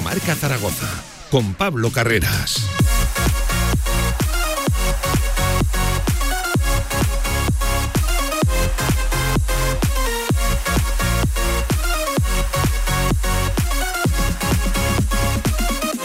[0.00, 0.88] Directo Marca Zaragoza
[1.30, 2.64] con Pablo Carreras.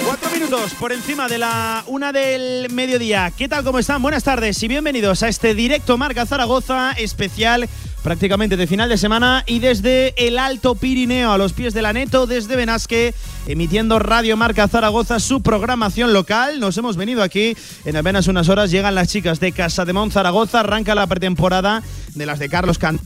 [0.04, 3.32] Cuatro minutos por encima de la una del mediodía.
[3.36, 3.64] ¿Qué tal?
[3.64, 4.02] ¿Cómo están?
[4.02, 7.70] Buenas tardes y bienvenidos a este directo Marca Zaragoza especial
[8.06, 11.92] prácticamente de final de semana y desde el Alto Pirineo a los pies de la
[11.92, 13.16] Neto, desde Benasque,
[13.48, 16.60] emitiendo Radio Marca Zaragoza su programación local.
[16.60, 18.70] Nos hemos venido aquí en apenas unas horas.
[18.70, 21.82] Llegan las chicas de Casa de Mon Zaragoza, arranca la pretemporada
[22.14, 23.00] de las de Carlos Can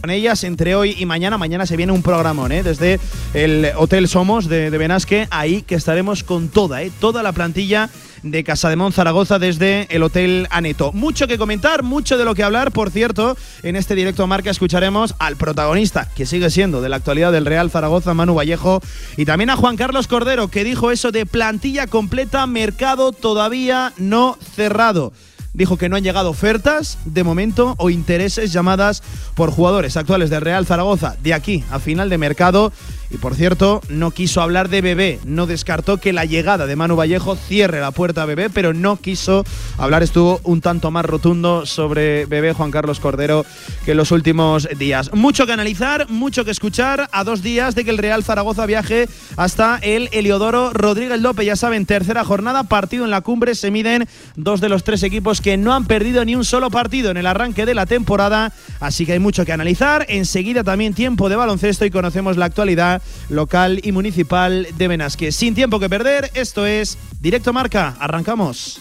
[0.00, 1.38] con ellas entre hoy y mañana.
[1.38, 2.64] Mañana se viene un programón, ¿eh?
[2.64, 2.98] Desde
[3.34, 6.90] el Hotel Somos de, de Benasque, ahí que estaremos con toda, ¿eh?
[6.98, 7.88] Toda la plantilla
[8.22, 10.92] de Casa de Mon Zaragoza desde el Hotel Aneto.
[10.92, 12.72] Mucho que comentar, mucho de lo que hablar.
[12.72, 17.32] Por cierto, en este directo marca escucharemos al protagonista, que sigue siendo de la actualidad
[17.32, 18.80] del Real Zaragoza, Manu Vallejo,
[19.16, 24.38] y también a Juan Carlos Cordero, que dijo eso de plantilla completa, mercado todavía no
[24.54, 25.12] cerrado
[25.58, 29.02] dijo que no han llegado ofertas de momento o intereses llamadas
[29.34, 32.72] por jugadores actuales del Real Zaragoza de aquí a final de mercado.
[33.10, 36.94] Y por cierto, no quiso hablar de Bebé, no descartó que la llegada de Manu
[36.94, 39.44] Vallejo cierre la puerta a Bebé, pero no quiso
[39.78, 43.46] hablar, estuvo un tanto más rotundo sobre Bebé Juan Carlos Cordero
[43.86, 45.10] que en los últimos días.
[45.14, 49.08] Mucho que analizar, mucho que escuchar a dos días de que el Real Zaragoza viaje
[49.36, 51.46] hasta el Heliodoro Rodríguez López.
[51.46, 54.06] Ya saben, tercera jornada, partido en la cumbre, se miden
[54.36, 57.26] dos de los tres equipos que no han perdido ni un solo partido en el
[57.26, 60.04] arranque de la temporada, así que hay mucho que analizar.
[60.10, 62.97] Enseguida también tiempo de baloncesto y conocemos la actualidad
[63.28, 65.32] local y municipal de Benasque.
[65.32, 67.96] Sin tiempo que perder, esto es Directo Marca.
[67.98, 68.80] Arrancamos.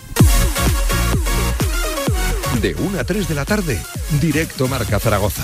[2.62, 3.80] De 1 a 3 de la tarde,
[4.20, 5.44] Directo Marca Zaragoza.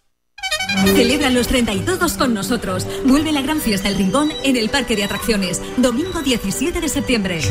[0.85, 2.87] Celebra los 32 con nosotros.
[3.05, 7.41] Vuelve la gran fiesta El Rincón en el Parque de Atracciones, domingo 17 de septiembre.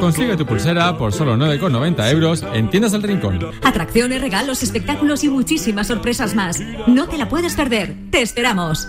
[0.00, 3.38] Consigue tu pulsera por solo 9,90 euros en Tiendas del Rincón.
[3.62, 6.60] Atracciones, regalos, espectáculos y muchísimas sorpresas más.
[6.86, 7.94] No te la puedes perder.
[8.10, 8.88] Te esperamos.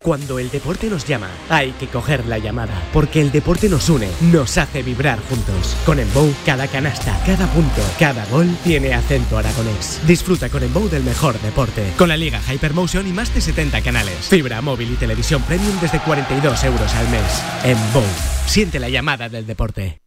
[0.00, 4.08] Cuando el deporte nos llama, hay que coger la llamada, porque el deporte nos une,
[4.30, 5.76] nos hace vibrar juntos.
[5.84, 10.00] Con Embow, cada canasta, cada punto, cada gol tiene acento aragonés.
[10.06, 14.28] Disfruta con Embow del mejor deporte, con la liga Hypermotion y más de 70 canales,
[14.28, 17.42] fibra móvil y televisión premium desde 42 euros al mes.
[17.64, 18.04] Embow,
[18.46, 20.00] siente la llamada del deporte.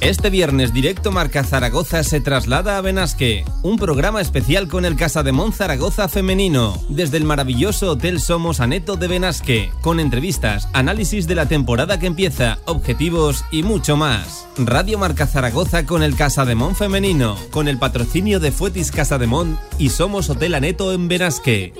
[0.00, 5.24] Este viernes Directo Marca Zaragoza se traslada a Benasque, un programa especial con el Casa
[5.24, 11.26] de Mon Zaragoza femenino, desde el maravilloso Hotel Somos Aneto de Benasque, con entrevistas, análisis
[11.26, 14.46] de la temporada que empieza, objetivos y mucho más.
[14.56, 19.18] Radio Marca Zaragoza con el Casa de Mon femenino, con el patrocinio de Fuetis Casa
[19.18, 21.72] de Mon y Somos Hotel Aneto en Benasque.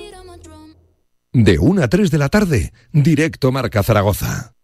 [1.31, 4.58] De 1 a 3 de la tarde, Directo Marca Zaragoza.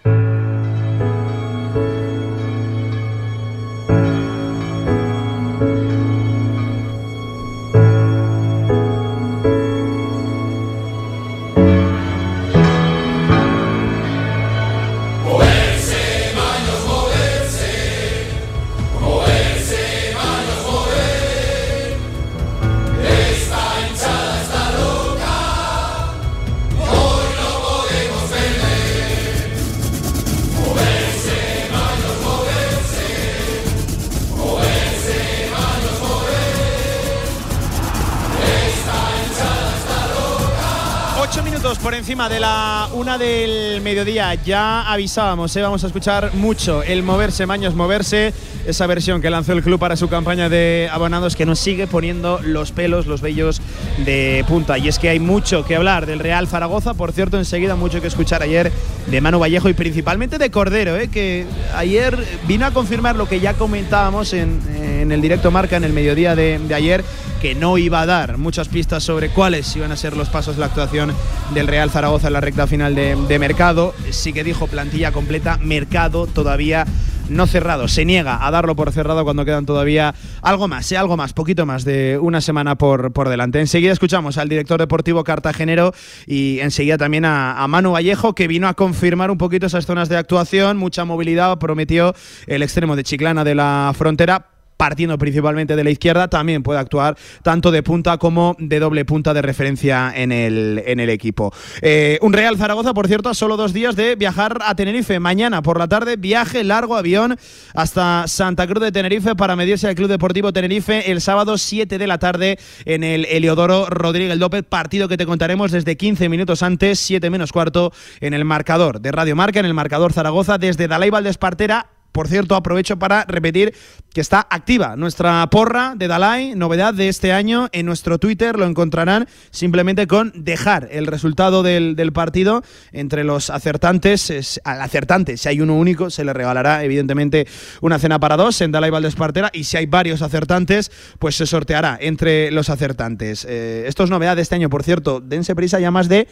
[41.86, 44.34] Por encima de la una del mediodía.
[44.34, 45.62] Ya avisábamos, ¿eh?
[45.62, 48.34] vamos a escuchar mucho el moverse, Maños moverse.
[48.66, 52.40] Esa versión que lanzó el club para su campaña de abonados que nos sigue poniendo
[52.42, 53.62] los pelos, los vellos
[54.04, 54.80] de punta.
[54.80, 56.96] Y es que hay mucho que hablar del Real Zaragoza.
[56.96, 58.72] Por cierto, enseguida mucho que escuchar ayer
[59.06, 61.10] de Manu Vallejo y principalmente de Cordero, ¿eh?
[61.10, 61.46] que
[61.76, 62.18] ayer
[62.48, 64.60] vino a confirmar lo que ya comentábamos en.
[64.70, 67.03] eh, en el directo marca en el mediodía de, ayer
[67.42, 70.62] que no iba a dar muchas pistas sobre cuáles iban a ser los pasos de
[70.62, 71.13] la actuación
[71.53, 73.94] del Real Zaragoza en la recta final de, mercado.
[74.12, 76.86] Sí que dijo plantilla completa, mercado todavía
[77.30, 77.88] no cerrado.
[77.88, 80.98] Se niega a darlo por cerrado cuando quedan todavía algo más, ¿eh?
[80.98, 83.59] algo más, poquito más de una semana por, por delante.
[83.59, 85.94] Enseguida escuchamos al director deportivo cartagenero
[86.27, 90.18] y enseguida también a Manu Vallejo, que vino a confirmar un poquito esas zonas de
[90.18, 92.13] actuación, mucha movilidad, prometió
[92.48, 97.18] el extremo de Chiclana de la frontera partiendo principalmente de la izquierda, también puede actuar
[97.44, 101.54] tanto de punta como de doble punta de referencia en el, en el equipo.
[101.81, 105.19] Eh, un Real Zaragoza, por cierto, a solo dos días de viajar a Tenerife.
[105.19, 107.38] Mañana por la tarde, viaje largo avión
[107.74, 112.07] hasta Santa Cruz de Tenerife para medirse al Club Deportivo Tenerife el sábado 7 de
[112.07, 117.00] la tarde en el Heliodoro Rodríguez López, partido que te contaremos desde 15 minutos antes,
[117.00, 121.10] 7 menos cuarto, en el marcador de Radio Marca, en el marcador Zaragoza, desde Dalai
[121.10, 123.75] Valdespartera por cierto, aprovecho para repetir
[124.13, 127.67] que está activa nuestra porra de Dalai, novedad de este año.
[127.73, 132.63] En nuestro Twitter lo encontrarán simplemente con dejar el resultado del, partido
[132.94, 134.62] entre los acertantes.
[134.63, 137.47] al acertante, si hay uno único, se le regalará evidentemente
[137.81, 139.50] una cena para dos en Dalai Valdespartera.
[139.51, 143.45] Y si hay varios acertantes, pues se sorteará entre los acertantes.
[143.50, 145.19] Eh, esto es novedad de este año, por cierto.
[145.19, 146.29] Dense prisa ya más de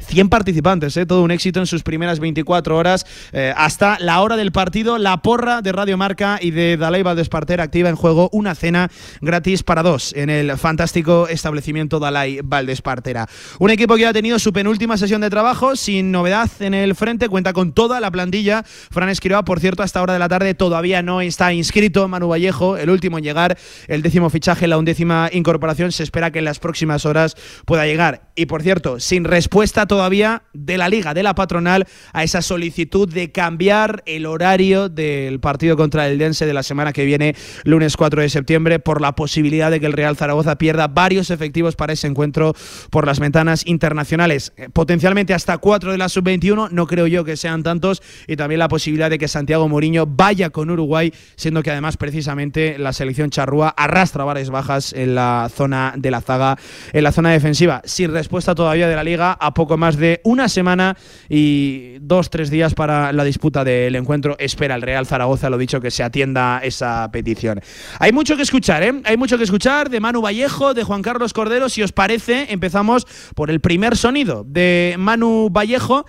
[0.00, 1.06] 100 participantes, ¿eh?
[1.06, 3.06] todo un éxito en sus primeras 24 horas.
[3.32, 7.60] Eh, hasta la hora del partido, la porra de Radio Marca y de Dalai Valdesparter
[7.60, 13.28] activa en juego una cena gratis para dos en el fantástico establecimiento Dalai Valdespartera.
[13.58, 17.28] Un equipo que ha tenido su penúltima sesión de trabajo, sin novedad en el frente,
[17.28, 18.64] cuenta con toda la plantilla.
[18.64, 22.08] Fran Esquiroa, por cierto, hasta hora de la tarde todavía no está inscrito.
[22.08, 23.58] Manu Vallejo, el último en llegar,
[23.88, 25.92] el décimo fichaje, la undécima incorporación.
[25.92, 28.30] Se espera que en las próximas horas pueda llegar.
[28.34, 33.12] Y por cierto, sin respuesta todavía de la liga, de la patronal, a esa solicitud
[33.12, 37.34] de cambiar el horario del partido contra el Dense de la semana que viene,
[37.64, 41.74] lunes 4 de septiembre, por la posibilidad de que el Real Zaragoza pierda varios efectivos
[41.74, 42.54] para ese encuentro
[42.90, 44.52] por las ventanas internacionales.
[44.56, 48.60] Eh, potencialmente hasta cuatro de la sub-21, no creo yo que sean tantos, y también
[48.60, 53.30] la posibilidad de que Santiago Moriño vaya con Uruguay, siendo que además precisamente la selección
[53.30, 56.56] charrúa arrastra varias bajas en la zona de la zaga,
[56.92, 57.82] en la zona defensiva.
[57.84, 60.96] Sin respuesta todavía de la liga, a poco más de una semana
[61.28, 64.36] y dos, tres días para la disputa del encuentro.
[64.38, 67.60] Espera el Real Zaragoza, lo dicho, que se atienda esa petición.
[67.98, 69.02] Hay mucho que escuchar, ¿eh?
[69.04, 71.68] Hay mucho que escuchar de Manu Vallejo, de Juan Carlos Cordero.
[71.68, 76.04] Si os parece, empezamos por el primer sonido de Manu Vallejo,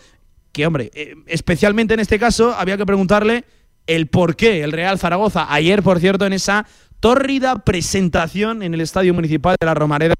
[0.52, 3.46] que, hombre, eh, especialmente en este caso, había que preguntarle
[3.88, 6.68] el por qué el Real Zaragoza, ayer, por cierto, en esa
[7.00, 10.14] tórrida presentación en el Estadio Municipal de la Romareda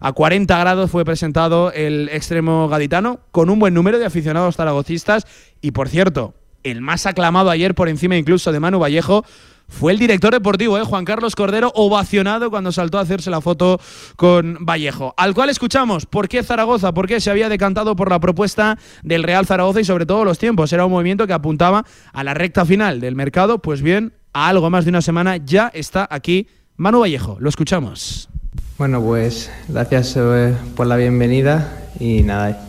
[0.00, 5.26] a 40 grados fue presentado el extremo gaditano con un buen número de aficionados zaragocistas
[5.60, 9.24] y por cierto, el más aclamado ayer por encima incluso de Manu Vallejo
[9.68, 10.82] fue el director deportivo, ¿eh?
[10.82, 13.78] Juan Carlos Cordero, ovacionado cuando saltó a hacerse la foto
[14.16, 15.12] con Vallejo.
[15.16, 19.22] Al cual escuchamos por qué Zaragoza, por qué se había decantado por la propuesta del
[19.22, 20.72] Real Zaragoza y sobre todo los tiempos.
[20.72, 23.58] Era un movimiento que apuntaba a la recta final del mercado.
[23.58, 27.36] Pues bien, a algo más de una semana ya está aquí Manu Vallejo.
[27.38, 28.30] Lo escuchamos.
[28.78, 32.64] Bueno, pues gracias eh, por la bienvenida y nada,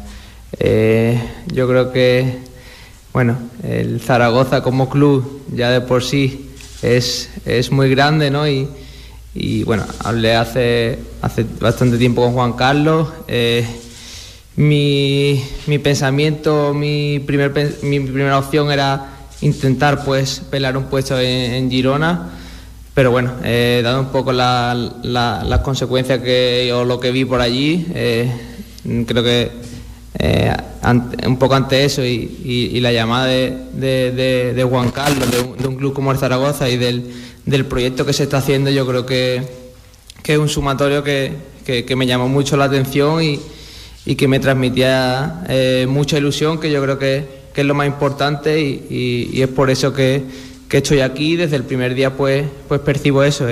[0.58, 1.22] eh,
[1.54, 2.40] yo creo que,
[3.14, 6.50] bueno, el Zaragoza como club ya de por sí
[6.82, 8.48] es, es muy grande, ¿no?
[8.48, 8.68] Y,
[9.36, 13.10] y, bueno, hablé hace, hace bastante tiempo con Juan Carlos.
[13.28, 13.68] Eh,
[14.56, 19.12] mi, mi, pensamiento, mi, primer, mi primera opción era
[19.42, 22.39] intentar pues pelear un puesto en Girona
[23.00, 27.40] pero bueno, eh, dado un poco las la, consecuencias que, o lo que vi por
[27.40, 28.30] allí, eh,
[29.08, 29.50] creo que
[30.20, 30.54] eh,
[31.26, 36.18] un poco ante eso y, la llamada de, Juan Carlos, de un, club como el
[36.18, 39.44] Zaragoza y del, proyecto que se está haciendo, yo creo que,
[40.26, 45.46] es un sumatorio que, me llamó mucho la atención y, que me transmitía
[45.88, 50.49] mucha ilusión, que yo creo que, es lo más importante y es por eso que
[50.70, 53.48] que estoy aquí desde el primer día pues, pues percibo eso,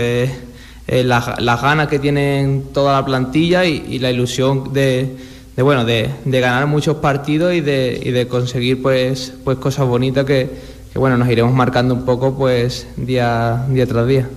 [0.88, 5.18] las ganas que tienen toda la plantilla y, la ilusión de,
[5.58, 10.48] bueno, de, ganar muchos partidos y de, y de conseguir pues, pues cosas bonitas que,
[10.94, 14.30] bueno, nos iremos marcando un poco pues día, día tras día.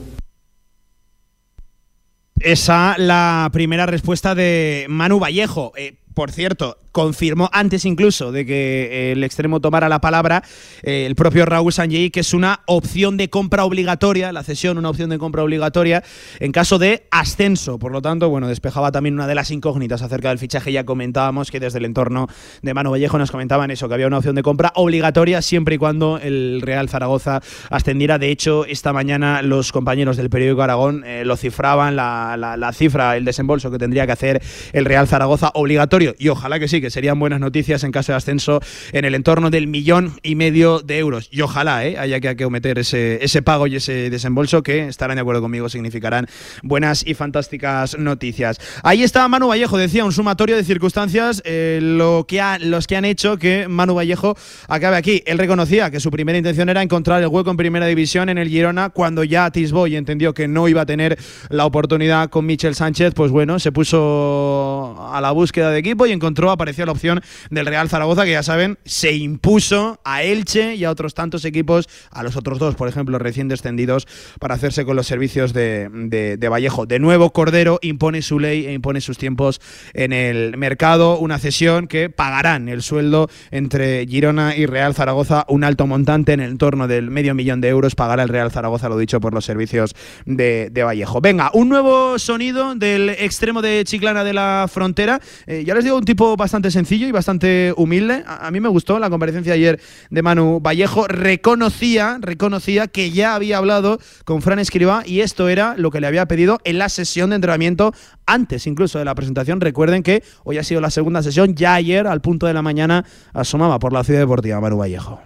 [2.40, 5.72] Esa la primera respuesta de Manu Vallejo.
[5.76, 10.42] Eh, por cierto, confirmó antes incluso de que el extremo tomara la palabra
[10.82, 14.90] eh, el propio Raúl Sanjei que es una opción de compra obligatoria, la cesión, una
[14.90, 16.02] opción de compra obligatoria
[16.38, 17.78] en caso de ascenso.
[17.78, 20.72] Por lo tanto, bueno, despejaba también una de las incógnitas acerca del fichaje.
[20.72, 22.28] Ya comentábamos que desde el entorno
[22.62, 25.78] de Manu Vallejo nos comentaban eso, que había una opción de compra obligatoria siempre y
[25.78, 28.18] cuando el Real Zaragoza ascendiera.
[28.18, 33.24] De hecho, esta mañana los compañeros del periódico Aragón eh, lo cifraban, la cifra, el
[33.24, 34.42] desembolso que tendría que hacer
[34.72, 36.14] el Real Zaragoza obligatorio.
[36.18, 38.60] Y ojalá que sí, que serían buenas noticias en caso de ascenso
[38.92, 41.28] en el entorno del millón y medio de euros.
[41.30, 41.98] Y ojalá ¿eh?
[41.98, 46.26] haya que acometer ese, ese pago y ese desembolso que estarán de acuerdo conmigo, significarán
[46.62, 48.58] buenas y fantásticas noticias.
[48.82, 52.96] Ahí está Manu Vallejo, decía, un sumatorio de circunstancias eh, lo que ha, los que
[52.96, 54.36] han hecho que Manu Vallejo
[54.68, 55.22] acabe aquí.
[55.26, 58.48] Él reconocía que su primera intención era encontrar el hueco en primera división en el
[58.48, 61.18] Girona cuando ya atisbó y entendió que no iba a tener
[61.48, 66.12] la oportunidad con Michel Sánchez, pues bueno, se puso a la búsqueda de equipo y
[66.12, 70.90] encontró, la opción del Real Zaragoza, que ya saben, se impuso a Elche y a
[70.90, 74.06] otros tantos equipos, a los otros dos, por ejemplo, recién descendidos,
[74.38, 76.86] para hacerse con los servicios de, Vallejo.
[76.86, 79.60] De nuevo, Cordero impone su ley e impone sus tiempos
[79.94, 85.64] en el mercado, una cesión que pagarán el sueldo entre Girona y Real Zaragoza, un
[85.64, 88.98] alto montante en el entorno del medio millón de euros, pagará el Real Zaragoza, lo
[88.98, 89.94] dicho, por los servicios
[90.26, 91.20] de, Vallejo.
[91.20, 95.20] Venga, un nuevo sonido del extremo de Chiclana de la frontera.
[95.46, 98.24] Eh, ya les digo, un tipo bastante sencillo y bastante humilde.
[98.26, 101.06] A, mí me gustó la comparecencia ayer de Manu Vallejo.
[101.06, 106.08] Reconocía, reconocía que ya había hablado con Fran Escriba y esto era lo que le
[106.08, 107.94] había pedido en la sesión de entrenamiento
[108.26, 109.60] antes incluso de la presentación.
[109.60, 113.04] Recuerden que hoy ha sido la segunda sesión, ya ayer al punto de la mañana
[113.32, 115.20] asomaba por la ciudad deportiva Manu Vallejo.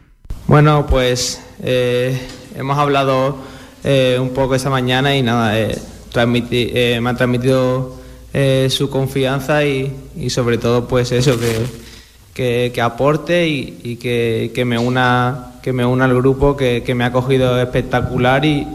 [0.46, 2.20] Bueno, pues eh,
[2.54, 3.38] hemos hablado
[3.82, 5.78] eh, un poco esa mañana y nada, eh,
[6.14, 8.03] me ha transmitido
[8.36, 9.92] eh, su confianza y,
[10.28, 11.38] sobre todo pues eso,
[12.34, 17.12] que, que, aporte y, que, me una, que me una al grupo que, me ha
[17.12, 18.66] cogido espectacular y,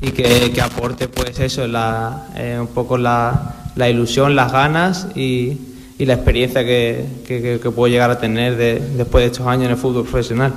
[0.00, 5.58] y que, aporte pues eso, la, eh, un poco la, la, ilusión, las ganas y,
[5.98, 10.54] la experiencia que, puedo llegar a tener después de estos años en el fútbol profesional.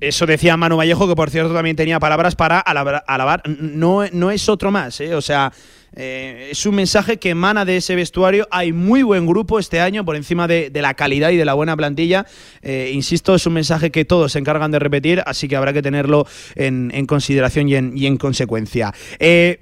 [0.00, 3.42] Eso decía Manu Vallejo, que por cierto también tenía palabras para alabar.
[3.46, 5.14] No, no es otro más, ¿eh?
[5.14, 5.52] o sea,
[5.94, 8.46] eh, es un mensaje que emana de ese vestuario.
[8.50, 11.74] Hay muy buen grupo este año por encima de, la calidad y de la buena
[11.76, 12.26] plantilla.
[12.60, 15.80] Eh, insisto, es un mensaje que todos se encargan de repetir, así que habrá que
[15.80, 16.26] tenerlo
[16.56, 18.92] en, consideración y en, consecuencia.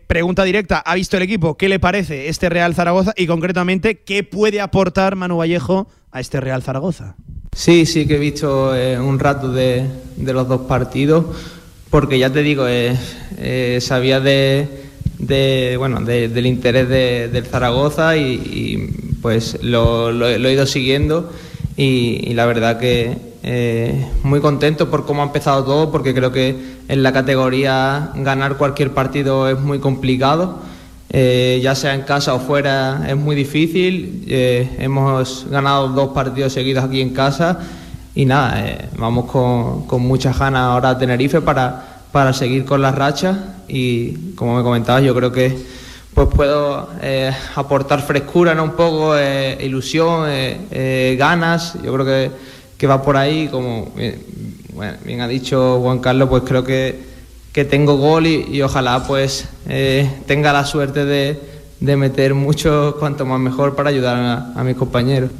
[0.08, 1.56] pregunta directa, ¿ha visto el equipo?
[1.56, 3.12] ¿Qué le parece este Real Zaragoza?
[3.16, 7.14] Y concretamente, ¿qué puede aportar Manu Vallejo a este Real Zaragoza?
[7.54, 9.86] Sí, sí que he visto eh, un rato de,
[10.18, 11.24] los dos partidos,
[11.88, 12.98] porque ya te digo, eh,
[13.38, 21.30] eh, sabía de, bueno, del interés del Zaragoza y, pues lo, he ido siguiendo
[21.76, 23.16] y, la verdad que
[24.24, 26.56] muy contento por cómo ha empezado todo, porque creo que
[26.88, 30.58] en la categoría ganar cualquier partido es muy complicado
[31.10, 34.24] eh, ya sea en casa o fuera, es muy difícil.
[34.26, 37.60] Eh, hemos ganado dos partidos seguidos aquí en casa
[38.14, 42.94] y nada, eh, vamos con, muchas ganas ahora a Tenerife para, para seguir con las
[42.94, 43.36] rachas
[43.68, 45.56] y como me comentabas, yo creo que
[46.14, 46.88] pues puedo
[47.56, 48.64] aportar frescura, ¿no?
[48.64, 49.14] un poco,
[49.60, 50.28] ilusión,
[51.18, 52.30] ganas, yo creo que,
[52.78, 53.92] que, va por ahí, como
[55.04, 57.13] bien ha dicho Juan Carlos, pues creo que
[57.54, 63.38] que tengo gol y, ojalá pues eh, tenga la suerte de, meter mucho, cuanto más
[63.38, 65.30] mejor, para ayudar a mis compañeros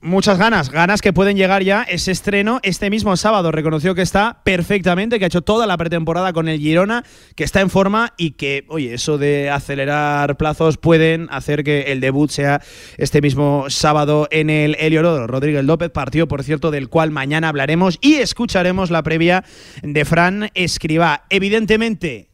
[0.00, 3.52] muchas ganas, ganas que pueden llegar ya ese estreno este mismo sábado.
[3.52, 7.04] Reconoció que está perfectamente, que ha hecho toda la pretemporada con el Girona,
[7.36, 12.00] que está en forma y que, oye, eso de acelerar plazos pueden hacer que el
[12.00, 12.62] debut sea
[12.96, 15.26] este mismo sábado en el Heliodoro.
[15.26, 19.44] Rodríguez López, partido, por cierto, del cual mañana hablaremos y escucharemos la previa
[19.82, 21.24] de Fran Escribá.
[21.30, 22.29] Evidentemente,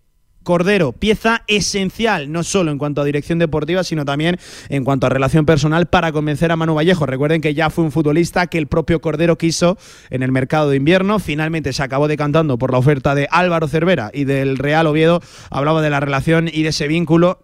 [0.47, 4.39] Cordero, pieza esencial, no solo en cuanto a dirección deportiva, sino también
[4.69, 7.05] en cuanto a relación personal para convencer a Manu Vallejo.
[7.05, 9.77] Recuerden que ya fue un futbolista que el propio Cordero quiso
[10.09, 11.19] en el mercado de invierno.
[11.19, 15.21] Finalmente se acabó decantando por la oferta de Álvaro Cervera y del Real Oviedo.
[15.51, 17.41] Hablaba de la relación y de ese vínculo.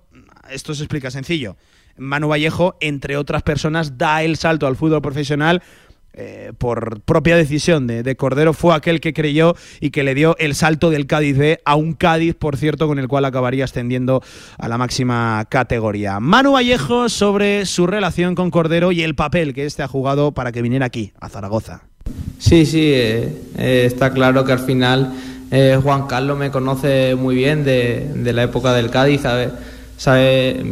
[0.48, 1.56] Esto se explica sencillo.
[1.96, 5.60] Manu Vallejo, entre otras personas, da el salto al fútbol profesional
[6.14, 10.54] eh, por propia decisión de, Cordero, fue aquel que creyó y que le dio el
[10.54, 14.22] salto del Cádiz B a un Cádiz, por cierto, con el cual acabaría ascendiendo
[14.58, 16.20] a la máxima categoría.
[16.20, 20.52] Manu Vallejo sobre su relación con Cordero y el papel que este ha jugado para
[20.52, 21.84] que viniera aquí, a Zaragoza.
[22.38, 25.14] Sí, sí, eh, eh, está claro que al final
[25.82, 29.20] Juan Carlos me conoce muy bien de, la época del Cádiz,
[29.98, 30.62] sabe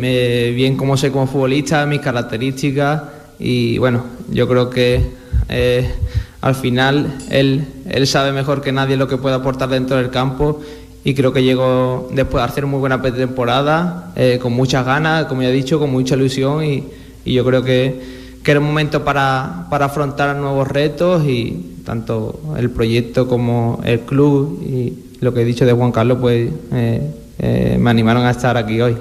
[0.54, 3.02] bien cómo soy como futbolista, mis características
[3.38, 5.19] y bueno, yo creo que
[5.50, 5.92] eh,
[6.40, 10.60] al final él, él sabe mejor que nadie lo que puede aportar dentro del campo
[11.04, 15.42] y creo que llegó después de hacer muy buena pretemporada, eh, con muchas ganas, como
[15.42, 16.84] ya he dicho, con mucha ilusión y,
[17.24, 18.00] yo creo que,
[18.42, 24.00] que, era un momento para, para, afrontar nuevos retos y tanto el proyecto como el
[24.00, 28.56] club y lo que he dicho de Juan Carlos pues eh, me animaron a estar
[28.56, 28.96] aquí hoy.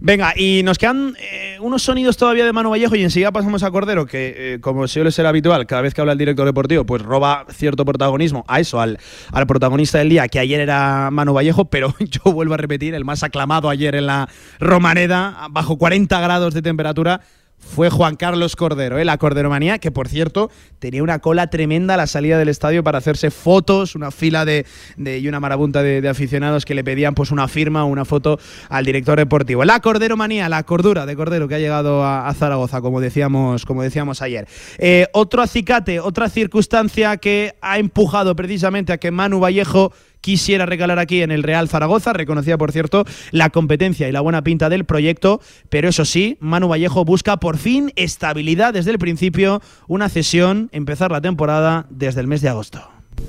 [0.00, 1.14] Venga, y nos quedan
[1.60, 5.12] unos sonidos todavía de Manu Vallejo y enseguida pasamos a Cordero, que eh, como suele
[5.12, 8.44] ser habitual, cada vez que habla el director deportivo, pues roba cierto protagonismo.
[8.48, 8.98] A eso, al,
[9.32, 13.04] al protagonista del día, que ayer era Manu Vallejo, pero yo vuelvo a repetir, el
[13.04, 17.20] más aclamado ayer en la Romaneda, bajo 40 grados de temperatura,
[17.60, 19.04] fue Juan Carlos Cordero, ¿eh?
[19.04, 22.98] la Corderomanía, que por cierto tenía una cola tremenda a la salida del estadio para
[22.98, 27.46] hacerse fotos, una fila de, y una marabunta de, aficionados que le pedían pues una
[27.46, 28.38] firma o una foto
[28.68, 29.64] al director deportivo.
[29.64, 34.22] La Corderomanía, la cordura de Cordero que ha llegado a, Zaragoza, como decíamos, como decíamos
[34.22, 34.48] ayer.
[34.78, 40.98] Eh, otro acicate, otra circunstancia que ha empujado precisamente a que Manu Vallejo quisiera regalar
[40.98, 42.12] aquí en el Real Zaragoza.
[42.12, 46.68] Reconocía, por cierto, la competencia y la buena pinta del proyecto, pero eso sí, Manu
[46.68, 52.26] Vallejo busca por fin estabilidad desde el principio, una cesión, empezar la temporada desde el
[52.26, 52.80] mes de agosto.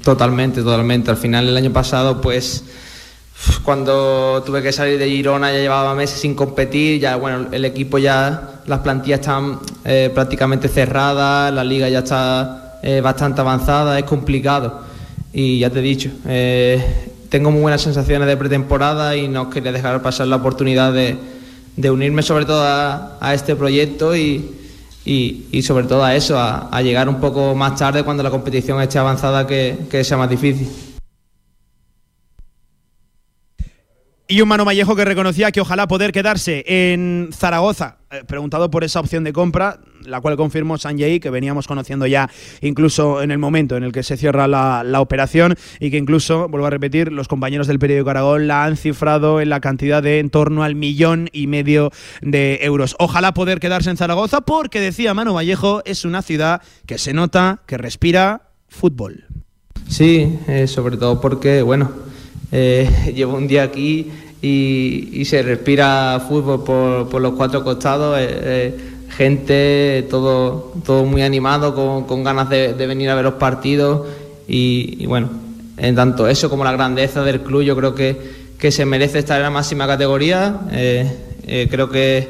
[0.04, 1.12] Totalmente, totalmente.
[1.12, 2.64] Al final, el año pasado, pues
[3.64, 7.98] cuando tuve que salir de Girona ya llevaba meses sin competir, ya bueno, el equipo
[7.98, 14.06] ya, las plantillas están eh, prácticamente cerradas, la liga ya está eh, bastante avanzada, es
[14.06, 14.91] complicado
[15.34, 16.84] y ya te he dicho, eh,
[17.30, 21.18] tengo muy buenas sensaciones de pretemporada y no quería dejar pasar la oportunidad de,
[21.90, 27.56] unirme sobre todo a, este proyecto y, sobre todo a eso, a, llegar un poco
[27.56, 30.68] más tarde cuando la competición esté avanzada que, que sea más difícil.
[34.32, 37.98] Y un Mano Vallejo que reconocía que ojalá poder quedarse en Zaragoza.
[38.12, 42.30] Eh, preguntado por esa opción de compra, la cual confirmó Sanjay, que veníamos conociendo ya
[42.62, 46.68] incluso en el momento en el que se cierra la, operación y que incluso, vuelvo
[46.68, 50.30] a repetir, los compañeros del periódico Aragón la han cifrado en la cantidad de en
[50.30, 52.96] torno al millón y medio de euros.
[53.00, 57.64] Ojalá poder quedarse en Zaragoza porque, decía Mano Vallejo, es una ciudad que se nota,
[57.66, 59.26] que respira fútbol.
[59.90, 61.92] Sí, eh, sobre todo porque, bueno,
[62.52, 64.12] eh, llevo un día aquí
[64.42, 66.64] y, se respira fútbol
[67.10, 68.18] por, los cuatro costados.
[68.20, 74.08] Eh, eh, gente, todo, todo muy animado, con, ganas de, venir a ver los partidos.
[74.48, 75.30] Y, bueno,
[75.78, 79.44] en tanto eso como la grandeza del club, yo creo que, se merece estar en
[79.44, 80.60] la máxima categoría.
[81.70, 82.30] creo que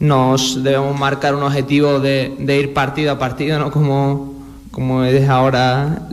[0.00, 4.34] nos debemos marcar un objetivo de, ir partido a partido, no como,
[4.70, 6.08] como es ahora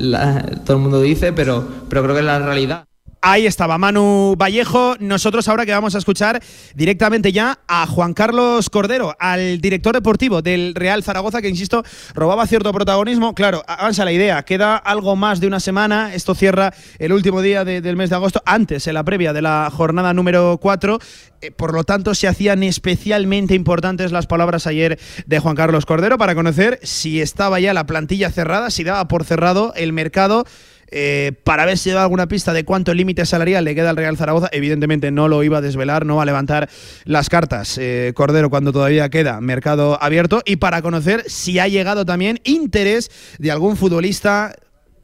[0.65, 2.88] todo el mundo dice, pero, pero creo que es la realidad.
[3.21, 4.95] Ahí estaba Manu Vallejo.
[4.99, 6.41] Nosotros ahora que vamos a escuchar
[6.73, 12.47] directamente ya a Juan Carlos Cordero, al director deportivo del Real Zaragoza, que insisto, robaba
[12.47, 13.35] cierto protagonismo.
[13.35, 14.43] Claro, avanza la idea.
[14.43, 16.13] Queda algo más de una semana.
[16.13, 19.69] Esto cierra el último día del mes de agosto, antes, en la previa de la
[19.69, 20.99] jornada número 4.
[21.41, 26.17] Eh, por lo tanto, se hacían especialmente importantes las palabras ayer de Juan Carlos Cordero
[26.17, 30.45] para conocer si estaba ya la plantilla cerrada, si daba por cerrado el mercado
[30.91, 34.17] eh, para ver si da alguna pista de cuánto límite salarial le queda al Real
[34.17, 34.49] Zaragoza.
[34.51, 36.69] Evidentemente no lo iba a desvelar, no va a levantar
[37.05, 42.05] las cartas eh, Cordero cuando todavía queda mercado abierto y para conocer si ha llegado
[42.05, 44.55] también interés de algún futbolista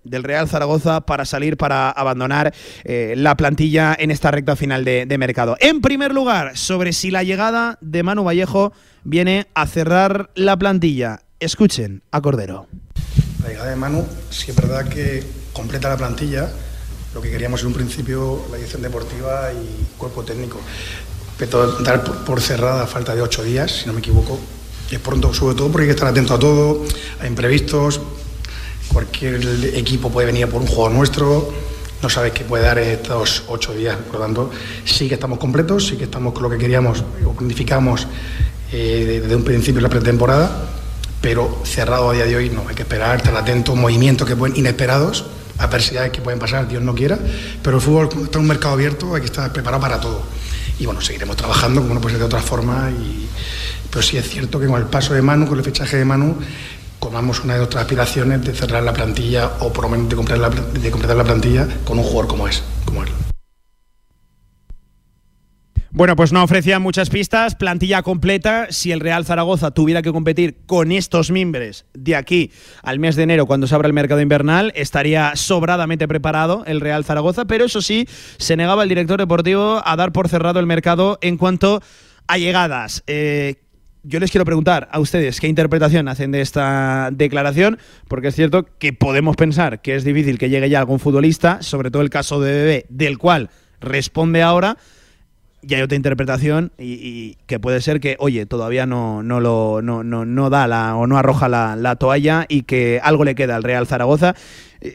[0.03, 5.05] del Real Zaragoza para salir, para abandonar eh, la plantilla en esta recta final de,
[5.05, 5.57] de, mercado.
[5.59, 8.71] En primer lugar, sobre si la llegada de Manu Vallejo
[9.03, 11.21] viene a cerrar la plantilla.
[11.39, 12.67] Escuchen a Cordero.
[13.41, 15.23] La llegada de Manu, sí es verdad que
[15.55, 16.51] completa la plantilla,
[17.13, 20.59] lo que queríamos en un principio, la edición deportiva y cuerpo técnico.
[21.37, 24.37] Pero dar por cerrada a falta de ocho días, si no me equivoco,
[24.91, 26.83] es pronto, sobre todo porque hay que estar atento a todo,
[27.21, 28.01] a imprevistos,
[28.91, 29.41] cualquier
[29.75, 31.53] equipo puede venir por un juego nuestro,
[32.01, 34.51] no sabes qué puede dar estos ocho días, por lo tanto,
[34.83, 38.07] sí que estamos completos, sí que estamos con lo que queríamos o planificamos
[38.73, 40.69] eh, desde un principio la pretemporada,
[41.21, 44.57] pero cerrado a día de hoy no, hay que esperar, estar atento, movimientos que pueden
[44.57, 45.25] inesperados
[45.57, 47.17] adversidades que pueden pasar, Dios no quiera,
[47.61, 50.23] pero el fútbol está en un mercado abierto, hay que estar preparado para todo.
[50.79, 53.27] Y bueno, seguiremos trabajando, como no puede ser de otra forma, y,
[53.89, 56.37] pero sí es cierto que con el paso de Manu, con el fichaje de Manu,
[56.99, 60.39] comamos una de nuestras aspiraciones de cerrar la plantilla o por lo menos de completar
[60.39, 63.09] la, de completar la plantilla con un jugador como es, como él.
[65.95, 68.67] Bueno, pues no ofrecía muchas pistas, plantilla completa.
[68.69, 72.51] Si el Real Zaragoza tuviera que competir con estos mimbres de aquí
[72.83, 77.05] al mes de enero, cuando se abra el mercado invernal, estaría sobradamente preparado el Real
[77.05, 81.17] Zaragoza, pero eso sí, se negaba el director deportivo a dar por cerrado el mercado
[81.21, 81.81] en cuanto
[82.27, 83.01] a llegadas.
[83.07, 83.55] Eh,
[84.03, 87.79] yo les quiero preguntar a ustedes qué interpretación hacen de esta declaración,
[88.09, 91.89] porque es cierto que podemos pensar que es difícil que llegue ya algún futbolista, sobre
[91.89, 94.77] todo el caso de Bebé, del cual responde ahora
[95.67, 100.03] y hay otra interpretación y, que puede ser que, oye, todavía no, no, lo, no,
[100.03, 103.87] no, da la, o no arroja la, toalla y que algo le queda al Real
[103.87, 104.35] Zaragoza.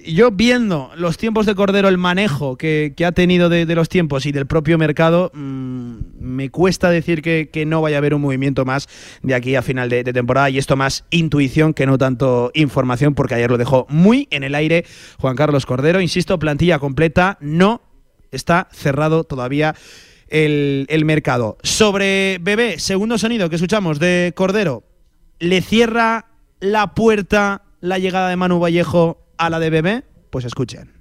[0.06, 4.33] Yo viendo los tiempos de Cordero, el manejo que, ha tenido de, los tiempos y
[4.33, 8.88] del propio mercado, mm, me cuesta decir que, no vaya a haber un movimiento más
[9.22, 13.14] de aquí a final de, de, temporada y esto más intuición que no tanto información,
[13.14, 14.85] porque ayer lo dejó muy en el aire
[15.18, 16.00] Juan Carlos Cordero.
[16.00, 17.83] Insisto, plantilla completa, no
[18.30, 19.74] está cerrado todavía
[20.30, 21.58] el, mercado.
[21.62, 24.84] Sobre Bebé, segundo sonido que escuchamos de Cordero,
[25.38, 26.26] ¿le cierra
[26.60, 30.04] la puerta la llegada de Manu Vallejo a la de Bebé?
[30.30, 30.92] Pues escuchen.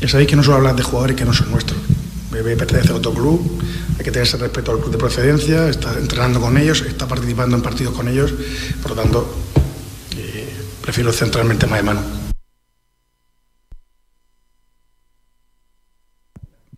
[0.00, 1.78] Ya sabéis que no solo hablar de jugadores que no son nuestros.
[2.30, 3.60] Bebé pertenece a otro club,
[3.98, 7.56] hay que tener ese respeto al club de procedencia, está entrenando con ellos, está participando
[7.56, 8.32] en partidos con ellos,
[8.80, 9.34] por lo tanto,
[10.16, 10.48] eh,
[10.80, 12.29] prefiero centrarme en de Manu.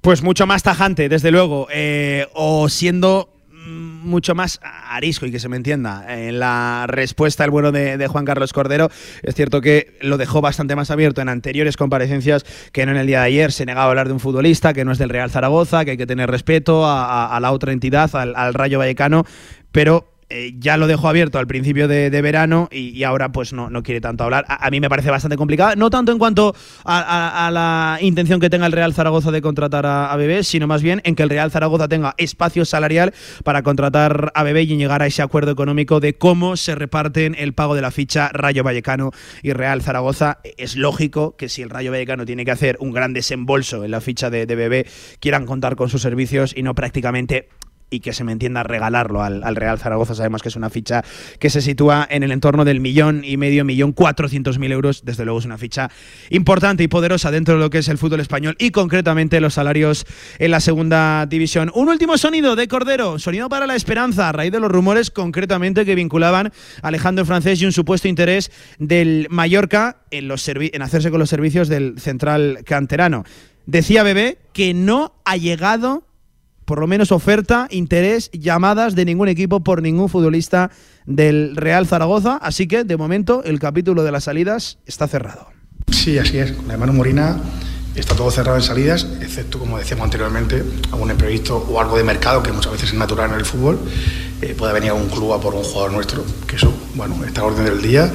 [0.02, 5.38] Pues mucho más tajante, desde luego, eh, o siendo mm, mucho más arisco y que
[5.38, 8.90] se me entienda en la respuesta el bueno de, Juan Carlos Cordero.
[9.22, 13.06] Es cierto que lo dejó bastante más abierto en anteriores comparecencias que no en el
[13.06, 13.52] día de ayer.
[13.52, 15.96] Se negaba a hablar de un futbolista que no es del Real Zaragoza, que hay
[15.96, 19.24] que tener respeto a, la otra entidad, al, al Rayo Vallecano,
[19.70, 23.82] pero eh, ya lo dejó abierto al principio de, verano y, ahora pues no, no
[23.82, 24.44] quiere tanto hablar.
[24.48, 26.54] A, mí me parece bastante complicado, no tanto en cuanto
[26.84, 31.00] a, la intención que tenga el Real Zaragoza de contratar a, Bebé, sino más bien
[31.04, 33.12] en que el Real Zaragoza tenga espacio salarial
[33.44, 37.52] para contratar a Bebé y llegar a ese acuerdo económico de cómo se reparten el
[37.52, 39.10] pago de la ficha Rayo Vallecano
[39.42, 40.38] y Real Zaragoza.
[40.56, 44.00] Es lógico que si el Rayo Vallecano tiene que hacer un gran desembolso en la
[44.00, 44.86] ficha de, de Bebé,
[45.20, 47.48] quieran contar con sus servicios y no prácticamente
[47.92, 50.14] y que se me entienda regalarlo al, Real Zaragoza.
[50.14, 51.04] Sabemos que es una ficha
[51.38, 55.04] que se sitúa en el entorno del millón y medio, millón cuatrocientos mil euros.
[55.04, 55.90] Desde luego es una ficha
[56.30, 60.06] importante y poderosa dentro de lo que es el fútbol español y concretamente los salarios
[60.38, 61.70] en la segunda división.
[61.74, 65.84] Un último sonido de Cordero, sonido para la esperanza, a raíz de los rumores concretamente
[65.84, 71.10] que vinculaban a Alejandro Francés y un supuesto interés del Mallorca en, los en hacerse
[71.10, 73.24] con los servicios del central canterano.
[73.66, 76.04] Decía Bebé que no ha llegado
[76.72, 80.70] por lo menos oferta, interés, llamadas de ningún equipo por ningún futbolista
[81.04, 82.38] del Real Zaragoza.
[82.38, 85.48] Así que, de momento, el capítulo de las salidas está cerrado.
[85.90, 86.52] Sí, así es.
[86.52, 87.38] Con la mano Morina
[87.94, 92.42] está todo cerrado en salidas, excepto, como decíamos anteriormente, algún imprevisto o algo de mercado,
[92.42, 93.78] que muchas veces es natural en el fútbol.
[94.40, 97.42] Eh, puede venir a un club a por un jugador nuestro, que eso, bueno, está
[97.42, 98.10] a orden del día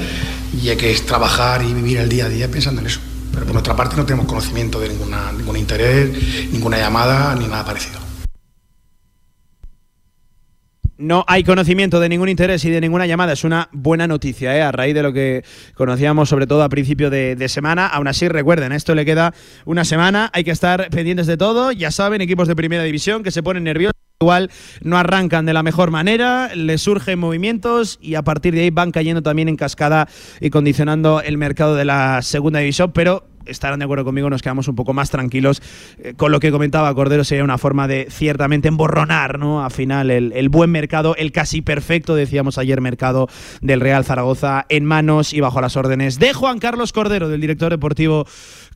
[0.60, 3.02] y hay que trabajar y vivir el día a día pensando en eso.
[3.32, 7.64] Pero por nuestra parte no tenemos conocimiento de ninguna, ningún interés, ninguna llamada ni nada
[7.64, 8.07] parecido.
[10.98, 13.34] No hay conocimiento de ningún interés y de ninguna llamada.
[13.34, 14.64] Es una buena noticia, ¿eh?
[14.64, 15.44] a raíz de lo que
[15.76, 17.86] conocíamos, sobre todo a principio de, semana.
[17.86, 19.34] Aún así, recuerden, esto le queda
[19.66, 20.32] una semana.
[20.34, 21.72] Hay que estar pendientes de todo.
[21.72, 23.94] Ya saben, equipos de primera división que se ponen nerviosos.
[24.20, 24.50] Igual
[24.82, 28.90] no arrancan de la mejor manera, les surgen movimientos y a partir de ahí van
[28.90, 30.08] cayendo también en cascada
[30.42, 32.92] y condicionando el mercado de la segunda división.
[32.94, 35.62] Pero estarán de acuerdo conmigo, nos quedamos un poco más tranquilos
[35.98, 39.64] eh, con lo que comentaba Cordero, sería una forma de ciertamente emborronar, ¿no?
[39.64, 43.28] Al final, el, buen mercado, el casi perfecto, decíamos ayer, mercado
[43.62, 47.72] del Real Zaragoza en manos y bajo las órdenes de Juan Carlos Cordero, del director
[47.72, 48.26] deportivo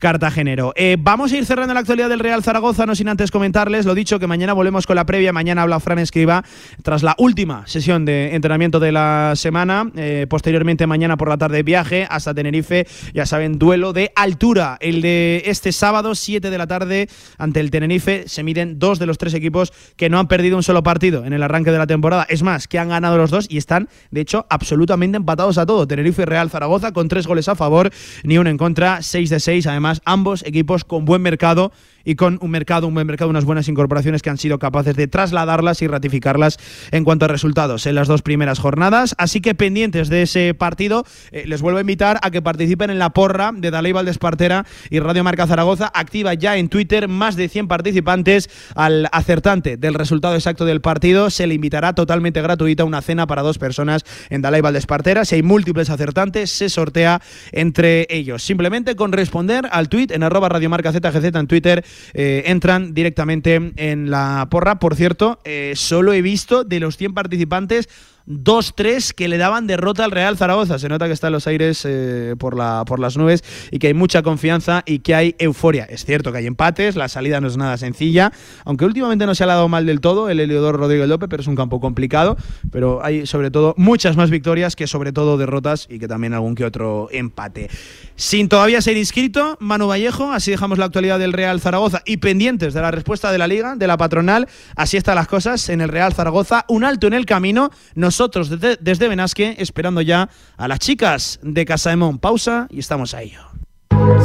[0.02, 0.72] cartagenero.
[0.74, 3.94] Eh, vamos a ir cerrando la actualidad del Real Zaragoza, no sin antes comentarles, lo
[3.94, 6.42] dicho, que mañana volvemos con la previa, mañana habla Fran Escriba,
[6.82, 11.62] tras la última sesión de entrenamiento de la semana, eh, posteriormente mañana por la tarde
[11.62, 12.84] viaje hasta Tenerife,
[13.14, 17.70] ya saben, duelo de altura el de este sábado, 7 de la tarde, ante el
[17.70, 18.24] Tenerife.
[18.26, 21.32] Se miden dos de los tres equipos que no han perdido un solo partido en
[21.32, 22.26] el arranque de la temporada.
[22.28, 25.86] Es más, que han ganado los dos y están, de hecho, absolutamente empatados a todo.
[25.86, 27.92] Tenerife y Real Zaragoza con tres goles a favor,
[28.24, 29.68] ni uno en contra, 6 de 6.
[29.68, 31.72] Además, ambos equipos con buen mercado
[32.04, 35.06] y con un mercado, un buen mercado, unas buenas incorporaciones que han sido capaces de
[35.06, 36.58] trasladarlas y ratificarlas
[36.90, 39.14] en cuanto a resultados en las dos primeras jornadas.
[39.18, 42.98] Así que pendientes de ese partido, eh, les vuelvo a invitar a que participen en
[42.98, 47.34] la porra de Daley Valdespartera Espartera y Radio Marca Zaragoza activa ya en Twitter más
[47.34, 51.28] de 100 participantes al acertante del resultado exacto del partido.
[51.28, 55.24] Se le invitará totalmente gratuita una cena para dos personas en Dalai de Espartera.
[55.24, 58.42] Si hay múltiples acertantes, se sortea entre ellos.
[58.44, 64.10] Simplemente con responder al tweet en arroba radiomarca ZGZ en Twitter eh, entran directamente en
[64.10, 64.78] la porra.
[64.78, 67.88] Por cierto, eh, solo he visto de los 100 participantes
[68.26, 70.78] 2-3 que le daban derrota al Real Zaragoza.
[70.78, 73.94] Se nota que están los aires eh, por, la, por las nubes y que hay
[73.94, 75.84] mucha confianza y que hay euforia.
[75.84, 78.32] Es cierto que hay empates, la salida no es nada sencilla,
[78.64, 81.48] aunque últimamente no se ha dado mal del todo el Eliodoro Rodríguez López, pero es
[81.48, 82.36] un campo complicado.
[82.70, 86.54] Pero hay sobre todo muchas más victorias que sobre todo derrotas y que también algún
[86.54, 87.70] que otro empate.
[88.16, 92.74] Sin todavía ser inscrito, Manu Vallejo, así dejamos la actualidad del Real Zaragoza y pendientes
[92.74, 95.88] de la respuesta de la liga, de la patronal, así están las cosas en el
[95.88, 97.70] Real Zaragoza, un alto en el camino,
[98.12, 102.18] nosotros desde, desde Benasque esperando ya a las chicas de Casaemón.
[102.18, 103.40] Pausa y estamos a ello.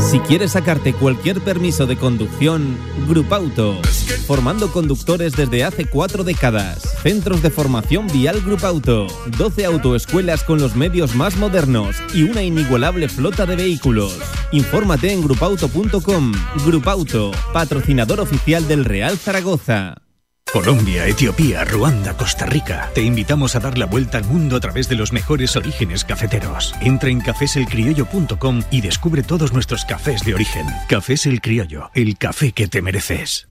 [0.10, 3.80] Si quieres sacarte cualquier permiso de conducción, Grupauto.
[4.26, 6.98] Formando conductores desde hace cuatro décadas.
[7.02, 9.08] Centros de formación vial Grupauto.
[9.38, 14.20] 12 autoescuelas con los medios más modernos y una inigualable flota de vehículos.
[14.52, 16.34] Infórmate en grupauto.com.
[16.66, 20.07] Grupauto, patrocinador oficial del Real Zaragoza.
[20.52, 22.90] Colombia, Etiopía, Ruanda, Costa Rica.
[22.94, 26.74] Te invitamos a dar la vuelta al mundo a través de los mejores orígenes cafeteros.
[26.82, 30.66] Entra en cafeselcriollo.com y descubre todos nuestros cafés de origen.
[30.90, 33.48] Cafés El Criollo, el café que te mereces.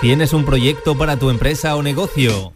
[0.00, 2.55] ¿Tienes un proyecto para tu empresa o negocio?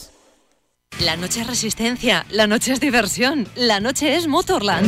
[1.03, 4.87] La noche es resistencia, la noche es diversión, la noche es Motorland.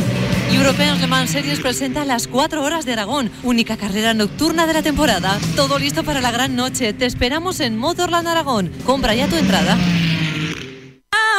[0.52, 4.82] European Le Mans Series presenta las 4 horas de Aragón, única carrera nocturna de la
[4.82, 5.36] temporada.
[5.56, 6.92] Todo listo para la gran noche.
[6.92, 8.70] Te esperamos en Motorland Aragón.
[8.86, 9.76] Compra ya tu entrada.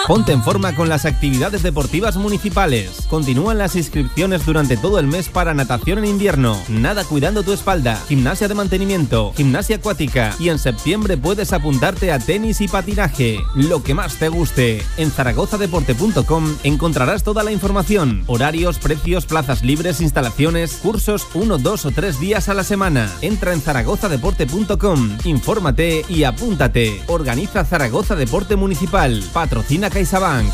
[0.08, 3.08] Ponte en forma con las actividades deportivas municipales.
[3.10, 7.95] Continúan las inscripciones durante todo el mes para natación en invierno, nada cuidando tu espalda,
[8.08, 13.81] gimnasia de mantenimiento, gimnasia acuática y en septiembre puedes apuntarte a tenis y patinaje, lo
[13.81, 14.84] que más te guste.
[14.97, 21.91] En zaragozadeporte.com encontrarás toda la información, horarios, precios, plazas libres, instalaciones, cursos, uno, dos o
[21.91, 23.12] tres días a la semana.
[23.21, 27.01] Entra en zaragozadeporte.com, infórmate y apúntate.
[27.08, 29.23] Organiza Zaragoza Deporte Municipal.
[29.34, 30.50] Patrocina CaixaBank.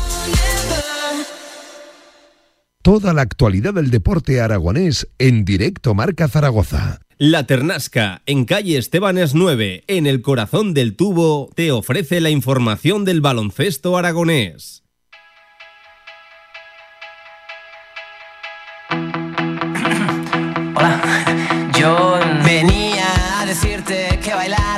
[2.82, 6.98] Toda la actualidad del deporte aragonés en directo Marca Zaragoza.
[7.16, 13.04] La Ternasca, en calle Estebanes 9, en el corazón del tubo, te ofrece la información
[13.04, 14.81] del baloncesto aragonés.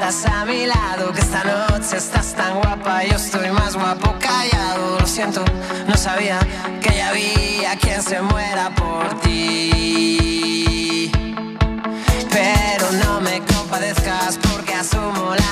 [0.04, 4.14] Que bailaras a mi lado, que esta noche estás tan guapa, yo estoy más guapo
[4.18, 5.44] callado, lo siento,
[5.86, 6.38] no sabía
[6.80, 11.10] que ya había quien se muera por ti.
[12.30, 15.43] Pero no me compadezcas porque asumo la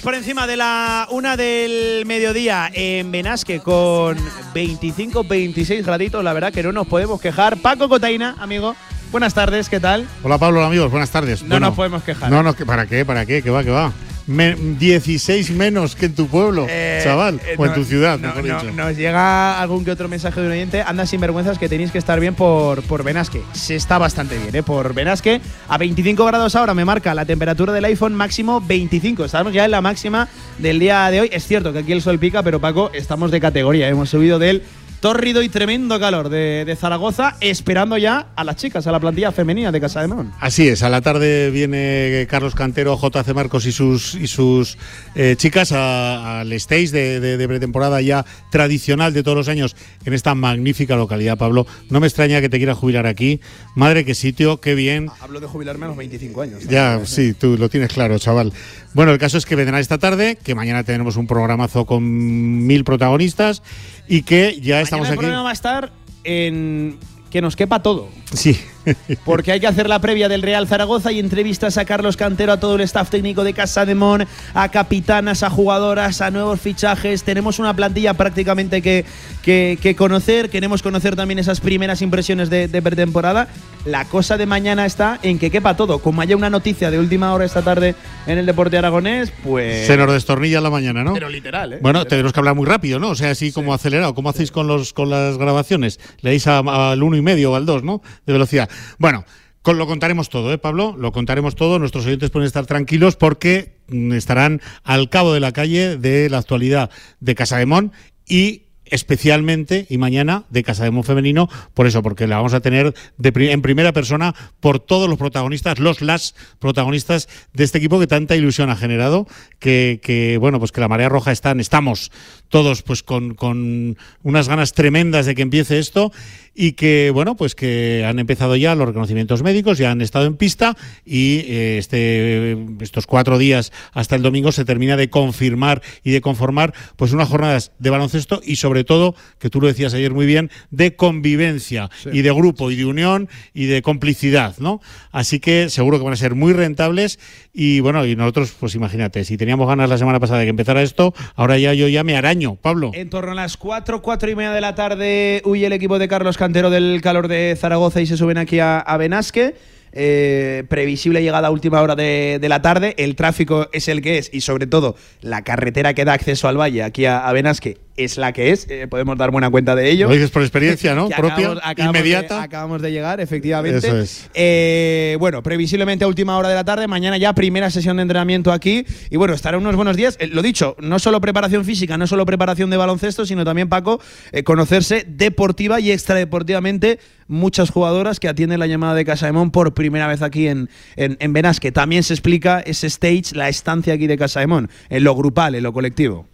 [0.00, 4.16] minutos por encima de la una del mediodía en Benasque con
[4.54, 6.24] 25-26 graditos.
[6.24, 7.56] La verdad que no nos podemos quejar.
[7.58, 8.76] Paco Cotaina, amigo,
[9.10, 10.06] buenas tardes, ¿qué tal?
[10.22, 11.42] Hola Pablo, amigos, buenas tardes.
[11.42, 12.30] No nos podemos quejar.
[12.30, 13.04] No, no, ¿para qué?
[13.04, 13.42] ¿Para qué?
[13.42, 13.64] ¿Qué va?
[13.64, 13.92] ¿Qué va?
[14.30, 17.40] Me- 16 menos que en tu pueblo, Eh, chaval.
[17.44, 18.72] eh, o en no, tu ciudad, no, mejor no, dicho.
[18.76, 20.82] Nos llega algún que otro mensaje de un oyente.
[20.86, 23.42] Anda sin vergüenzas que tenéis que estar bien por, por Benasque.
[23.54, 24.62] Se está bastante bien, ¿eh?
[24.62, 25.40] Por Benasque.
[25.68, 29.24] A 25 grados ahora me marca la temperatura del iPhone máximo 25.
[29.24, 31.30] Estamos ya en la máxima del día de hoy.
[31.32, 33.88] Es cierto que aquí el sol pica, pero Paco, estamos de categoría.
[33.88, 34.62] Hemos subido del
[35.00, 39.32] tórrido y tremendo calor de, de Zaragoza, esperando ya a las chicas, a la plantilla
[39.32, 40.30] femenina de Casa de Mon.
[40.40, 44.76] Así es, a la tarde viene Carlos Cantero, JC Marcos y sus y sus
[45.14, 49.74] eh, chicas a- al stage de, de- de pretemporada ya tradicional de todos los años
[50.04, 51.66] en esta magnífica localidad, Pablo.
[51.88, 53.40] No me extraña que te quieras jubilar aquí.
[53.74, 55.08] Madre, qué sitio, qué bien.
[55.20, 56.64] Hablo de jubilarme a los 25 años.
[56.68, 58.52] Ya, sí, tú lo tienes claro, chaval.
[58.92, 62.84] Bueno, el caso es que vendrán esta tarde, que mañana tenemos un programazo con mil
[62.84, 63.62] protagonistas
[64.08, 65.20] y que ya estamos el aquí.
[65.20, 65.92] programa va a estar
[66.24, 66.98] en
[67.30, 68.08] que nos quepa todo.
[68.32, 68.58] Sí,
[69.24, 72.60] porque hay que hacer la previa del Real Zaragoza y entrevistas a Carlos Cantero, a
[72.60, 77.22] todo el staff técnico de Casa de Mon, a capitanas, a jugadoras, a nuevos fichajes.
[77.22, 79.04] Tenemos una plantilla prácticamente que,
[79.42, 80.50] que, conocer.
[80.50, 83.48] Queremos conocer también esas primeras impresiones de, de pretemporada.
[83.84, 86.00] La cosa de mañana está en que quepa todo.
[86.00, 87.94] Como haya una noticia de última hora esta tarde
[88.26, 89.86] en el deporte aragonés, pues.
[89.86, 91.14] Se nos destornilla la mañana, ¿no?
[91.14, 91.78] Pero literal, ¿eh?
[91.80, 93.10] Bueno, tenemos que hablar muy rápido, ¿no?
[93.10, 94.14] O sea, así como acelerado.
[94.14, 95.98] ¿Cómo hacéis con, los, con las grabaciones?
[96.20, 98.02] ¿Leéis al uno y medio o al dos, ¿no?
[98.26, 98.68] De velocidad.
[98.98, 99.24] Bueno.
[99.62, 100.96] Con, lo contaremos todo, ¿eh, Pablo?
[100.98, 101.78] Lo contaremos todo.
[101.78, 106.38] Nuestros oyentes pueden estar tranquilos porque mm, estarán al cabo de la calle de la
[106.38, 106.88] actualidad
[107.20, 107.92] de Casa de Mon
[108.26, 112.60] y especialmente y mañana de Casa de Mon Femenino, por eso, porque la vamos a
[112.60, 118.06] tener en primera persona por todos los protagonistas, los las protagonistas de este equipo que
[118.06, 119.26] tanta ilusión ha generado,
[119.58, 122.10] que, bueno, pues que la marea roja están, estamos
[122.48, 126.12] todos pues con, con unas ganas tremendas de que empiece esto
[126.54, 130.36] y que bueno pues que han empezado ya los reconocimientos médicos ya han estado en
[130.36, 136.10] pista y eh, este estos cuatro días hasta el domingo se termina de confirmar y
[136.10, 140.12] de conformar pues unas jornadas de baloncesto y sobre todo que tú lo decías ayer
[140.12, 144.80] muy bien de convivencia y de grupo y de unión y de complicidad no
[145.12, 147.18] así que seguro que van a ser muy rentables
[147.52, 150.82] y bueno y nosotros pues imagínate si teníamos ganas la semana pasada de que empezara
[150.82, 154.36] esto ahora ya yo ya me araño Pablo en torno a las cuatro cuatro y
[154.36, 158.06] media de la tarde huye el equipo de Carlos cantero del calor de Zaragoza y
[158.06, 159.54] se suben aquí a, a Benasque.
[159.92, 162.94] Eh, previsible llegada a última hora de, la tarde.
[162.96, 166.60] El tráfico es el que es y sobre todo la carretera que da acceso al
[166.60, 169.90] valle aquí a, a Benasque es la que es, eh, podemos dar buena cuenta de
[169.90, 170.08] ello.
[170.08, 171.08] Lo dices por experiencia, ¿no?
[171.08, 172.42] Propia, inmediata.
[172.42, 174.04] acabamos de llegar, efectivamente.
[174.34, 178.52] Eh, bueno, previsiblemente a última hora de la tarde, mañana ya primera sesión de entrenamiento
[178.52, 178.84] aquí.
[179.10, 180.16] Y bueno, estará unos buenos días.
[180.20, 184.00] Eh, lo dicho, no solo preparación física, no solo preparación de baloncesto, sino también, Paco,
[184.44, 186.98] conocerse deportiva y extradeportivamente
[187.30, 190.68] muchas jugadoras que atienden la llamada de Casa de Mon por primera vez aquí en,
[190.96, 191.70] en, en Benasque.
[191.72, 195.54] También se explica ese stage, la estancia aquí de Casa de Mon, en lo grupal,
[195.54, 196.26] en lo colectivo.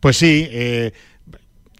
[0.00, 0.92] Pues sí, eh,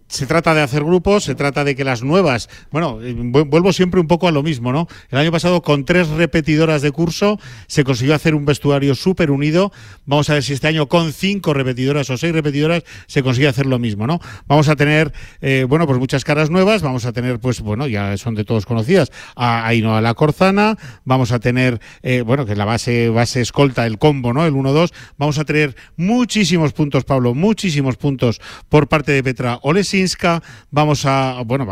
[0.08, 4.00] se trata de hacer grupos, se trata de que las nuevas, bueno, eh, vuelvo siempre
[4.00, 4.86] un poco a lo mismo, ¿no?
[5.10, 9.72] El año pasado con tres repetidoras de curso se consiguió hacer un vestuario súper unido.
[10.06, 13.66] Vamos a ver si este año con cinco repetidoras o seis repetidoras se consigue hacer
[13.66, 14.20] lo mismo, ¿no?
[14.46, 18.16] Vamos a tener, eh, bueno, pues muchas caras nuevas, vamos a tener, pues bueno, ya
[18.16, 22.64] son de todos conocidas, a Ainoa La Corzana, vamos a tener, eh, bueno, que la
[22.64, 24.46] base, base escolta, el combo, ¿no?
[24.46, 29.58] El 1-2, vamos a tener muchísimos puntos, Pablo, muchísimos puntos por parte de Petra
[29.94, 31.64] Olesin vamos a, bueno,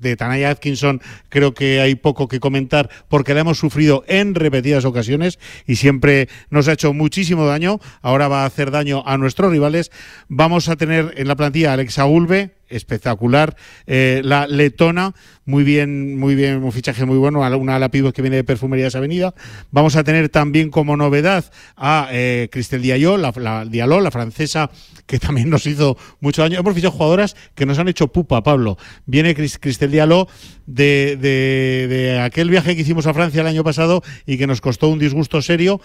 [0.00, 4.84] de Tanaya Atkinson creo que hay poco que comentar porque la hemos sufrido en repetidas
[4.84, 9.50] ocasiones y siempre nos ha hecho muchísimo daño, ahora va a hacer daño a nuestros
[9.50, 9.90] rivales.
[10.28, 13.56] Vamos a tener en la plantilla a Alexa Ulve, espectacular.
[13.86, 18.36] Eh, la letona, muy bien, muy bien, un fichaje muy bueno, una ala que viene
[18.36, 19.34] de Perfumerías Avenida.
[19.70, 21.44] Vamos a tener también como novedad
[21.76, 24.70] a eh, Cristel Diallo, la, la, la francesa,
[25.06, 26.58] que también nos hizo mucho daño.
[26.58, 28.78] Hemos fichado jugadoras que nos han hecho pupa, Pablo.
[29.06, 30.28] Viene Cristel Diallo
[30.66, 34.88] de, de, aquel viaje que hicimos a Francia el año pasado y que nos costó
[34.88, 35.80] un disgusto serio.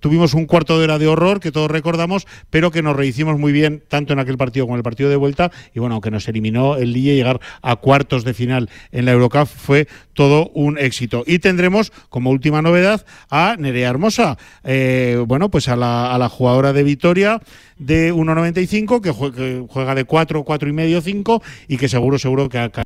[0.00, 3.52] Tuvimos un cuarto de hora de horror que todos recordamos, pero que nos rehicimos muy
[3.52, 5.50] bien tanto en aquel partido como en el partido de vuelta.
[5.74, 9.46] Y bueno, aunque nos eliminó el día llegar a cuartos de final en la Eurocup
[9.46, 11.24] fue todo un éxito.
[11.26, 16.28] Y tendremos como última novedad a Nerea Hermosa, eh, bueno, pues a la, a la
[16.28, 17.40] jugadora de Vitoria
[17.78, 22.48] de 1.95 que, que, juega de 4, 4 y medio, 5 y que seguro, seguro
[22.48, 22.82] que acá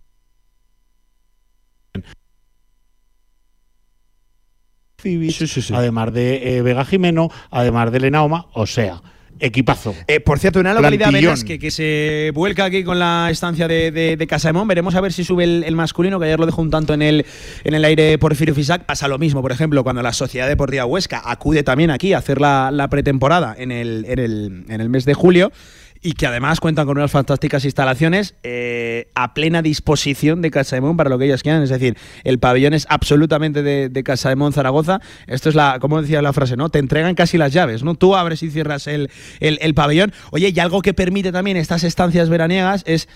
[5.73, 9.01] además de eh, Vega Jimeno, además de Lenaoma, o sea,
[9.41, 9.95] equipazo.
[10.07, 11.11] Eh, por cierto, una localidad
[11.45, 14.69] que, que se vuelca aquí con la estancia de, de, de Casamón.
[14.69, 17.27] Veremos a ver si sube el, masculino, que ayer lo dejó un tanto en el,
[17.65, 18.85] en el aire Porfirio Fisac.
[18.85, 22.41] Pasa lo mismo, por ejemplo, cuando la Sociedad Deportiva Huesca acude también aquí a hacer
[22.41, 25.53] la, la pretemporada en el, en, el, en el mes de julio
[26.03, 30.95] y que además cuentan con unas fantásticas instalaciones eh, a plena disposición de Casa de
[30.95, 31.63] para lo que ellas quieran.
[31.63, 35.01] Es decir, el pabellón es absolutamente de, Casa de Zaragoza.
[35.27, 36.71] Esto es la, como decía la frase, ¿no?
[36.71, 37.95] Te entregan casi las llaves, ¿no?
[37.95, 39.11] Tú abres y cierras el,
[39.41, 40.13] el, el pabellón.
[40.31, 43.09] Oye, y algo que permite también estas estancias veraniegas es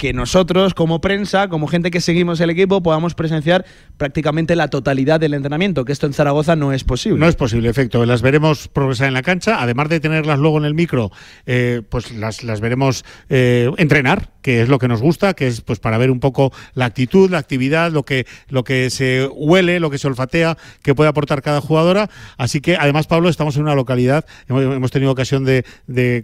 [0.00, 3.66] que nosotros como prensa, como gente que seguimos el equipo, podamos presenciar
[3.98, 7.20] prácticamente la totalidad del entrenamiento, que esto en Zaragoza no es posible.
[7.20, 8.06] No es posible, efecto.
[8.06, 11.12] Las veremos progresar en la cancha, además de tenerlas luego en el micro,
[11.44, 15.60] eh, pues las, las veremos eh, entrenar que es lo que nos gusta, que es
[15.60, 19.80] pues para ver un poco la actitud, la actividad, lo que, lo que se huele,
[19.80, 22.10] lo que se olfatea, que puede aportar cada jugadora.
[22.36, 25.64] Así que además, Pablo, estamos en una localidad, hemos, tenido ocasión de,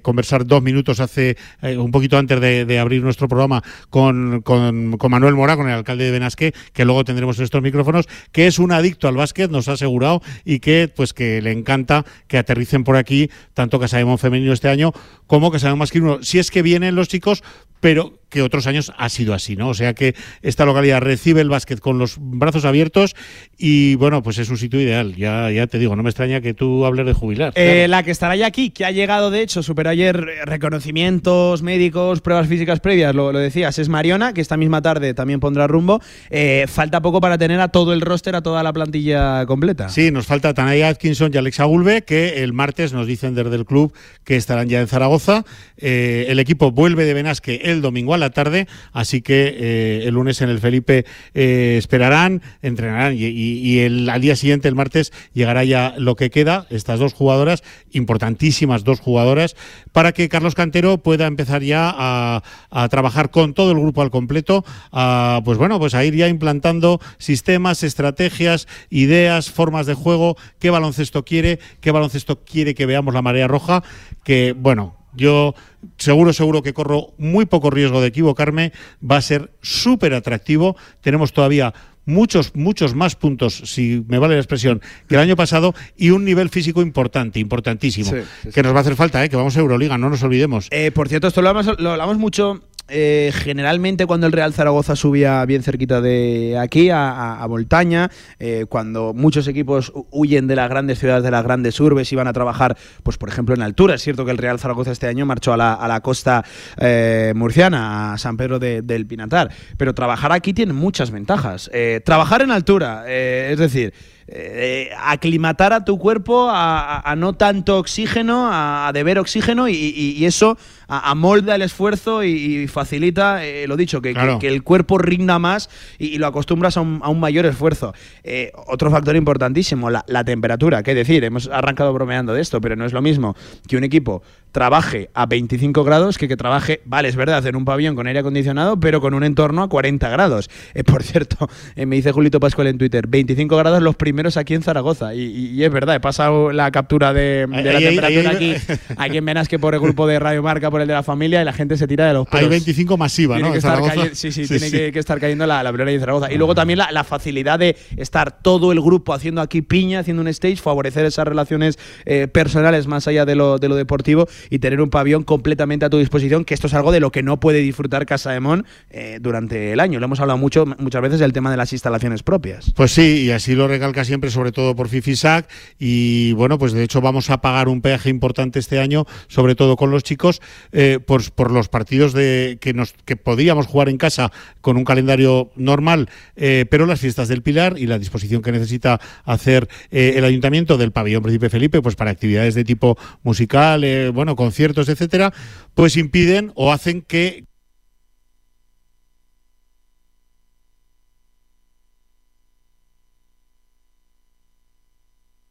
[0.03, 5.35] conversar dos minutos hace eh, un poquito antes de, abrir nuestro programa con, con, Manuel
[5.35, 9.09] Mora, con el alcalde de Benasque, que luego tendremos estos micrófonos, que es un adicto
[9.09, 13.31] al básquet, nos ha asegurado, y que pues que le encanta que aterricen por aquí
[13.55, 14.93] tanto que sabemos femenino este año
[15.27, 16.23] como que sabemos masculino.
[16.23, 17.43] Si es que vienen los chicos,
[17.81, 19.69] pero know, que otros años ha sido así, ¿no?
[19.69, 23.15] O sea que esta localidad recibe el básquet con los brazos abiertos
[23.57, 25.15] y bueno, pues es un sitio ideal.
[25.15, 27.53] Ya, ya te digo, no me extraña que tú hables de jubilar.
[27.55, 32.21] Eh, la que estará ya aquí, que ha llegado de hecho, superó ayer reconocimientos médicos,
[32.21, 36.01] pruebas físicas previas, lo, decías, es Mariona, que esta misma tarde también pondrá rumbo.
[36.31, 39.89] Eh, falta poco para tener a todo el roster, a toda la plantilla completa.
[39.89, 43.65] Sí, nos falta Tanaya Atkinson y Alexa Gulbe, que el martes nos dicen desde el
[43.65, 43.93] club
[44.25, 45.45] que estarán ya en Zaragoza.
[45.77, 50.15] Eh, el equipo vuelve de Benasque el domingo a la tarde, así que eh, el
[50.15, 51.05] lunes en el Felipe
[51.35, 56.67] eh, esperarán, entrenarán y, el, al día siguiente, el martes, llegará ya lo que queda,
[56.71, 57.63] estas dos jugadoras,
[57.93, 59.57] importantísimas dos jugadoras,
[59.93, 62.43] para que Carlos Cantero pueda empezar ya a,
[62.91, 67.01] trabajar con todo el grupo al completo, a, pues bueno, pues a ir ya implantando
[67.19, 73.23] sistemas, estrategias, ideas, formas de juego, qué baloncesto quiere, qué baloncesto quiere que veamos la
[73.23, 73.83] marea roja,
[74.25, 75.55] que bueno, yo
[75.97, 78.73] seguro, seguro que corro muy poco riesgo de equivocarme.
[79.09, 80.77] Va a ser súper atractivo.
[81.01, 81.75] Tenemos todavía
[82.07, 86.25] muchos, muchos más puntos, si me vale la expresión, que el año pasado y un
[86.25, 88.13] nivel físico importante, importantísimo.
[88.55, 89.29] Que nos va a hacer falta, ¿eh?
[89.29, 90.69] que vamos a Euroliga, no nos olvidemos.
[90.71, 95.45] Eh, por cierto, esto lo lo hablamos mucho eh, generalmente cuando el Real Zaragoza subía
[95.45, 101.25] bien cerquita de aquí, a, Voltaña, eh, cuando muchos equipos huyen de las grandes ciudades,
[101.25, 103.95] de las grandes urbes y van a trabajar, pues por ejemplo en altura.
[103.95, 106.45] Es cierto que el Real Zaragoza este año marchó a la, costa
[106.79, 111.71] eh, murciana, a San Pedro del Pinatar, pero trabajar aquí tiene muchas ventajas.
[112.05, 113.93] trabajar en altura, es decir,
[114.29, 120.59] eh, aclimatar a tu cuerpo a, no tanto oxígeno, a, deber oxígeno y, eso
[120.89, 125.69] amolda el esfuerzo y, facilita, eh, lo dicho, que, que, el cuerpo rinda más
[125.99, 127.95] y, lo acostumbras a un, mayor esfuerzo.
[128.25, 130.83] Eh, otro factor importantísimo, la, la, temperatura.
[130.83, 131.25] ¿Qué decir?
[131.25, 133.35] Hemos arrancado bromeando de esto, pero no es lo mismo
[133.69, 134.23] que un equipo
[134.57, 138.21] trabaje a 25 grados que que trabaje, vale, es verdad, en un pabellón con aire
[138.21, 140.49] acondicionado, pero con un entorno a 40 grados.
[140.87, 145.15] por cierto, me dice Julito Pascual en Twitter, 25 grados los primeros aquí en Zaragoza.
[145.15, 148.55] Y, es verdad, he pasado la captura de, la temperatura aquí,
[148.97, 151.45] aquí en Benasque por el grupo de Radio Marca, por el de la familia, y
[151.47, 152.43] la gente se tira de los pelos.
[152.43, 153.51] Hay 25 masiva, ¿no?
[153.51, 153.81] Que estar
[154.13, 156.31] sí, sí, tiene Que, estar cayendo la, la de Zaragoza.
[156.31, 160.29] Y luego también la, facilidad de estar todo el grupo haciendo aquí piña, haciendo un
[160.29, 164.83] stage, favorecer esas relaciones eh, personales más allá de lo, de lo deportivo y tener
[164.83, 167.61] un pabellón completamente a tu disposición, que esto es algo de lo que no puede
[167.61, 169.99] disfrutar Casa de Mon eh, durante el año.
[169.99, 172.73] Lo hemos hablado mucho, muchas veces del tema de las instalaciones propias.
[172.77, 175.49] Pues sí, y así lo recalca siempre, sobre todo por FIFISAC.
[175.79, 179.77] Y bueno, pues de hecho vamos a pagar un peaje importante este año, sobre todo
[179.77, 180.43] con los chicos,
[180.73, 185.51] eh, por, los partidos de que, nos, que podíamos jugar en casa con un calendario
[185.57, 190.25] normal, eh, pero las fiestas del Pilar y la disposición que necesita hacer eh, el
[190.25, 195.33] ayuntamiento del pabellón Príncipe Felipe, pues para actividades de tipo musical, bueno, conciertos, etcétera,
[195.75, 197.46] pues impiden o hacen que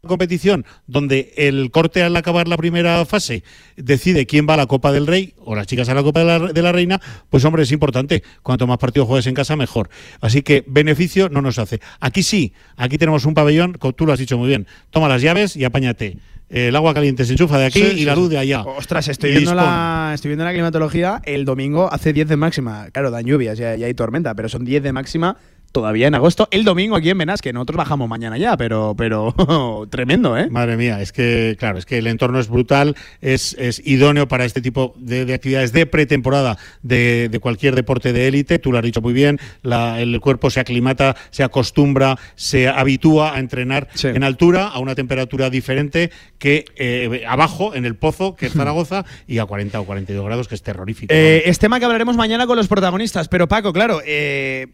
[0.06, 3.44] competición donde el corte al acabar la primera fase
[3.76, 6.62] decide quién va a la Copa del Rey o las chicas a la Copa de
[6.62, 8.24] la, Reina, pues hombre, es importante.
[8.42, 9.90] Cuanto más partidos juegues en casa, mejor.
[10.22, 11.80] Así que beneficio no nos hace.
[12.00, 14.68] Aquí sí, aquí tenemos un pabellón, tú lo has dicho muy bien.
[14.90, 16.18] Toma las llaves y apáñate.
[16.50, 18.62] El agua caliente se enchufa de aquí y la luz de allá.
[18.62, 21.22] Ostras, estoy viendo, la, estoy viendo la climatología.
[21.26, 22.88] El domingo hace 10 de máxima.
[22.92, 25.38] Claro, dan lluvias y hay tormenta, pero son 10 de máxima
[25.76, 29.36] todavía en agosto, el domingo aquí en que Nosotros bajamos mañana ya, pero, pero
[29.90, 30.48] tremendo, ¿eh?
[30.50, 34.46] Madre mía, es que, claro, es que el entorno es brutal, es, es idóneo para
[34.46, 38.58] este tipo de, actividades de pretemporada de, de, cualquier deporte de élite.
[38.58, 43.40] Tú lo has dicho muy bien, el cuerpo se aclimata, se acostumbra, se habitúa a
[43.40, 46.10] entrenar en altura, a una temperatura diferente
[46.40, 50.48] que eh, abajo, en el pozo, que es Zaragoza, y a 40 o 42 grados,
[50.48, 51.14] que es terrorífico.
[51.14, 54.68] Eh, es tema que hablaremos mañana con los protagonistas, pero Paco, claro, eh,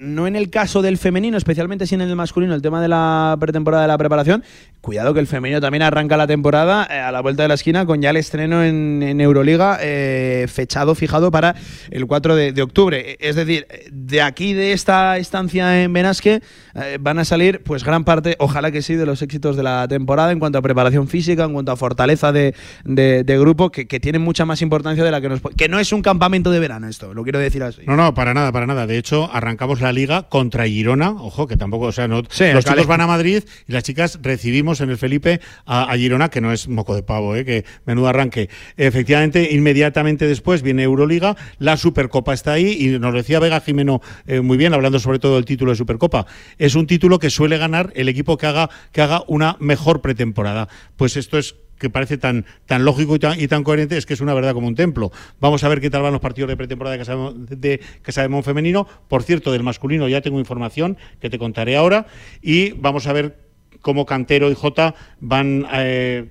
[0.00, 3.36] no en el caso del femenino, especialmente si en el masculino, el tema de la
[3.40, 4.44] pretemporada de la preparación.
[4.80, 7.86] Cuidado que el femenino también arranca la temporada eh, a la vuelta de la esquina
[7.86, 11.56] con ya el estreno en, Euroliga eh, fechado, fijado para
[11.90, 13.16] el 4 de, octubre.
[13.20, 16.40] Es decir, de aquí, de esta estancia en Benasque,
[16.74, 19.88] eh, van a salir pues gran parte, ojalá que sí, de los éxitos de la
[19.88, 23.86] temporada en cuanto a preparación física, en cuanto a fortaleza de, de, de grupo, que,
[23.86, 25.40] que tienen mucha más importancia de la que nos...
[25.56, 27.82] Que no es un campamento de verano esto, lo quiero decir así.
[27.86, 28.86] No, no, para nada, para nada.
[28.86, 32.64] De hecho, arrancamos la liga contra Girona, ojo, que tampoco, o sea, no, Sí, los
[32.64, 36.40] chicos van a Madrid y las chicas recibimos en el Felipe a, a Girona, que
[36.40, 37.44] no es moco de pavo, ¿eh?
[37.44, 38.48] que menudo arranque.
[38.76, 44.40] Efectivamente, inmediatamente después viene Euroliga, la Supercopa está ahí y nos decía Vega Jimeno eh,
[44.40, 46.26] muy bien, hablando sobre todo del título de Supercopa.
[46.58, 50.68] Es un título que suele ganar el equipo que haga, que haga una mejor pretemporada.
[50.96, 54.14] Pues esto es que parece tan, tan lógico y tan, y tan coherente, es que
[54.14, 55.12] es una verdad como un templo.
[55.40, 58.86] Vamos a ver qué tal van los partidos de pretemporada de Casa de, de femenino.
[59.08, 62.06] Por cierto, del masculino ya tengo información que te contaré ahora.
[62.42, 63.38] Y vamos a ver
[63.80, 66.28] cómo Cantero y Jota van eh,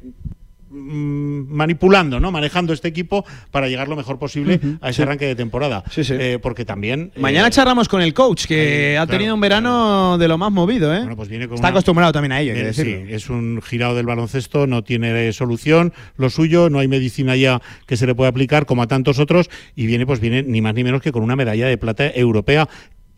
[0.70, 2.32] manipulando, ¿no?
[2.32, 5.02] manejando este equipo para llegar lo mejor posible a ese sí.
[5.04, 5.84] arranque de temporada.
[5.92, 6.14] Sí, sí.
[6.18, 7.12] Eh, porque también...
[7.16, 10.38] eh, Mañana charlamos con el coach, que ahí, ha claro, tenido un verano de lo
[10.38, 11.00] más movido, ¿eh?
[11.00, 13.08] Bueno, pues viene con Está una- acostumbrado también a ello, hay que Eh, decirlo.
[13.08, 17.36] sí, es un girado del baloncesto, no tiene eh, solución, lo suyo, no hay medicina
[17.36, 20.62] ya que se le pueda aplicar como a tantos otros y viene pues viene ni
[20.62, 22.68] más ni menos que con una medalla de plata europea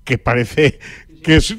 [0.04, 0.80] que parece
[1.28, 1.56] que es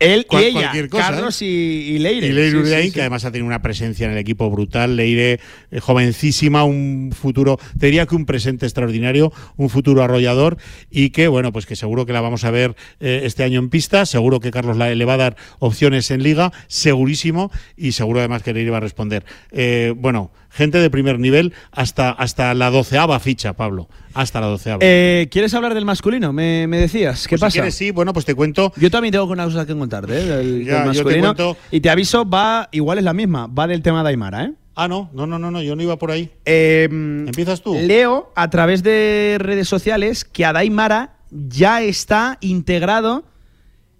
[0.00, 2.26] Él cual- y ella, cualquier cosa, Carlos y, y Leire.
[2.26, 2.92] y Leire Sí, sí, Uriain, sí.
[2.92, 4.96] que además ha tenido una presencia en el equipo brutal.
[4.96, 5.40] Leire,
[5.70, 10.58] eh, jovencísima, un futuro, te diría que un presente extraordinario, un futuro arrollador
[10.90, 13.70] y que, bueno, pues que seguro que la vamos a ver eh, este año en
[13.70, 14.04] pista.
[14.06, 18.42] Seguro que Carlos la- le va a dar opciones en liga, segurísimo, y seguro además
[18.42, 19.24] que Leire va a responder.
[19.52, 23.88] Eh, bueno, gente de primer nivel hasta, hasta la doceava ficha, Pablo.
[24.14, 24.78] Hasta la doceava.
[24.82, 26.32] Eh, ¿Quieres hablar del masculino?
[26.32, 27.26] Me, me decías.
[27.26, 27.52] ¿Qué Pues si pasa?
[27.54, 28.72] quieres, sí, bueno, pues te cuento.
[28.76, 30.24] Yo también tengo una cosa que contarte, ¿eh?
[30.24, 31.34] Del, Ya, del yo te masculino.
[31.34, 34.52] cuento- Y te aviso, va, igual es la misma, va del tema de Aymara, ¿eh?
[34.76, 36.30] Ah, no, no, no, no, no, yo no iba por ahí.
[36.44, 37.74] Empiezas tú.
[37.80, 43.24] Leo a través de redes sociales que Adaimara ya está integrado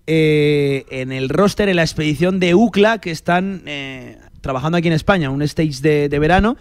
[0.06, 4.94] eh, en el roster, en la expedición de UCLA que están eh, trabajando aquí en
[4.94, 6.56] España, un stage de, de verano.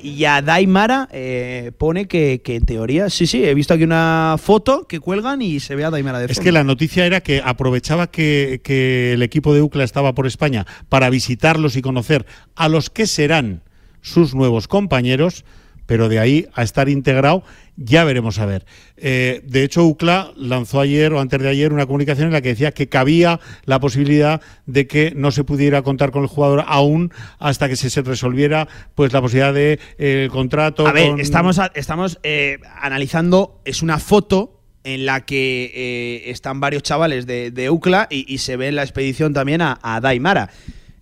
[0.00, 4.86] Y Adaimara eh, pone que, que en teoría, sí, sí, he visto aquí una foto
[4.86, 8.08] que cuelgan y se ve a Daimara de Es que la noticia era que aprovechaba
[8.08, 12.90] que, que el equipo de UCLA estaba por España para visitarlos y conocer a los
[12.90, 13.62] que serán
[14.00, 15.44] sus nuevos compañeros,
[15.88, 17.42] pero de ahí a estar integrado
[17.76, 18.66] ya veremos a ver.
[18.96, 22.50] Eh, de hecho, UCLA lanzó ayer o antes de ayer una comunicación en la que
[22.50, 27.12] decía que cabía la posibilidad de que no se pudiera contar con el jugador aún
[27.38, 30.86] hasta que se, resolviera pues la posibilidad de eh, el contrato.
[30.86, 36.30] A ver, con- estamos, a- estamos eh, analizando, es una foto en la que eh,
[36.30, 39.78] están varios chavales de, de UCLA y, y se ve en la expedición también a,
[39.82, 40.50] a Daimara.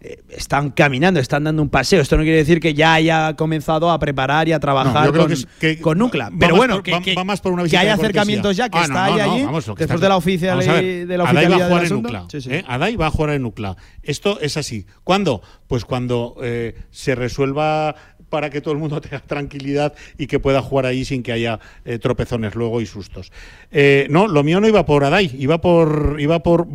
[0.09, 2.01] Eh, están caminando, están dando un paseo.
[2.01, 5.33] Esto no quiere decir que ya haya comenzado a preparar y a trabajar No, con,
[5.33, 6.29] es- que con UCLA.
[6.31, 8.69] va Pero bueno, por- que, va- que- va más por una que hay acercamientos ya,
[8.69, 11.25] que Ah, está no, ahí no, allí, vamos, después está- de la oficial de la
[11.25, 12.09] Adai va a oficialidad del jugar en asunto.
[12.09, 12.25] UCLA.
[12.31, 12.49] Sí, sí.
[12.53, 12.65] ¿eh?
[12.69, 13.77] Adai va a jugar en UCLA.
[14.03, 14.87] Esto es así.
[15.03, 15.43] ¿Cuándo?
[15.67, 17.97] Pues cuando eh, se resuelva
[18.29, 21.59] para que todo el mundo tenga tranquilidad y que pueda jugar ahí sin que haya
[21.85, 23.33] eh, tropezones luego y sustos.
[23.71, 26.67] Eh, no, lo mío no iba por Adai, iba por iba por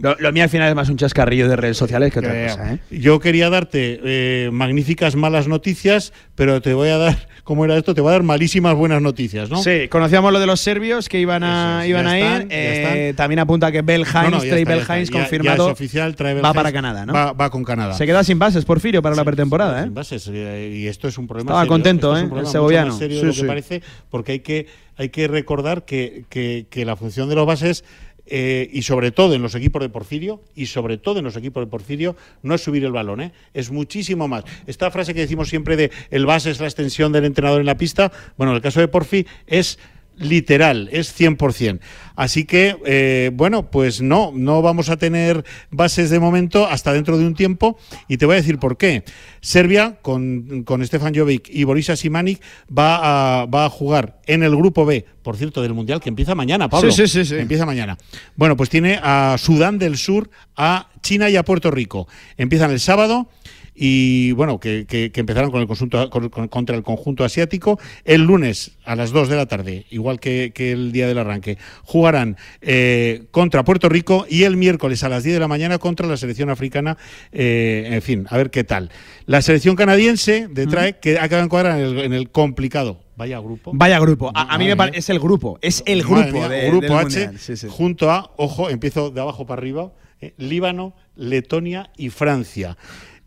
[0.00, 2.74] Lo, lo mío al final es más un chascarrillo de redes sociales que otra cosa.
[2.74, 2.78] ¿eh?
[2.90, 7.94] Yo quería darte eh, magníficas malas noticias, pero te voy a dar, ¿cómo era esto?
[7.94, 9.62] Te voy a dar malísimas buenas noticias, ¿no?
[9.62, 12.48] Sí, conocíamos lo de los serbios que iban a, es, iban a están, ir.
[12.50, 14.80] Eh, también apunta que Bell No, Hines, no, ya Trey Bell.
[14.80, 15.66] Hines Ya- ya confirmado.
[15.68, 17.12] es oficial, Bell va para Canadá, ¿no?
[17.12, 17.94] Va, va con Canadá.
[17.94, 19.84] Se queda sin bases, Porfirio, para la pretemporada, ¿eh?
[19.84, 21.72] Sin bases, eh, y esto es un problema Estaba serio.
[21.72, 22.40] contento, Esto es ¿eh?
[22.40, 22.88] El segoviano.
[22.88, 23.40] más serio Sí, de lo sí.
[23.42, 24.66] que parece, porque hay que,
[24.98, 27.84] hay que recordar que, que- que la función de los bases
[28.26, 31.64] eh, y sobre todo en los equipos de Porfirio, y sobre todo en los equipos
[31.64, 33.32] de Porfirio, no es subir el balón, ¿eh?
[33.54, 34.44] es muchísimo más.
[34.66, 37.76] Esta frase que decimos siempre de el base es la extensión del entrenador en la
[37.76, 39.78] pista, bueno, en el caso de Porfi es
[40.16, 41.80] literal, es 100%.
[42.16, 47.18] Así que, eh, bueno, pues no, no vamos a tener bases de momento hasta dentro
[47.18, 49.04] de un tiempo y te voy a decir por qué.
[49.40, 52.40] Serbia, con, con Stefan Jovic y Borisa Simanic,
[52.76, 56.34] va a, va a jugar en el grupo B, por cierto, del Mundial, que empieza
[56.34, 56.90] mañana, Pablo.
[56.90, 57.34] Sí, sí, sí, sí.
[57.36, 57.98] Empieza mañana.
[58.34, 62.08] Bueno, pues tiene a Sudán del Sur, a China y a Puerto Rico.
[62.38, 63.28] Empiezan el sábado
[63.76, 67.78] y bueno, que, que, que empezaron con el conjunto, con- con- contra el conjunto asiático.
[68.04, 71.58] El lunes a las 2 de la tarde, igual que, que el día del arranque,
[71.84, 76.06] jugarán eh, contra Puerto Rico y el miércoles a las 10 de la mañana contra
[76.06, 76.96] la selección africana.
[77.32, 78.90] eh, en fin, a ver qué tal.
[79.26, 83.38] La selección canadiense de Trae, que acaba de encuadrar en el, en el complicado Vaya
[83.40, 83.72] grupo.
[83.74, 84.30] Vaya grupo.
[84.34, 85.58] A, a mí me parece es el grupo.
[85.62, 87.38] Es el grupo mía, de, Grupo del H, Mundial.
[87.38, 87.66] Sí, sí.
[87.70, 92.76] junto a, ojo, empiezo de abajo para arriba, eh, Líbano, Letonia y Francia.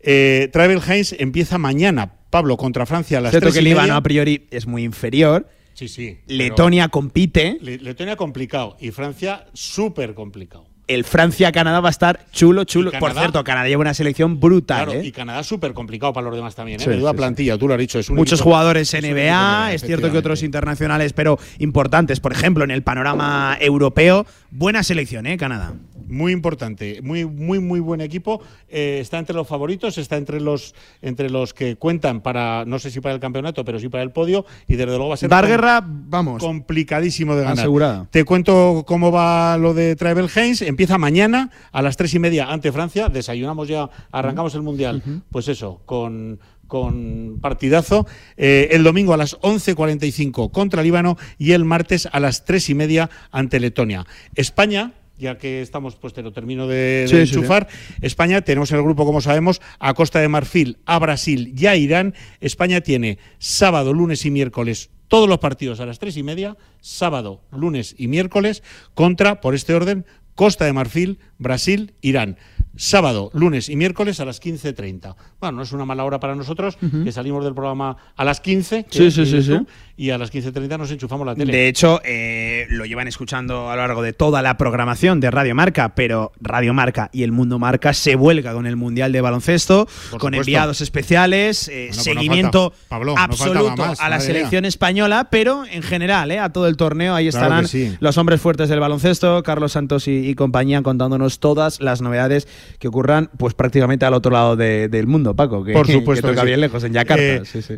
[0.02, 3.82] Eh, Travel Heinz empieza mañana, Pablo, contra Francia a las Cierto 3 que y Líbano
[3.88, 3.96] media.
[3.96, 5.48] a priori es muy inferior.
[5.74, 6.18] Sí, sí.
[6.26, 7.58] Letonia compite.
[7.60, 10.66] Le- Letonia complicado y Francia súper complicado.
[10.94, 12.90] El Francia-Canadá va a estar chulo, chulo.
[12.98, 14.86] Por cierto, Canadá lleva una selección brutal.
[14.86, 15.06] Claro, ¿eh?
[15.06, 16.84] y Canadá súper complicado para los demás también, ¿eh?
[16.84, 17.98] Sí, sí, plantilla, tú lo has dicho.
[18.00, 22.18] Es un Muchos equipo- jugadores es NBA, es cierto que otros internacionales, pero importantes.
[22.18, 25.36] Por ejemplo, en el panorama europeo, buena selección, ¿eh?
[25.36, 25.74] Canadá.
[26.08, 28.42] Muy importante, muy, muy, muy buen equipo.
[28.68, 32.90] Eh, está entre los favoritos, está entre los, entre los que cuentan para, no sé
[32.90, 34.44] si para el campeonato, pero sí para el podio.
[34.66, 36.42] Y desde luego va a ser Dar guerra, vamos.
[36.42, 37.58] complicadísimo de ganar.
[37.60, 38.08] Asegurada.
[38.10, 40.62] Te cuento cómo va lo de Travel Heinz.
[40.80, 43.10] Empieza mañana a las tres y media ante Francia.
[43.10, 45.02] Desayunamos ya, arrancamos el mundial.
[45.30, 48.06] Pues eso, con con partidazo.
[48.38, 52.74] Eh, el domingo a las 11.45 contra Líbano y el martes a las tres y
[52.74, 54.06] media ante Letonia.
[54.34, 57.68] España, ya que estamos, pues te lo termino de, de Sí, sí, enchufar.
[58.00, 61.76] España, tenemos en el grupo, como sabemos, a Costa de Marfil, a Brasil y a
[61.76, 62.14] Irán.
[62.40, 67.42] España tiene sábado, lunes y miércoles todos los partidos a las tres y media, sábado,
[67.50, 68.62] lunes y miércoles,
[68.94, 70.06] contra, por este orden,
[70.40, 72.38] Costa de Marfil, Brasil, Irán.
[72.76, 75.14] Sábado, lunes y miércoles a las 15.30.
[75.40, 78.84] Bueno, no es una mala hora para nosotros, que salimos del programa a las 15,
[78.84, 79.66] que- Sí, sí, sí, tú,
[79.96, 81.52] y a las 15.30 nos enchufamos la tele.
[81.52, 85.54] De hecho, eh, lo llevan escuchando a lo largo de toda la programación de Radio
[85.54, 89.86] Marca, pero Radio Marca y el Mundo Marca se vuelca con el Mundial de Baloncesto,
[90.10, 90.40] Por con supuesto.
[90.40, 94.64] enviados especiales, eh, Bueno, pues no seguimiento falta- Pablo, no absoluto más, a la selección
[94.64, 97.66] española, pero en general, eh, a todo el torneo, ahí estarán
[98.00, 102.46] los hombres fuertes del baloncesto, Carlos Santos y, y compañía, contándonos todas las novedades
[102.78, 106.32] que ocurran, pues prácticamente al otro lado de- del mundo, Paco, que, Por supuesto que
[106.32, 106.46] que toca sí.
[106.46, 107.22] bien lejos, en Yakarta.
[107.22, 107.74] Eh, sí, sí.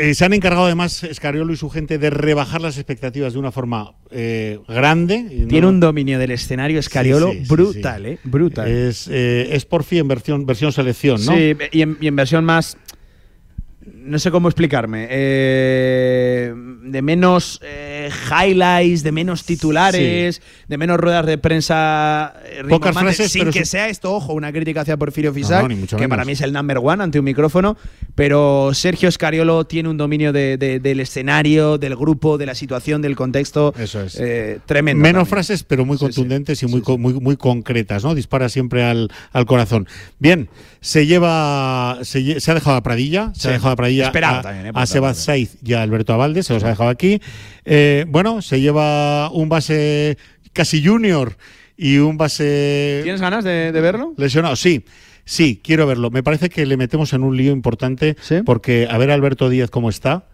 [0.00, 3.52] Eh, se han encargado además Escariolo y su gente de rebajar las expectativas de una
[3.52, 5.22] forma eh, grande.
[5.30, 8.08] No- Tiene un dominio del escenario Escariolo Sí, sí, sí, brutal, sí.
[8.12, 8.18] ¿eh?
[8.24, 8.66] Brutal.
[8.68, 11.36] Es, eh, es por fin en versión, versión selección, ¿no?
[11.36, 12.78] Sí, y en, y en versión más.
[14.04, 15.06] No sé cómo explicarme.
[15.10, 16.52] eh,
[16.84, 23.32] de menos eh, highlights, de menos titulares, de menos ruedas de prensa eh, Pocas frases,
[23.32, 26.08] sin pero que su- sea esto, ojo, una crítica hacia Porfirio Fisac, no, que menos.
[26.08, 27.76] para mí es el number one ante un micrófono,
[28.14, 33.00] pero Sergio Scariolo tiene un dominio de- de- del escenario, del grupo, de la situación,
[33.02, 33.72] del contexto.
[33.78, 34.16] Eso es.
[34.20, 35.02] eh, tremendo.
[35.02, 35.30] Menos también.
[35.30, 38.14] frases, pero muy contundentes y muy, muy, muy concretas, ¿no?
[38.14, 39.88] Dispara siempre al, al corazón.
[40.18, 40.48] Bien,
[40.80, 44.42] se lleva, se, se ha dejado a Pradilla, se ha dejado a Pradilla Esperado a,
[44.42, 44.70] también, ¿eh?
[44.74, 47.20] a Sebas Saiz y a Alberto Abalde, se los ha dejado aquí.
[47.64, 50.16] Eh, bueno, se lleva un base
[50.52, 51.36] casi junior
[51.76, 54.14] y un base ¿Tienes ganas de, de verlo?
[54.16, 54.84] lesionado, sí.
[55.26, 56.10] Sí, quiero verlo.
[56.10, 58.14] Me parece que le metemos en un lío importante
[58.44, 60.26] porque a ver a Alberto Díaz cómo está.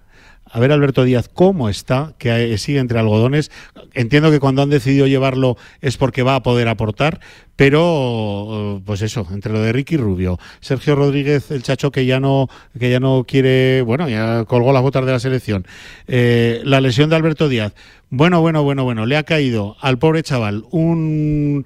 [0.52, 3.50] A ver Alberto Díaz cómo está, que eh, sigue entre algodones.
[3.94, 7.20] Entiendo que cuando han decidido llevarlo es porque va a poder aportar,
[7.54, 12.18] pero eh, pues eso, entre lo de Ricky Rubio, Sergio Rodríguez, el chacho que ya
[12.18, 12.48] no
[12.78, 15.66] que ya no quiere, bueno, ya colgó las botas de la selección.
[16.08, 17.74] Eh, la lesión de Alberto Díaz.
[18.08, 21.64] Bueno, bueno, bueno, bueno, le ha caído al pobre chaval un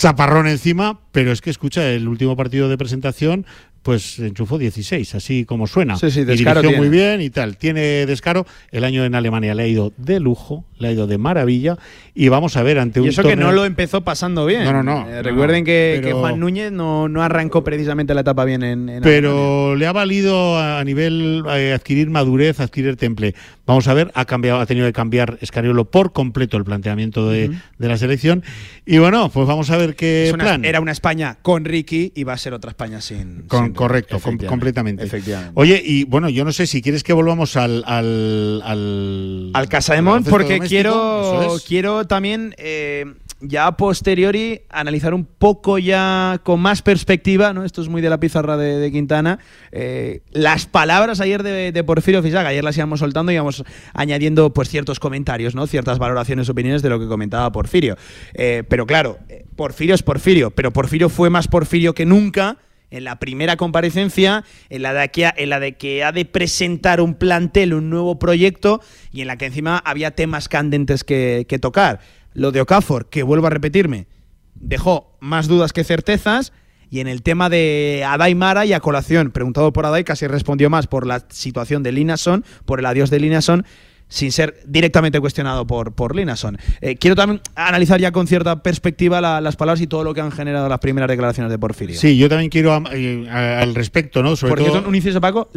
[0.00, 3.44] chaparrón encima, pero es que escucha el último partido de presentación,
[3.82, 5.96] pues enchufó 16, así como suena.
[5.96, 7.56] Sí, sí, y descaro dirigió muy bien y tal.
[7.56, 8.46] Tiene descaro.
[8.70, 11.78] El año en Alemania le ha ido de lujo, le ha ido de maravilla.
[12.14, 14.64] Y vamos a ver ante un Y eso que no lo empezó pasando bien.
[14.64, 18.12] No, no, no, Eh, no, recuerden que, pero- que Juan Núñez no, no arrancó precisamente
[18.12, 19.02] la etapa bien en, en Alemania.
[19.02, 23.34] pero le ha valido a nivel eh, adquirir madurez, adquirir temple.
[23.66, 27.50] Vamos a ver, ha cambiado, ha tenido que cambiar Escariolo por completo el planteamiento de,
[27.78, 28.42] de la selección.
[28.84, 30.64] Y bueno, pues vamos a ver qué una- plan.
[30.64, 33.42] Era una España con Ricky y va a ser otra España sin.
[33.46, 35.04] Con- correcto, com- completamente.
[35.04, 35.52] Efectivamente.
[35.54, 37.82] Oye, y bueno, yo no sé si quieres que volvamos al.
[37.86, 41.62] Al, al, Al Casaemón, porque doméstico, quiero, es.
[41.64, 43.06] quiero también, eh,
[43.40, 47.64] ya a posteriori, analizar un poco ya con más perspectiva, ¿no?
[47.64, 49.38] Esto es muy de la pizarra de, de Quintana.
[49.72, 53.64] eh, las palabras ayer de, de Porfirio Fisac, ayer las íbamos soltando y íbamos
[53.94, 55.66] añadiendo pues ciertos comentarios, ¿no?
[55.66, 57.96] Ciertas valoraciones, opiniones de lo que comentaba Porfirio.
[58.34, 59.18] Eh, pero claro,
[59.56, 62.58] Porfirio es Porfirio, pero Porfirio fue más Porfirio que nunca
[62.90, 68.18] en la primera comparecencia, en la, de que ha, de presentar un plantel, un nuevo
[68.18, 68.80] proyecto,
[69.12, 72.00] y en la que encima había temas candentes que, que tocar.
[72.32, 74.06] Lo de Okafor, que vuelvo a repetirme,
[74.54, 76.52] dejó más dudas que certezas,
[76.90, 80.70] y en el tema de Adai Mara y a colación, preguntado por Adai, casi respondió
[80.70, 83.64] más por la situación de Linason, por el adiós de Linason,
[84.10, 86.58] sin ser directamente cuestionado por, por Linason.
[86.82, 90.20] Eh, quiero también analizar ya con cierta perspectiva la- las palabras y todo lo que
[90.20, 91.98] han generado las primeras declaraciones de Porfirio.
[91.98, 94.36] Sí, yo también quiero eh, a- al respecto, ¿no?
[94.36, 94.70] Sobre Por todo.
[94.72, 95.48] cierto, un inciso, Paco.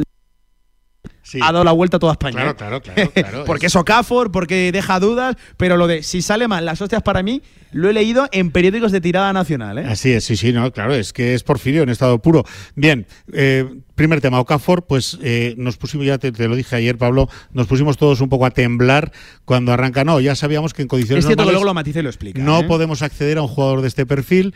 [1.42, 2.36] Ha dado la vuelta a toda España.
[2.36, 2.56] Claro, ¿eh?
[2.56, 3.12] claro, claro.
[3.12, 7.02] claro porque es Okafor, porque deja dudas, pero lo de si sale mal las hostias
[7.02, 7.42] para mí,
[7.74, 9.80] lo he leído en periódicos de tirada nacional.
[9.80, 9.86] ¿eh?
[9.88, 12.46] Así es, sí, sí, no, claro, es que es Porfirio en estado puro.
[12.76, 13.66] Bien, eh,
[13.96, 17.68] primer tema, Okafor, pues eh, nos pusimos, ya te, te, lo dije ayer, Pablo, nos
[17.68, 19.12] pusimos todos un poco a temblar
[19.46, 20.04] cuando arranca.
[20.04, 22.10] No, ya sabíamos que en condiciones es cierto normales que luego lo matice y lo
[22.10, 22.42] explica.
[22.42, 24.54] no podemos acceder a un jugador de este perfil.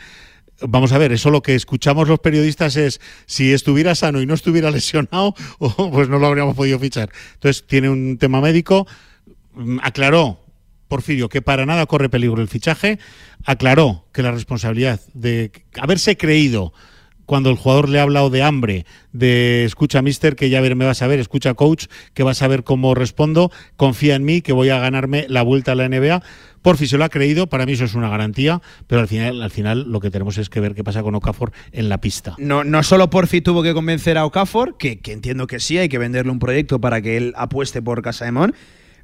[0.60, 4.34] Vamos a ver, eso lo que escuchamos los periodistas es si estuviera sano y no
[4.34, 7.10] estuviera lesionado, pues no lo habríamos podido fichar.
[7.34, 8.86] Entonces, tiene un tema médico,
[9.54, 10.40] mm, aclaró
[10.88, 12.98] Porfirio que para nada corre peligro el fichaje,
[13.44, 16.72] aclaró que la responsabilidad de haberse creído
[17.28, 20.86] cuando el jugador le ha hablado de hambre, de escucha mister, que ya ver, me
[20.86, 24.54] vas a ver, escucha coach, que vas a ver cómo respondo, confía en mí, que
[24.54, 26.22] voy a ganarme la vuelta a la NBA.
[26.62, 29.50] Porfi se lo ha creído, para mí eso es una garantía, pero al final, al
[29.50, 32.34] final lo que tenemos es que ver qué pasa con Okafor en la pista.
[32.38, 35.90] No, no solo Porfi tuvo que convencer a Okafor, que, que entiendo que sí, hay
[35.90, 38.32] que venderle un proyecto para que él apueste por Casa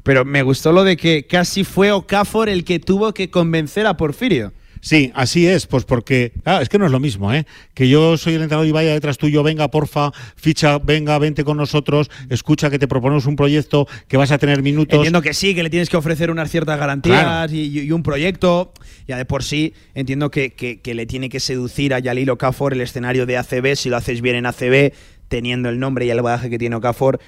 [0.03, 3.99] pero me gustó lo de que casi fue Okafor el que tuvo que convencer a
[3.99, 4.55] Porfirio.
[4.85, 7.47] Sí, así es, pues porque, claro, es que no es lo mismo, ¿eh?
[7.73, 11.57] Que yo soy el entrenador y vaya detrás tuyo, venga, porfa, ficha, venga, vente con
[11.57, 14.97] nosotros, escucha que te proponemos un proyecto, que vas a tener minutos.
[14.99, 17.53] Entiendo que sí, que le tienes que ofrecer unas ciertas garantías Claro.
[17.55, 18.75] y, y un proyecto.
[19.09, 22.75] Ya de por sí, entiendo que, que- que le tiene que seducir a Yalil Okafor
[22.75, 24.93] el escenario de ACB, si lo haces bien en ACB,
[25.29, 27.21] teniendo el nombre y el bagaje que tiene Okafor.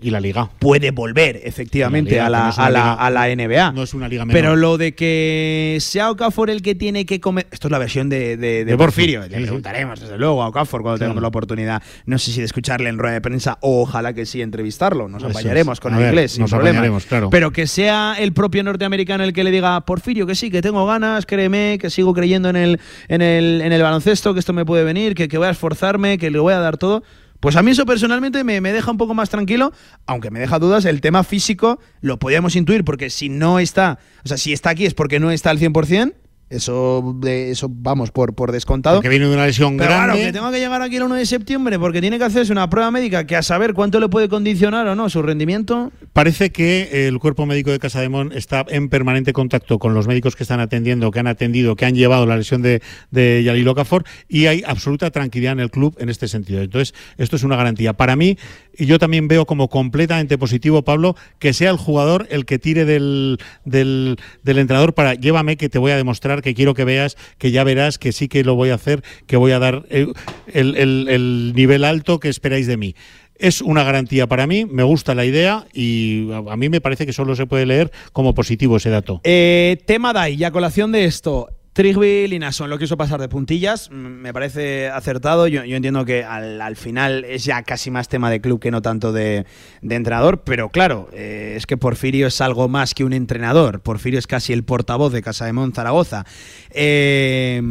[0.00, 0.48] Y la liga.
[0.60, 3.72] Puede volver, efectivamente, Y la liga, a, la, no a la- a la NBA.
[3.72, 4.40] No es una liga menor.
[4.40, 7.46] Pero lo de que sea Okafor el que tiene que comer.
[7.50, 9.20] Esto es la versión de, de, de De Porfirio.
[9.22, 11.08] Porfi, Le preguntaremos, desde luego, a Okafor cuando Claro.
[11.10, 11.82] tengamos la oportunidad.
[12.06, 15.08] No sé si de escucharle en rueda de prensa o ojalá que sí entrevistarlo.
[15.08, 15.36] Nos Eso es.
[15.36, 16.32] apañaremos con A el ver, inglés.
[16.32, 16.98] sin nos problema.
[17.08, 17.30] claro.
[17.30, 20.86] Pero que sea el propio norteamericano el que le diga, Porfirio, que sí, que tengo
[20.86, 24.64] ganas, créeme, que sigo creyendo en el, en el, en el baloncesto, que esto me
[24.64, 27.02] puede venir, que, que voy a esforzarme, que le voy a dar todo.
[27.40, 29.72] Pues a mí eso personalmente me, me deja un poco más tranquilo,
[30.06, 34.28] aunque me deja dudas, el tema físico lo podíamos intuir, porque si no está, o
[34.28, 36.14] sea, si está aquí es porque no está al 100%,
[36.50, 38.96] eso, de, eso vamos, por, por descontado.
[38.96, 41.26] Porque viene de una lesión Pero claro, que tengo que llegar aquí el 1 de
[41.26, 44.86] septiembre porque tiene que hacerse una prueba médica que a saber cuánto le puede condicionar
[44.86, 45.92] o no su rendimiento.
[46.12, 50.06] Parece que el cuerpo médico de Casa de Mon está en permanente contacto con los
[50.06, 53.68] médicos que están atendiendo, que han atendido, que han llevado la lesión de, de Yalil
[53.68, 56.62] Okafor y hay absoluta tranquilidad en el club en este sentido.
[56.62, 57.92] Entonces, esto es una garantía.
[57.92, 58.38] Para mí,
[58.76, 62.84] y yo también veo como completamente positivo, Pablo, que sea el jugador el que tire
[62.84, 67.16] del, del, del entrenador para llévame que te voy a demostrar, que quiero que veas,
[67.38, 70.12] que ya verás, que sí que lo voy a hacer, que voy a dar el,
[70.52, 72.94] el- el- el nivel alto que esperáis de mí.
[73.40, 77.06] Es una garantía para mí, me gusta la idea y a, a mí me parece
[77.06, 79.20] que solo se puede leer como positivo ese dato.
[79.22, 81.48] Eh, tema DAI, y a colación de esto,
[81.78, 85.46] Trigby Linason lo quiso pasar de puntillas, me parece acertado.
[85.46, 88.82] Yo, entiendo que al, al final es ya casi más tema de club que no
[88.82, 89.46] tanto de,
[89.80, 93.78] de entrenador, pero claro, eh, es que Porfirio es algo más que un entrenador.
[93.80, 96.26] Porfirio es casi el portavoz de Casa de Mon Zaragoza.
[96.70, 97.62] Eh,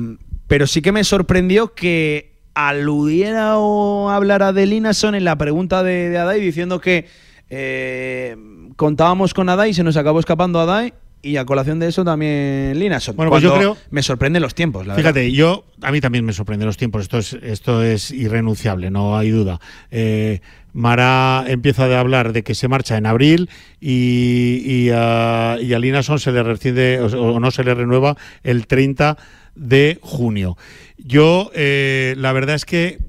[0.47, 6.07] pero sí que me sorprendió que aludiera o hablara de Linason en la pregunta de,
[6.07, 7.07] de Adai diciendo que
[7.49, 8.37] eh,
[8.77, 10.93] contábamos con Adai, se nos acabó escapando Adai.
[11.21, 13.15] Y a colación de eso también Linason.
[13.15, 15.11] Bueno, pues yo creo- Me sorprenden los tiempos, la verdad.
[15.13, 17.01] Fíjate, yo a mí también me sorprenden los tiempos.
[17.01, 19.59] Esto es esto es irrenunciable, no hay duda.
[19.91, 20.41] Eh,
[20.73, 23.49] Mara empieza a hablar de que se marcha en abril
[23.81, 28.15] y, y a, y a Linason se le rescinde o, o no se le renueva
[28.43, 29.17] el 30
[29.55, 30.55] de junio.
[30.99, 32.99] Yo eh, la verdad es que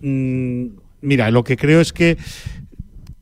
[0.00, 0.66] mm,
[1.02, 2.16] mira, lo que creo es que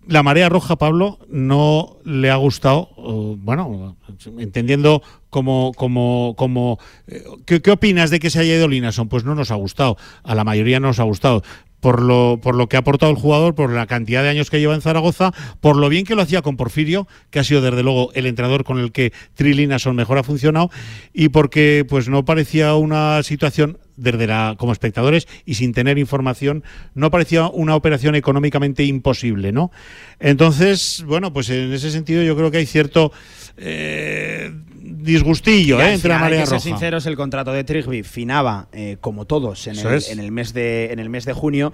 [0.08, 2.90] la marea roja, Pablo, no le ha gustado,
[3.38, 3.96] bueno,
[4.38, 9.08] entendiendo como, como, como eh, ¿qué, opinas de que se haya ido Linason?
[9.08, 11.42] Pues no nos ha gustado, a la mayoría no nos ha gustado.
[11.80, 14.58] Por lo, por lo que ha aportado el jugador, por la cantidad de años que
[14.58, 17.82] lleva en Zaragoza, por lo bien que lo hacía con Porfirio, que ha sido desde
[17.82, 20.70] luego el entrenador con el que Tri Linason mejor ha funcionado,
[21.12, 26.64] y porque pues no parecía una situación desde la, como espectadores y sin tener información,
[26.94, 29.70] no parecía una operación económicamente imposible, ¿no?
[30.20, 33.12] Entonces, bueno, pues en ese sentido yo creo que hay cierto
[33.56, 35.94] eh, disgustillo ¿eh?
[35.94, 39.24] entre la final, hay marea que ser sinceros, el contrato de Trigby finaba, eh, como
[39.24, 41.72] todos, en el, en el mes de, en el mes de junio.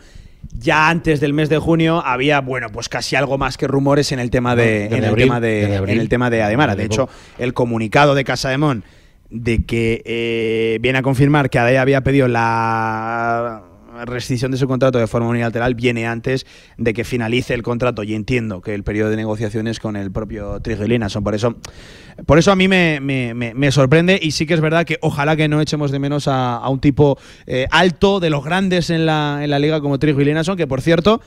[0.59, 4.19] Ya antes del mes de junio había, bueno, pues casi algo más que rumores en
[4.19, 5.95] el tema de, en el tema de, abril.
[5.95, 6.75] en el tema de Ademara.
[6.75, 7.09] De hecho,
[7.39, 8.85] el comunicado de Casa de Mon
[9.33, 13.63] de que eh, viene a confirmar que Adey había pedido la
[14.05, 16.47] rescisión de su contrato de forma unilateral viene antes
[16.79, 18.03] de que finalice el contrato.
[18.03, 21.57] Y entiendo que el periodo de negociaciones con el propio Triggelina son por eso
[22.27, 24.19] por eso a mí me, me- sorprende.
[24.21, 27.19] Y sí que es verdad que ojalá que no echemos de menos a, un tipo
[27.47, 30.81] eh, alto de los grandes en la, en la liga como Triggelina son que por
[30.83, 31.21] cierto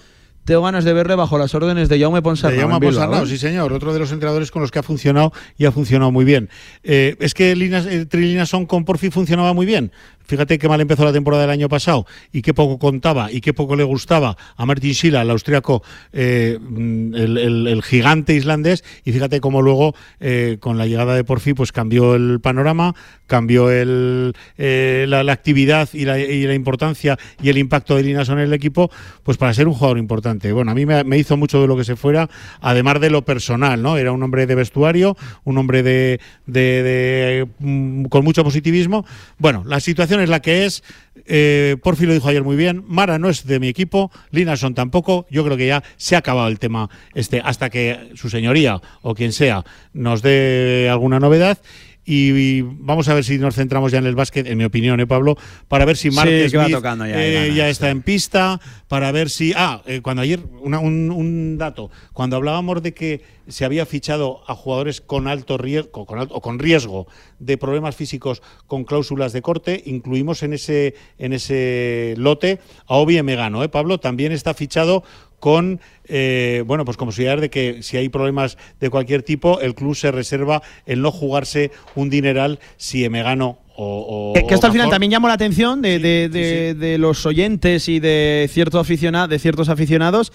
[0.46, 2.56] tengo ganas de verle bajo las órdenes de Jaume Ponsarnau.
[2.56, 3.28] De Jaume Ponsarnau, ¿eh?
[3.28, 6.24] sí señor, otro de los entrenadores con los que ha funcionado y ha funcionado muy
[6.24, 6.50] bien.
[6.84, 9.92] Eh, es que Linas, eh, Trilinason con Porfi funcionaba muy bien.
[10.26, 13.54] Fíjate qué mal empezó la temporada del año pasado y qué poco contaba y qué
[13.54, 18.84] poco le gustaba a Martin Schila, el austriaco, eh, el, gigante islandés.
[19.04, 22.96] Y fíjate cómo luego, eh, con la llegada de Porfi, pues cambió el panorama,
[23.28, 28.40] cambió el, eh, la, actividad y la, y la importancia y el impacto de Linason
[28.40, 28.90] en el equipo,
[29.24, 30.52] pues para ser un jugador importante.
[30.52, 32.30] Bueno, a mí me, hizo mucho de lo que se fuera,
[32.62, 33.98] además de lo personal, ¿no?
[33.98, 39.06] Era un hombre de vestuario, un hombre de, mm, con mucho positivismo.
[39.38, 40.84] Bueno, la situación es la que es.
[41.26, 42.84] Eh, Porfi lo dijo ayer muy bien.
[42.88, 45.26] Mara no es de mi equipo, Linason tampoco.
[45.30, 49.16] Yo creo que ya se ha acabado el tema este hasta que su señoría o
[49.16, 49.64] quien sea
[49.94, 51.58] nos dé alguna novedad.
[52.06, 55.08] Y, vamos a ver si nos centramos ya en el básquet, en mi opinión, ¿eh,
[55.08, 55.36] Pablo?
[55.68, 59.54] Para ver si Sí, Smith, tocando ya, eh, ya, está en pista, para ver si.
[59.56, 64.42] Ah, eh, cuando ayer, una- un, un dato, cuando hablábamos de que se había fichado
[64.48, 67.08] a jugadores con alto riesgo, con alto, o con riesgo
[67.40, 73.22] de problemas físicos con cláusulas de corte, incluimos en ese, en ese lote a Obi
[73.24, 74.00] Megano, ¿eh, Pablo?
[74.00, 75.04] También está fichado
[75.46, 79.76] con eh, bueno pues como posibilidad de que si hay problemas de cualquier tipo el
[79.76, 84.66] club se reserva el no jugarse un dineral si Emegano o, o- Que, que esto
[84.66, 88.00] o al final mejor- también llamó la atención de, de- de- de los oyentes y
[88.00, 90.34] de, cierto aficiona- de ciertos aficionados.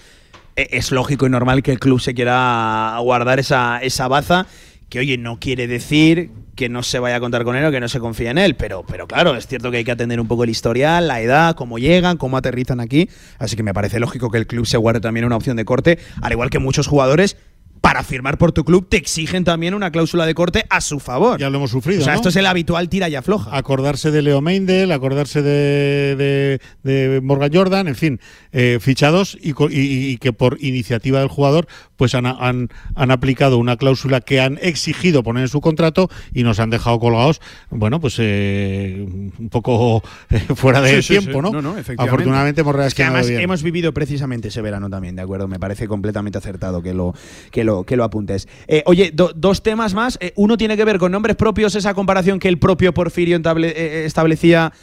[0.55, 4.45] E- Es lógico y normal que el club se quiera guardar esa, esa baza,
[4.91, 7.79] que oye, no quiere decir que no se vaya a contar con él o que
[7.79, 10.27] no se confía en él, pero, pero claro, es cierto que hay que atender un
[10.27, 14.29] poco el historial, la edad, cómo llegan, cómo aterrizan aquí, así que me parece lógico
[14.29, 17.37] que el club se guarde también una opción de corte, al igual que muchos jugadores
[17.79, 21.39] para firmar por tu club te exigen también una cláusula de corte a su favor.
[21.39, 22.01] Ya lo hemos sufrido.
[22.01, 22.17] O sea, ¿no?
[22.17, 23.57] esto es el habitual tira y afloja.
[23.57, 28.19] Acordarse de Leo Meindel, acordarse de, de- de Morgan Jordan, en fin,
[28.51, 31.65] eh, fichados y, co- y- y que por iniciativa del jugador
[32.01, 36.41] pues han, han, han aplicado una cláusula que han exigido poner en su contrato y
[36.41, 37.39] nos han dejado colgados,
[37.69, 41.51] bueno, pues eh, un poco eh, fuera de Sí, sí, tiempo, sí.
[41.61, 41.77] ¿no?
[41.77, 42.01] efectivamente.
[42.01, 43.41] Afortunadamente hemos Es que además bien.
[43.41, 45.47] hemos vivido precisamente ese verano también, ¿de acuerdo?
[45.47, 47.13] Me parece completamente acertado que lo,
[47.51, 48.47] que lo, que lo apuntes.
[48.67, 50.17] Eh, oye, do- dos temas más.
[50.21, 54.03] Eh, uno tiene que ver con nombres propios, esa comparación que el propio Porfirio eh,
[54.07, 54.73] establecía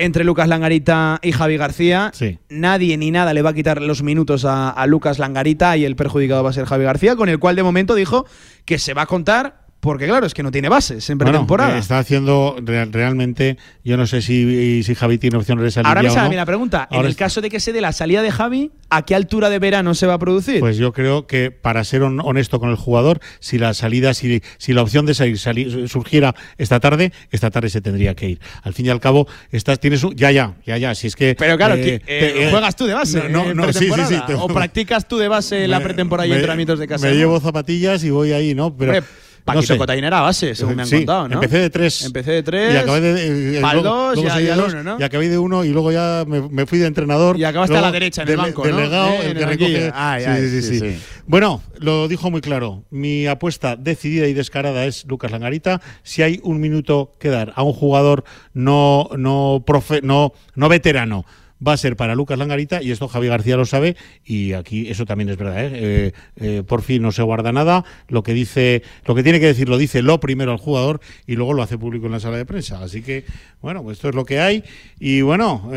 [0.00, 2.10] entre Lucas Langarita y Javi García.
[2.48, 5.94] Nadie ni nada le va a quitar los minutos a, a Lucas Langarita y el
[5.94, 8.26] perjudicado va a ser Javi García, con el cual de momento dijo
[8.64, 9.69] que se va a contar.
[9.80, 11.78] Porque claro, es que no tiene bases en pretemporada.
[11.78, 16.02] está haciendo real- realmente, yo no sé si, si Javi tiene opciones de salir Ahora
[16.02, 16.36] me sale no.
[16.36, 16.86] la pregunta.
[16.90, 19.48] en el está- caso de que se dé la salida de Javi, ¿a qué altura
[19.48, 20.60] de verano se va a producir?
[20.60, 24.42] Pues yo creo que para ser hon- honesto con el jugador, si la salida, si,
[24.58, 28.40] si la opción de salir sali- surgiera esta tarde, esta tarde se tendría que ir.
[28.62, 30.94] Al fin y al cabo, estás, tienes un, ya, ya, ya, ya.
[30.94, 31.34] Si es que.
[31.38, 33.30] Pero claro, eh, que, eh, eh, juegas tú de base.
[33.30, 34.16] No, no, no, sí, sí, sí.
[34.26, 37.06] te- O practicas tú de base la pretemporada y entrenamientos de casa.
[37.06, 38.76] Me llevo zapatillas y voy ahí, ¿no?
[38.76, 39.02] Pero.
[39.44, 39.78] Paquito no sé.
[39.78, 41.34] Cotaín era base, según me han Sí, contado, ¿no?
[41.34, 42.02] Empecé de tres.
[42.04, 42.74] Empecé de tres.
[42.74, 43.58] Y acabé de.
[43.58, 44.96] eh, pa'l luego- dos luego y de al dos, uno, ¿no?
[45.00, 47.38] Y acabé de uno y luego ya me, me fui de entrenador.
[47.38, 48.76] Y acabaste a luego la derecha en el banco, ¿no?
[48.76, 49.90] Delegado, Eh, el en que el recoge.
[49.94, 50.98] Ay, sí, ay, sí, sí, sí, sí.
[51.26, 52.84] Bueno, lo dijo muy claro.
[52.90, 55.80] Mi apuesta decidida y descarada es Lucas Langarita.
[56.02, 61.24] Si hay un minuto que dar a un jugador no, no, profe, no, no veterano.
[61.66, 65.04] Va a ser para Lucas Langarita y esto Javi García lo sabe y aquí eso
[65.04, 65.64] también es verdad.
[65.64, 65.70] ¿eh?
[65.72, 67.84] Eh, eh, por fin no se guarda nada.
[68.08, 71.36] Lo que dice, lo que tiene que decir lo dice lo primero al jugador y
[71.36, 72.82] luego lo hace público en la sala de prensa.
[72.82, 73.24] Así que
[73.60, 74.64] bueno, pues esto es lo que hay
[74.98, 75.70] y bueno.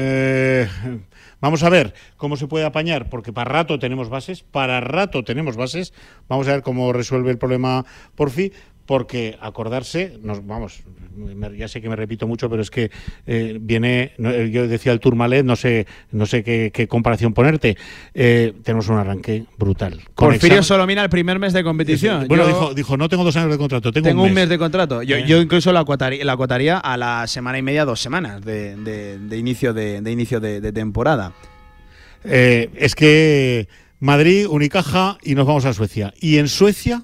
[1.43, 5.57] Vamos a ver cómo se puede apañar, porque para rato tenemos bases, para rato tenemos
[5.57, 5.93] bases.
[6.29, 8.53] Vamos a ver cómo resuelve el problema Porfi,
[8.85, 10.83] porque acordarse, nos, vamos,
[11.57, 12.91] ya sé que me repito mucho, pero es que
[13.25, 17.77] eh, viene, eh, yo decía el Tourmalet, no sé, no sé qué, qué comparación ponerte.
[18.13, 20.01] Eh, tenemos un arranque brutal.
[20.15, 22.27] Con Porfirio examen- solo mira el primer mes de competición.
[22.27, 24.49] Bueno, Yo dijo, dijo, no tengo dos años de contrato, tengo, tengo un mes.
[24.49, 25.01] de contrato.
[25.03, 29.37] Yo, yo incluso lo acotaría, a la semana y media, dos semanas de, de- de
[29.37, 31.31] inicio de, de inicio de, de temporada.
[32.25, 33.67] Eh, es que
[33.99, 36.13] Madrid, Unicaja y nos vamos a Suecia.
[36.19, 37.03] Y en Suecia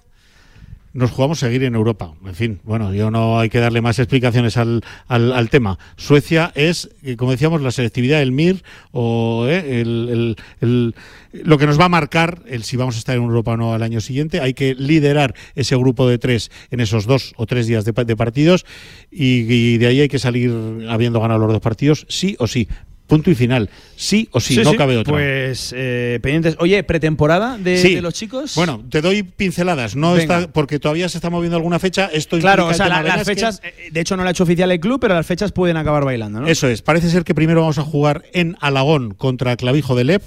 [0.93, 2.13] nos jugamos seguir en Europa.
[2.25, 5.77] En fin, bueno, yo no hay que darle más explicaciones al, al, al tema.
[5.97, 10.95] Suecia es, eh, como decíamos, la selectividad, el MIR, o eh, el, el- el-
[11.43, 13.73] lo que nos va a marcar el si vamos a estar en Europa o no
[13.73, 14.41] al año siguiente.
[14.41, 18.03] Hay que liderar ese grupo de tres en esos dos o tres días de, pa-
[18.03, 18.65] de partidos
[19.11, 20.51] y de ahí hay que salir
[20.89, 22.67] habiendo ganado los dos partidos, sí o sí.
[23.09, 23.69] Punto y final.
[23.97, 25.11] Sí o sí, no cabe otra.
[25.13, 26.55] Pues eh, pendientes.
[26.59, 27.95] Oye, pretemporada de, Sí.
[27.95, 28.53] de los chicos.
[28.55, 30.39] Bueno, te doy pinceladas, no Venga.
[30.39, 32.09] está porque todavía se está moviendo alguna fecha.
[32.13, 34.71] Esto claro, o sea, la- las fechas, eh, de hecho no lo ha hecho oficial
[34.71, 36.47] el club, pero las fechas pueden acabar bailando, ¿no?
[36.47, 36.81] Eso es.
[36.81, 40.21] Parece ser que primero vamos a jugar en Alagón contra Clavijo de Lev.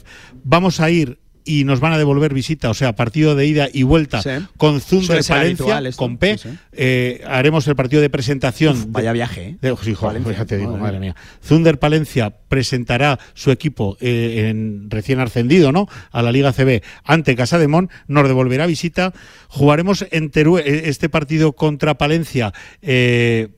[0.44, 3.82] Vamos a ir y nos van a devolver visita, o sea, partido de ida y
[3.82, 4.30] vuelta Sí.
[4.56, 6.38] con Zunder Palencia, con P.
[6.38, 6.58] Sí, sí.
[6.72, 8.76] Eh, haremos el partido de presentación.
[8.76, 9.56] Uf, vaya viaje, ¿eh?
[9.60, 11.16] de- sí, joder, Valencia, pues ya te digo, madre madre mía.
[11.44, 15.88] Zunder Palencia presentará su equipo eh, en recién ascendido, ¿no?
[16.10, 19.12] A la Liga CB ante Casa de Mon, nos devolverá visita.
[19.48, 22.52] Jugaremos en Teruel eh, este partido contra Palencia.
[22.82, 23.48] eh,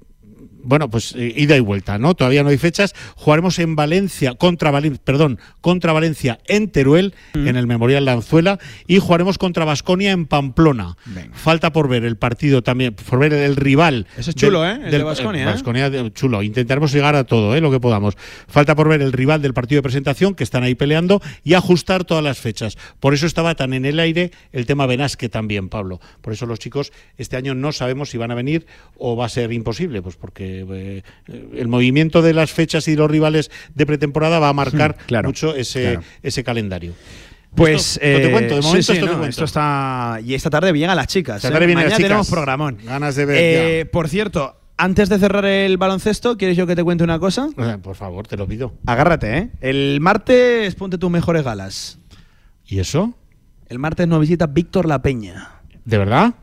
[0.64, 2.14] bueno, pues eh, ida y vuelta, ¿no?
[2.14, 2.94] Todavía no hay fechas.
[3.16, 7.48] Jugaremos en Valencia, contra Valencia, perdón, contra Valencia en Teruel, Mm.
[7.48, 10.96] en el Memorial Lanzuela, y jugaremos contra Vasconia en Pamplona.
[11.32, 14.06] Falta por ver el partido también, por ver el rival.
[14.16, 14.78] Ese es chulo, ¿eh?
[14.84, 15.46] El de Baskonia, ¿eh?
[15.46, 16.42] Baskonia, de- chulo.
[16.42, 17.60] Intentaremos llegar a todo, ¿eh?
[17.60, 18.14] Lo que podamos.
[18.48, 22.04] Falta por ver el rival del partido de presentación, que están ahí peleando, y ajustar
[22.04, 22.76] todas las fechas.
[23.00, 26.00] Por eso estaba tan en el aire el tema Benasque también, Pablo.
[26.20, 29.28] Por eso los chicos este año no sabemos si van a venir o va a
[29.28, 31.02] ser imposible, pues porque eh,
[31.54, 35.54] el movimiento de las fechas y los rivales de pretemporada va a marcar Claro, mucho
[35.54, 36.02] ese, claro.
[36.22, 36.92] ese calendario.
[37.54, 39.30] Pues Esto- te eh, cuento, de sí, momento sí, esto te no, cuento.
[39.30, 41.36] esto está y esta tarde llegan las chicas.
[41.36, 41.52] Esta ¿eh?
[41.52, 42.08] tarde vienen Mañana las chicas.
[42.08, 42.78] tenemos programón.
[42.84, 46.82] Ganas de ver Eh, por cierto, antes de cerrar el baloncesto, ¿quieres yo que te
[46.82, 47.48] cuente una cosa?
[47.56, 48.74] Eh, Por favor, te lo pido.
[48.86, 49.50] Agárrate, ¿eh?
[49.60, 51.98] El martes ponte tus mejores galas.
[52.66, 53.14] ¿Y eso?
[53.68, 55.60] El martes nos visita Víctor La Peña.
[55.84, 56.34] ¿De verdad?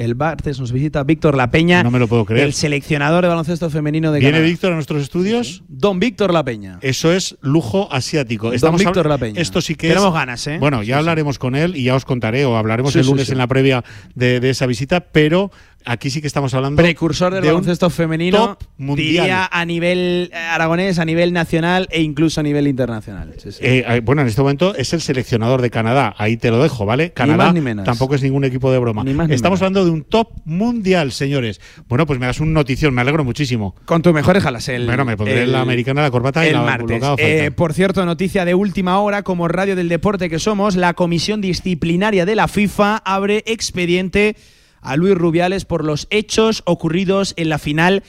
[0.00, 1.82] El martes nos visita Víctor La Peña.
[1.82, 2.46] No me lo puedo creer.
[2.46, 4.48] El seleccionador de baloncesto femenino de ¿Viene Canadá.
[4.50, 5.62] Víctor a nuestros estudios?
[5.68, 6.78] Don Víctor La Peña.
[6.80, 8.46] Eso es lujo asiático.
[8.46, 9.38] Don Estamos Víctor habl- La Peña.
[9.42, 10.56] Esto sí que Tenemos es- ganas, ¿eh?
[10.58, 13.36] Bueno, ya hablaremos con él y ya os contaré o hablaremos Sí, el lunes en
[13.36, 13.84] la previa
[14.14, 15.50] de, de esa visita, pero
[15.84, 18.56] aquí sí que estamos hablando Precursor del de un baloncesto femenino.
[18.58, 19.06] top mundial.
[19.06, 23.34] Diría a nivel eh, aragonés, a nivel nacional e incluso a nivel internacional.
[23.38, 23.58] Sí, sí.
[23.62, 26.14] Eh, bueno, en este momento es el seleccionador de Canadá.
[26.18, 27.12] Ahí te lo dejo, ¿vale?
[27.12, 27.84] Canadá más ni menos.
[27.84, 29.04] tampoco es ningún equipo de broma.
[29.04, 31.60] Ni más ni Estamos hablando de un top mundial, señores.
[31.88, 33.74] Bueno, pues me das un notición, me alegro muchísimo.
[33.84, 34.68] Con tus mejores galas.
[34.68, 37.02] El, bueno, me pondré el- la americana, la corbata y el la martes.
[37.18, 41.40] Eh, por cierto, noticia de última hora, como radio del deporte que somos, la comisión
[41.40, 44.36] disciplinaria de la FIFA abre expediente
[44.80, 48.02] a Luis Rubiales por los hechos ocurridos en la final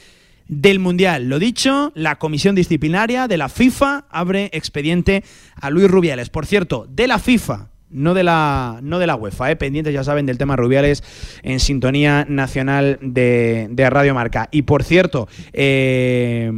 [0.48, 1.28] del Mundial.
[1.28, 6.28] Lo dicho, la comisión disciplinaria de la FIFA abre expediente a Luis Rubiales.
[6.28, 7.68] Por cierto, de la FIFA.
[7.90, 9.56] No de la, no de la UEFA, ¿eh?
[9.56, 11.04] pendientes ya saben del tema Rubiales
[11.42, 14.48] en sintonía nacional de, de Radio Marca.
[14.50, 16.50] Y por cierto, eh,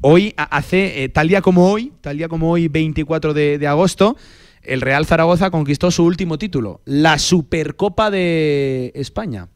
[0.00, 4.16] hoy, hace, eh, tal día como hoy, tal día como hoy, 24 de, de agosto,
[4.62, 9.48] el Real Zaragoza conquistó su último título, la Supercopa de España.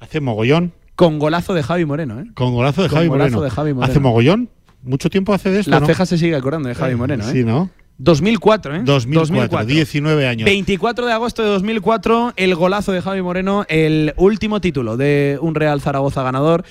[0.00, 0.72] Hace mogollón.
[0.96, 2.24] Con golazo de Javi Moreno, ¿eh?
[2.34, 3.42] Con golazo de Con Javi golazo Moreno.
[3.44, 3.90] de Javi Moreno.
[3.90, 4.48] Hace mogollón.
[4.82, 5.86] Mucho tiempo hace de esto, La ¿no?
[5.86, 7.32] ceja se sigue acordando de Javi Eh, Moreno, ¿eh?
[7.32, 7.70] Sí, ¿no?
[7.98, 8.80] 2004, ¿eh?
[8.84, 10.44] 2004, 19 años.
[10.44, 15.54] 24 de agosto de 2004, el golazo de Javi Moreno, el último título de un
[15.56, 16.64] Real Zaragoza ganador.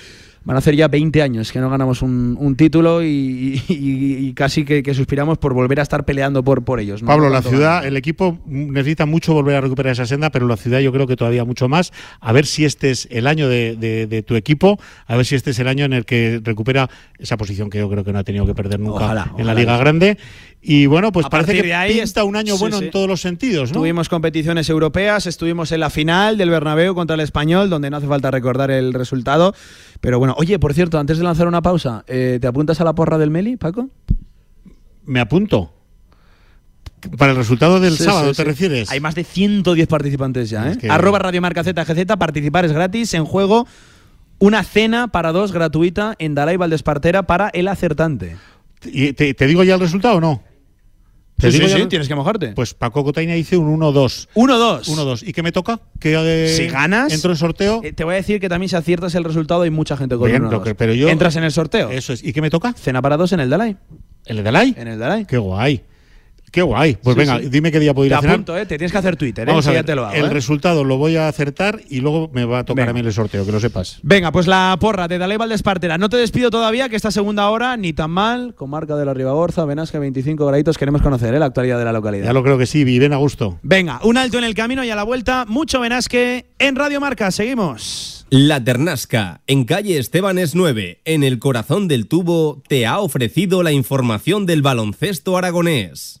[0.48, 4.32] Van a hacer ya 20 años que no ganamos un, un título y, y- y
[4.32, 7.02] casi que, que suspiramos por volver a estar peleando por, por ellos.
[7.02, 7.06] ¿no?
[7.08, 7.88] Pablo, la ciudad, ganan.
[7.88, 11.16] el equipo necesita mucho volver a recuperar esa senda, pero la ciudad yo creo que
[11.16, 11.92] todavía mucho más.
[12.20, 15.34] A ver si este es el año de, de- de tu equipo, a ver si
[15.34, 16.88] este es el año en el que recupera
[17.18, 19.52] esa posición que yo creo que no ha tenido que perder nunca Ojalá, en la.
[19.54, 20.16] Liga Grande.
[20.60, 22.86] Y bueno, pues A parece que de ahí pinta un año sí, bueno sí.
[22.86, 23.78] en todos los sentidos, ¿no?
[23.78, 28.08] Tuvimos competiciones europeas, estuvimos en la final del Bernabéu contra el Español, donde no hace
[28.08, 29.54] falta recordar el resultado.
[30.00, 32.92] Pero bueno, oye, por cierto, antes de lanzar una pausa, eh, ¿te apuntas a la
[32.94, 33.88] porra del Meli, Paco?
[35.04, 35.72] Me apunto.
[37.16, 38.48] Para el resultado del Sí, sábado, sí, ¿te sí.
[38.48, 38.90] refieres?
[38.90, 40.72] Hay más de 110 participantes ya, ¿eh?
[40.72, 43.14] Es que- Arroba Radio Marca ZGZ, participar es gratis.
[43.14, 43.68] En juego,
[44.40, 48.36] una cena para dos gratuita en Dalai Valdespartera para el acertante.
[48.84, 50.42] ¿Y te, te digo ya el resultado o no?
[51.40, 52.48] Sí, sí, digo ya sí, el- tienes que mojarte.
[52.48, 54.28] Pues Paco Cotaina dice un 1-2.
[54.34, 54.88] 1-2.
[54.88, 55.22] 1-2.
[55.28, 55.80] ¿Y qué me toca?
[56.00, 57.80] Que eh, Si ganas, entro en sorteo.
[57.84, 60.28] eh, te voy a decir que también si aciertas el resultado hay mucha gente con
[60.28, 60.64] Bien, un lo 1-2.
[60.64, 61.90] que- pero yo- Entras en el sorteo.
[61.90, 62.24] Eso es.
[62.24, 62.72] ¿Y qué me toca?
[62.72, 63.76] Cena para dos en el Dalai.
[64.26, 64.74] ¿El de Dalai?
[64.76, 65.26] En el Dalai.
[65.26, 65.82] Qué guay.
[66.50, 66.96] Qué guay.
[67.02, 67.48] Pues Sí, venga, sí.
[67.48, 68.34] dime qué día puedo ir Te a cenar.
[68.34, 68.66] apunto, ¿eh?
[68.66, 69.50] Te tienes que hacer Twitter, ¿eh?
[69.50, 69.80] Vamos a ver.
[69.80, 70.30] ya te lo hago, el ¿eh?
[70.30, 72.90] resultado lo voy a acertar y luego me va a tocar Venga.
[72.90, 73.98] a mí el sorteo, que lo sepas.
[74.02, 75.98] Venga, pues la porra de Dalai Valdespartera.
[75.98, 78.54] No te despido todavía, que esta segunda hora ni tan mal.
[78.54, 80.78] Comarca de la Ribagorza, Benasca, 25 graditos.
[80.78, 81.38] Queremos conocer ¿eh?
[81.38, 82.24] la actualidad de la localidad.
[82.26, 83.58] Ya lo creo que sí, viven a gusto.
[83.62, 87.30] Venga, un alto en el camino y a la vuelta, mucho Benasque en Radio Marca.
[87.30, 88.26] Seguimos.
[88.30, 93.72] La Ternasca, en calle Estebanes 9, en el corazón del tubo, te ha ofrecido la
[93.72, 96.20] información del baloncesto aragonés.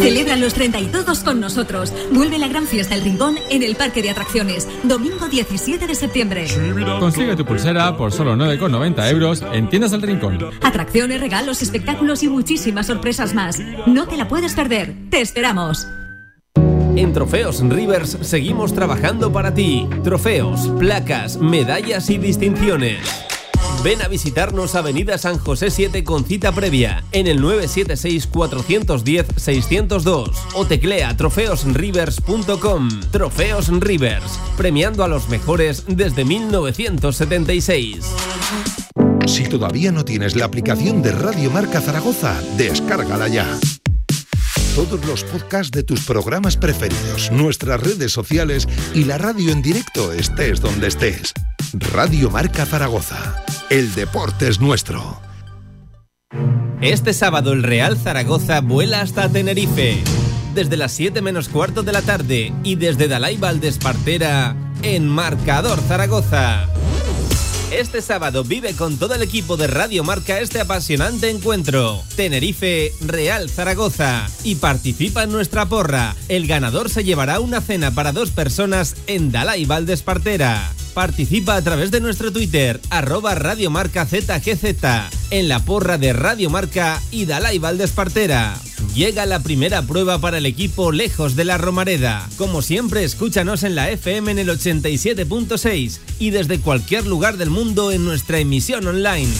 [0.00, 1.92] Celebra los 30 y todos con nosotros.
[2.12, 6.46] Vuelve la gran fiesta El Rincón en el Parque de Atracciones, domingo 17 de septiembre.
[6.98, 10.38] Consigue tu pulsera por solo 9,90 euros en Tiendas del Rincón.
[10.62, 13.58] Atracciones, regalos, espectáculos y muchísimas sorpresas más.
[13.86, 14.94] No te la puedes perder.
[15.10, 15.86] Te esperamos.
[16.96, 19.88] En Trofeos Rivers seguimos trabajando para ti.
[20.02, 22.98] Trofeos, placas, medallas y distinciones.
[23.82, 31.14] Ven a visitarnos Avenida San José 7 con cita previa en el 976-410-602 o teclea
[31.16, 32.88] trofeosrivers.com.
[33.12, 38.06] Trofeos Rivers, premiando a los mejores desde 1976.
[39.26, 43.46] Si todavía no tienes la aplicación de Radio Marca Zaragoza, descárgala ya.
[44.74, 50.12] Todos los podcasts de tus programas preferidos, nuestras redes sociales y la radio en directo
[50.12, 51.32] estés donde estés.
[51.92, 53.44] Radio Marca Zaragoza.
[53.70, 55.20] El deporte es nuestro.
[56.80, 60.02] Este sábado el Real Zaragoza vuela hasta Tenerife.
[60.54, 66.66] Desde las 7 menos cuarto de la tarde y desde Dalai Valdespartera en Marcador Zaragoza.
[67.70, 72.02] Este sábado vive con todo el equipo de Radio Marca este apasionante encuentro.
[72.16, 74.26] Tenerife, Real Zaragoza.
[74.44, 76.16] Y participa en nuestra porra.
[76.28, 80.72] El ganador se llevará una cena para dos personas en Dalai Valdespartera.
[80.98, 84.64] Participa a través de nuestro Twitter, arroba Radio Marca ZGZ,
[85.30, 88.58] en la porra de Radio Marca y Dalai Valdespartera.
[88.96, 92.28] Llega la primera prueba para el equipo lejos de la Romareda.
[92.36, 97.92] Como siempre, escúchanos en la FM en el 87.6 y desde cualquier lugar del mundo
[97.92, 99.32] en nuestra emisión online.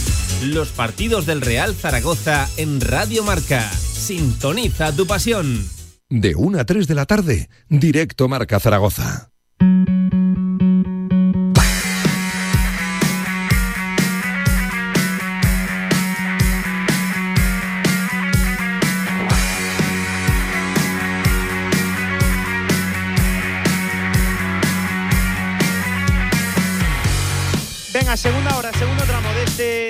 [0.44, 3.68] Los partidos del Real Zaragoza en Radio Marca.
[3.72, 5.68] Sintoniza tu pasión.
[6.08, 9.32] De 1 a 3 de la tarde, directo Marca Zaragoza.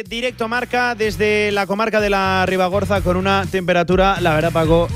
[0.09, 4.89] Directo marca desde la comarca de la Ribagorza con una temperatura, la verdad, Paco,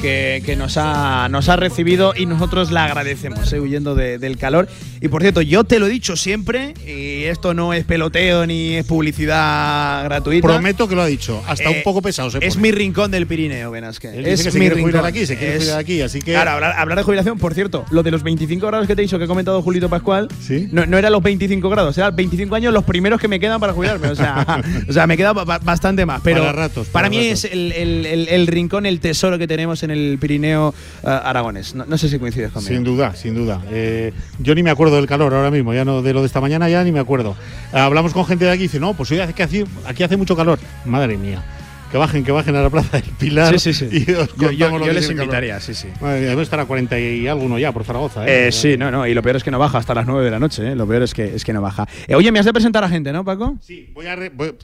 [0.00, 4.36] que, que nos, ha, nos ha recibido y nosotros la agradecemos, eh, huyendo de- del
[4.38, 4.68] calor.
[5.00, 8.74] Y por cierto, yo te lo he dicho siempre, y esto no es peloteo ni
[8.74, 10.46] es publicidad gratuita.
[10.46, 11.42] Prometo que lo ha dicho.
[11.46, 12.62] Hasta Eh, un poco pesado se Es pone.
[12.62, 14.08] mi rincón del Pirineo, Benasque.
[14.08, 16.20] Él dice Es que se mi quiere jubilar aquí, se quiere Es- jubilar aquí, así
[16.20, 19.02] que- Claro, hablar, hablar de jubilación, por cierto, lo de los 25 grados que te
[19.02, 20.28] he dicho que ha comentado Julito Pascual,
[20.72, 23.72] no, no era los 25 grados, eran 25 años los primeros que me quedan para
[23.72, 24.08] jubilarme.
[24.08, 26.20] O sea, o sea me queda ba- ba- bastante más.
[26.22, 27.44] Pero Para ratos, para mí ratos.
[27.44, 31.74] es el, el- el- el rincón, el tesoro que tenemos en el Pirineo eh, aragonés.
[31.74, 32.74] No, no sé si coincides conmigo.
[32.74, 33.62] Sin duda, sin duda.
[33.70, 36.40] Eh, yo ni me acuerdo del calor ahora mismo, ya no de lo de esta
[36.40, 37.36] mañana, ya ni me acuerdo.
[37.72, 40.16] Hablamos con gente de aquí y dice, no, pues hoy hace que hace- aquí hace
[40.16, 40.58] mucho calor.
[40.84, 41.42] Madre mía.
[41.90, 43.58] Que bajen, que bajen a la plaza del Pilar.
[43.58, 44.04] Sí, sí, sí.
[44.06, 45.22] Y os Yo- yo- yo les calor.
[45.22, 45.88] invitaría, sí, sí.
[46.02, 48.26] Madre mía, debe estar a 40 y alguno ya por Zaragoza.
[48.28, 48.48] ¿eh?
[48.48, 50.30] Eh, sí, no, no, y lo peor es que no baja hasta las 9 de
[50.30, 50.76] la noche, ¿eh?
[50.76, 51.86] lo peor es que, es que no baja.
[52.06, 53.56] Eh, oye, ¿me has de presentar a gente, no, Paco?
[53.62, 54.54] Sí, voy a, re- voy,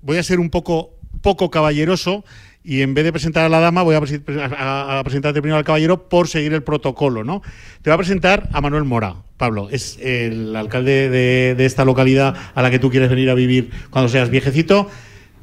[0.00, 2.24] voy a ser un poco, poco caballeroso
[2.62, 6.28] y en vez de presentar a la dama voy a, presentarte primero al caballero por
[6.28, 7.42] seguir el protocolo, ¿no?
[7.82, 9.16] Te voy a presentar a Manuel Mora.
[9.36, 13.34] Pablo, es el alcalde de, de esta localidad a la que tú quieres venir a
[13.34, 14.90] vivir cuando seas viejecito.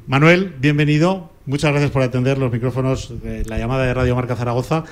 [0.06, 1.32] Manuel, bienvenido.
[1.46, 4.84] Muchas gracias por atender los micrófonos de la llamada de Radio Marca Zaragoza.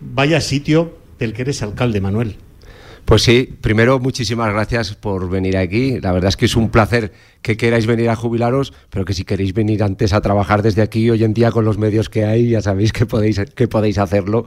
[0.00, 2.36] Vaya sitio del que eres alcalde, Manuel.
[3.04, 6.00] Pues sí, primero muchísimas gracias por venir aquí.
[6.00, 7.12] La verdad es que es un placer
[7.42, 11.10] que queráis venir a jubilaros, pero que si queréis venir antes a trabajar desde aquí
[11.10, 14.46] hoy en día con los medios que hay, ya sabéis que podéis, que podéis hacerlo.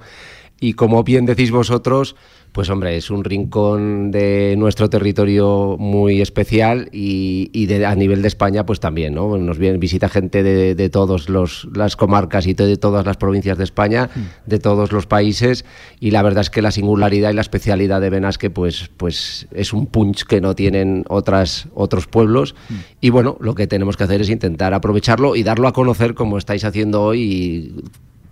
[0.59, 2.15] Y como bien decís vosotros,
[2.53, 8.21] pues hombre, es un rincón de nuestro territorio muy especial y, y de- a nivel
[8.21, 9.37] de España pues también, ¿no?
[9.37, 13.63] Nos viene, visita gente de, de todas las comarcas y de todas las provincias de
[13.63, 14.09] España,
[14.45, 15.65] de todos los países
[15.99, 19.73] y la verdad es que la singularidad y la especialidad de Benasque pues, pues es
[19.73, 22.53] un punch que no tienen otras, otros pueblos
[23.01, 26.37] y bueno, lo que tenemos que hacer es intentar aprovecharlo y darlo a conocer como
[26.37, 27.75] estáis haciendo hoy y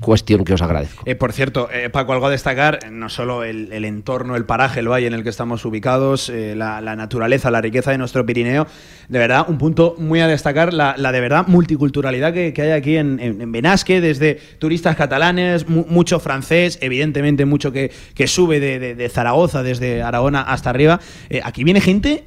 [0.02, 1.04] cuestión que os agradezco.
[1.06, 4.80] Eh, por cierto, eh, Paco, algo a destacar, eh, no solo el, entorno, el paraje,
[4.82, 8.68] el valle en el que estamos ubicados, la, naturaleza, la riqueza de nuestro Pirineo,
[9.08, 12.98] de verdad, un punto muy a destacar, la, de verdad multiculturalidad que, que hay aquí
[12.98, 18.60] en, en- en Benasque, desde turistas catalanes, mu- mucho francés, evidentemente mucho que, que sube
[18.60, 21.00] de, de- Zaragoza, desde Aragona hasta arriba.
[21.44, 22.24] Aquí viene gente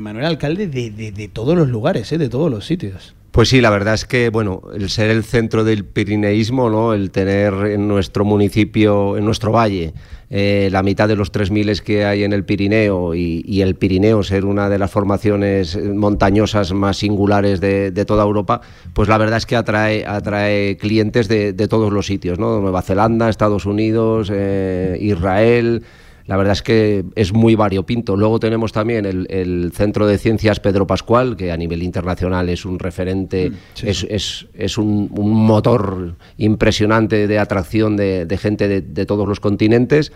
[0.00, 3.14] Manuel Alcalde, de, de- todos los lugares, de todos los sitios.
[3.36, 6.94] Pues sí, la verdad es que, bueno, el ser el centro del pirineísmo, ¿no?
[6.94, 9.92] El tener en nuestro municipio, en nuestro valle,
[10.30, 14.46] eh, la mitad de los 3.000 que hay en el Pirineo y, el Pirineo ser
[14.46, 18.62] una de las formaciones montañosas más singulares de, de toda Europa,
[18.94, 22.62] pues la verdad es que atrae, atrae clientes de, de todos los sitios, ¿no?
[22.62, 25.84] Nueva Zelanda, Estados Unidos, eh, Israel.
[26.26, 28.16] La verdad es que es muy variopinto.
[28.16, 32.64] Luego tenemos también el, el Centro de Ciencias Pedro Pascual, que a nivel internacional es
[32.64, 33.88] un referente, sí.
[33.88, 39.28] es, es- es un, un motor impresionante de atracción de, de gente de, de todos
[39.28, 40.12] los continentes.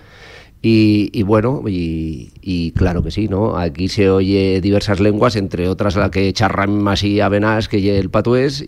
[0.63, 3.57] Y, y bueno, y, y claro que sí, ¿no?
[3.57, 8.63] Aquí se oye diversas lenguas, entre otras la que charran y avenas que el patués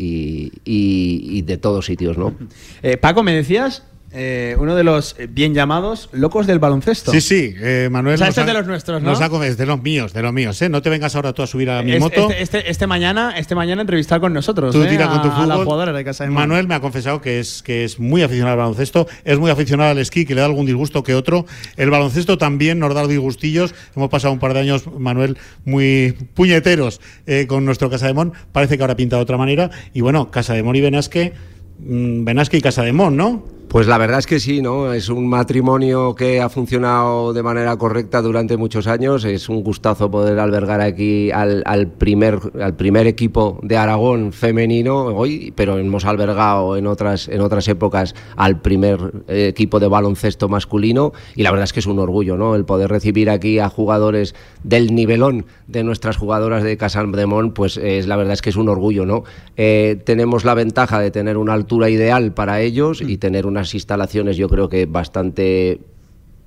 [0.64, 2.34] y de todos sitios, ¿no?
[2.82, 3.82] Eh, Paco, me decías,
[4.14, 7.12] eh, uno de los bien llamados locos del baloncesto.
[7.12, 8.14] Sí, sí, eh, Manuel.
[8.14, 9.10] O sea, este es de los nuestros, ¿no?
[9.10, 10.68] Nos ha come- es de los míos, de los míos, ¿eh?
[10.68, 12.28] No te vengas ahora tú a subir a mi Es- moto.
[12.30, 14.74] Este, este, este mañana, este mañana entrevistar con nosotros.
[14.74, 14.88] Tú ¿eh?
[14.88, 15.64] tira con tu a, a la fútbol.
[15.64, 16.30] jugadora de Casa de.
[16.30, 19.90] Manuel me ha confesado que es, que es muy aficionado al baloncesto, es muy aficionado
[19.90, 21.46] al esquí, que le da algún disgusto que otro.
[21.76, 23.74] El baloncesto también nos da disgustillos.
[23.96, 28.32] Hemos pasado un par de años, Manuel, muy puñeteros eh, con nuestro Casa de Mon.
[28.52, 29.70] Parece que ahora pinta de otra manera.
[29.94, 31.32] Y bueno, Casa de Mon y Benasque,
[31.80, 33.44] mm, Benasque y Casa de Mon, ¿no?
[33.72, 34.92] Pues la verdad es que sí, ¿no?
[34.92, 39.24] Es un matrimonio que ha funcionado de manera correcta durante muchos años.
[39.24, 45.54] Es un gustazo poder albergar aquí al, primer, al primer equipo de Aragón femenino hoy,
[45.56, 51.14] pero hemos albergado en otras, en otras épocas al primer eh, equipo de baloncesto masculino
[51.34, 52.54] y la verdad es que es un orgullo, ¿no?
[52.54, 54.34] El poder recibir aquí a jugadores
[54.64, 58.50] del nivelón de nuestras jugadoras de Casal de Mon, pues es, la verdad es que
[58.50, 59.24] es un orgullo, ¿no?
[59.56, 64.36] Eh, tenemos la ventaja de tener una altura ideal para ellos y tener unas instalaciones,
[64.36, 65.80] yo creo que bastante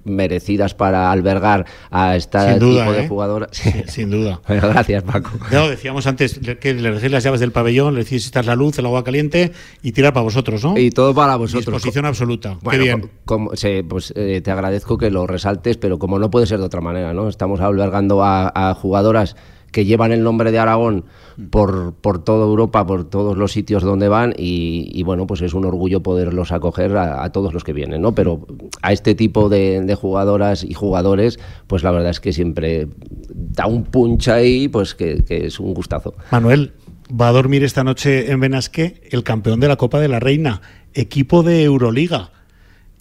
[0.03, 3.07] merecidas para albergar a este Sin duda, tipo de ¿eh?
[3.07, 3.49] jugadoras.
[3.87, 4.39] Sin duda.
[4.47, 5.31] Bueno, gracias, Paco.
[5.51, 8.55] No, decíamos antes que le decís las llaves del pabellón, le decís esta es la
[8.55, 9.51] luz, el agua caliente
[9.81, 10.77] y tirar para vosotros, ¿no?
[10.77, 11.65] Y todo para vosotros.
[11.65, 12.57] Disposición absoluta.
[12.61, 13.01] Bueno, Qué bien.
[13.01, 13.51] co- como-
[13.89, 17.11] pues eh, te agradezco que lo resaltes, pero como no puede ser de otra manera,
[17.13, 17.27] ¿no?
[17.27, 19.35] Estamos albergando a, a jugadoras
[19.75, 21.03] que llevan el nombre de Aragón
[21.49, 25.53] por, por toda Europa, por todos los sitios donde van y, y, bueno, pues es
[25.53, 28.15] un orgullo poderlos acoger a, a todos los que vienen, ¿no?
[28.15, 28.47] Pero
[28.81, 32.87] a este tipo de, de jugadoras y jugadores, pues la verdad es que siempre
[33.27, 36.13] da un punch ahí, pues que, que es un gustazo.
[36.31, 36.71] Manuel,
[37.11, 40.61] va a dormir esta noche en Benasque el campeón de la Copa de la Reina,
[40.93, 42.29] equipo de Euroliga.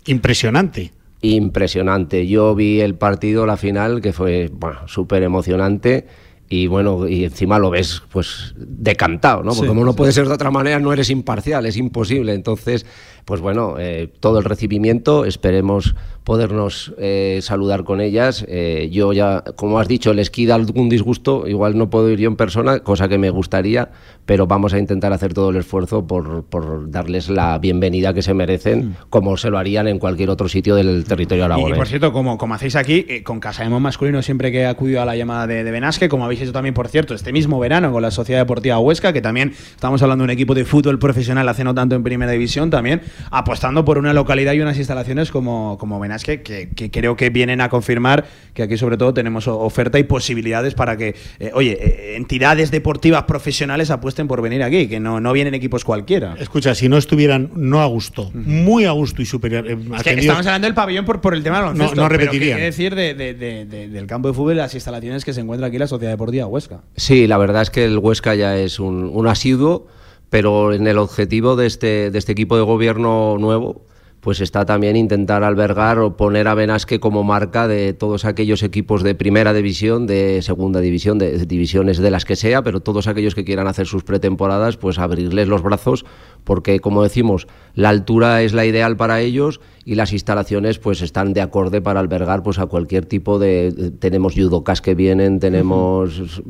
[0.06, 0.90] Impresionante.
[1.20, 2.26] Impresionante.
[2.26, 6.08] Yo vi el partido, la final, que fue bueno, súper emocionante.
[6.54, 9.50] Y bueno, y encima lo ves pues decantado, ¿no?
[9.50, 12.32] Porque Sí, como no puede ser de otra manera, no eres imparcial, es imposible.
[12.32, 12.86] Entonces,
[13.24, 15.94] pues bueno, eh, todo el recibimiento, esperemos
[16.24, 18.44] podernos eh, saludar con ellas.
[18.48, 22.28] Eh, yo ya, como has dicho, les queda algún disgusto, igual no puedo ir yo
[22.28, 23.90] en persona, cosa que me gustaría,
[24.24, 28.32] pero vamos a intentar hacer todo el esfuerzo por, por darles la bienvenida que se
[28.32, 31.38] merecen, como se lo harían en cualquier otro sitio del territorio Mm.
[31.38, 31.78] Y, aragonés.
[31.78, 34.66] por cierto, como, como hacéis aquí, eh, con Casa de Mon masculino siempre que he
[34.66, 37.58] acudido a la llamada de, de Benasque, como habéis hecho también, por cierto, este mismo
[37.58, 40.98] verano con la Sociedad Deportiva Huesca, que también estamos hablando de un equipo de fútbol
[40.98, 45.30] profesional hace no tanto en Primera División, también apostando por una localidad y unas instalaciones
[45.30, 48.24] como, como Benasque, que, que creo que vienen a confirmar
[48.54, 53.24] que aquí sobre todo tenemos oferta y posibilidades para que, eh, oye, eh, entidades deportivas
[53.24, 56.34] profesionales apuesten por venir aquí, que no, no vienen equipos cualquiera.
[56.38, 59.66] Escucha, si no estuvieran no a gusto, muy a gusto y superior.
[59.66, 61.76] eh, Es que atendidos- estamos hablando del pabellón por, por el tema del.
[61.76, 62.08] No- no.
[62.08, 65.40] ¿qué decir de- de- de- de- del campo de fútbol y las instalaciones que se
[65.40, 66.82] encuentra aquí la Sociedad Deportiva Huesca?
[66.96, 69.86] Sí, la verdad es que el Huesca ya es un, un asiduo,
[70.34, 73.82] pero en el objetivo de este, de este equipo de gobierno nuevo,
[74.18, 79.04] pues está también intentar albergar o poner a Benasque como marca de todos aquellos equipos
[79.04, 83.36] de primera división, de segunda división, de divisiones de las que sea, pero todos aquellos
[83.36, 86.04] que quieran hacer sus pretemporadas, pues abrirles los brazos,
[86.42, 87.46] porque como decimos,
[87.76, 92.00] la altura es la ideal para ellos y las instalaciones pues están de acorde para
[92.00, 96.42] albergar pues a cualquier tipo de tenemos judocas que vienen, tenemos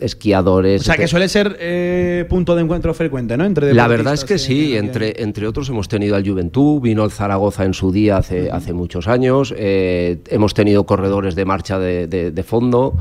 [0.00, 0.82] esquiadores.
[0.82, 3.44] O sea, que suele ser eh, punto de encuentro frecuente, ¿no?
[3.44, 7.10] Entre La verdad es que sí, entre, entre otros hemos tenido al Juventud, vino el
[7.10, 12.06] Zaragoza en su día hace, hace muchos años, eh, hemos tenido corredores de marcha de,
[12.06, 12.94] de- de fondo,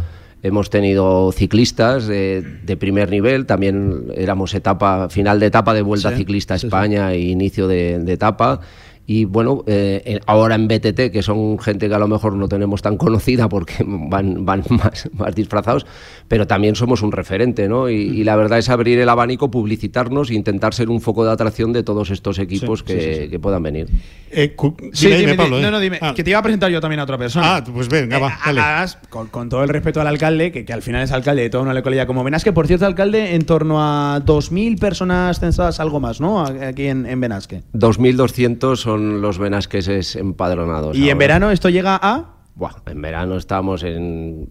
[0.43, 6.11] hemos tenido ciclistas de, de primer nivel, también éramos etapa, final de etapa de Vuelta
[6.11, 6.67] Sí, Ciclista a sí, sí.
[6.67, 8.61] España e inicio de, de etapa.
[9.09, 12.81] Y bueno, eh, ahora en BTT, que son gente que a lo mejor no tenemos
[12.81, 15.85] tan conocida porque van, van más, más disfrazados,
[16.27, 17.89] pero también somos un referente, ¿no?
[17.89, 21.71] Y, la verdad es abrir el abanico, publicitarnos e intentar ser un foco de atracción
[21.71, 23.87] de todos estos equipos que, que, puedan venir.
[24.29, 24.55] Eh,
[24.91, 25.99] sí, dime, Pablo, No, no, dime.
[26.01, 26.13] Ah.
[26.13, 27.55] Que te iba a presentar yo también a otra persona.
[27.55, 28.91] Ah, pues venga, va, dale.
[29.09, 31.63] con, con, todo el respeto al alcalde, que, que, al final es alcalde de toda
[31.63, 36.19] una localidad como Benasque, por cierto, alcalde, en torno a 2.000 personas censadas, algo más,
[36.19, 36.43] ¿no?
[36.43, 37.63] Aquí en, en Benasque.
[37.73, 40.97] 2.200 son los benasqueses empadronados.
[40.97, 42.33] ¿Y en verano esto llega a...?
[42.55, 44.49] Buah, en verano estamos en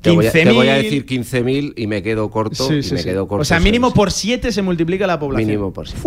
[0.00, 2.68] te voy, a, te voy, a, decir 15.000 y me quedo corto.
[2.70, 5.46] me quedo corto o sea, mínimo por 7 se multiplica la población.
[5.46, 6.00] Mínimo por 7.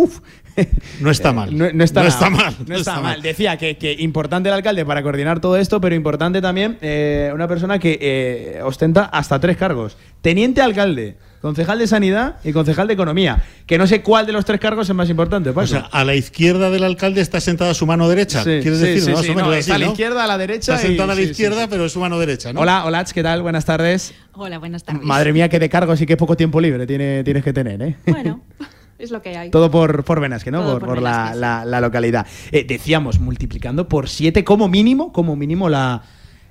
[1.00, 1.56] no está mal.
[1.56, 2.56] No, está, está, mal.
[2.66, 3.22] No, está, mal.
[3.22, 7.48] Decía que, que, importante el alcalde para coordinar todo esto, pero importante también eh, una
[7.48, 9.96] persona que eh, ostenta hasta tres cargos.
[10.20, 13.42] Teniente alcalde concejal de Sanidad y concejal de Economía.
[13.66, 15.50] Que no sé cuál de los tres cargos es más importante.
[15.50, 18.38] O sea, a la izquierda del alcalde está sentada su mano derecha.
[18.38, 19.14] Sí, ¿Quieres decir?
[19.14, 20.76] Sí, sí, no, está a la izquierda, a la derecha.
[20.76, 22.54] Está sentada a la izquierda, pero es su mano derecha.
[22.54, 22.60] ¿no?
[22.60, 23.42] Hola, hola, ¿qué tal?
[23.42, 24.14] Buenas tardes.
[24.32, 25.02] Hola, buenas tardes.
[25.02, 27.96] Madre mía, qué de cargos y qué poco tiempo libre tiene, tienes que tener, ¿eh?
[28.06, 28.40] Bueno.
[28.96, 29.50] Es lo que hay.
[29.50, 30.64] Todo por, por Benasque, ¿no?
[30.64, 32.26] por, por, la, la, localidad.
[32.52, 36.04] Eh, decíamos, multiplicando por siete como mínimo, como mínimo la,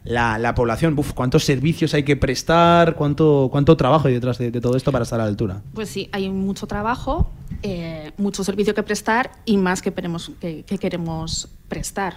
[0.03, 0.97] la, la población.
[0.97, 2.95] Uf, ¿Cuántos servicios hay que prestar?
[2.95, 5.61] ¿Cuánto, cuánto trabajo hay detrás de, todo esto para estar a la altura?
[5.73, 7.31] Pues sí, hay mucho trabajo,
[7.61, 12.15] eh, mucho servicio que prestar y más que, queremos, que, queremos prestar.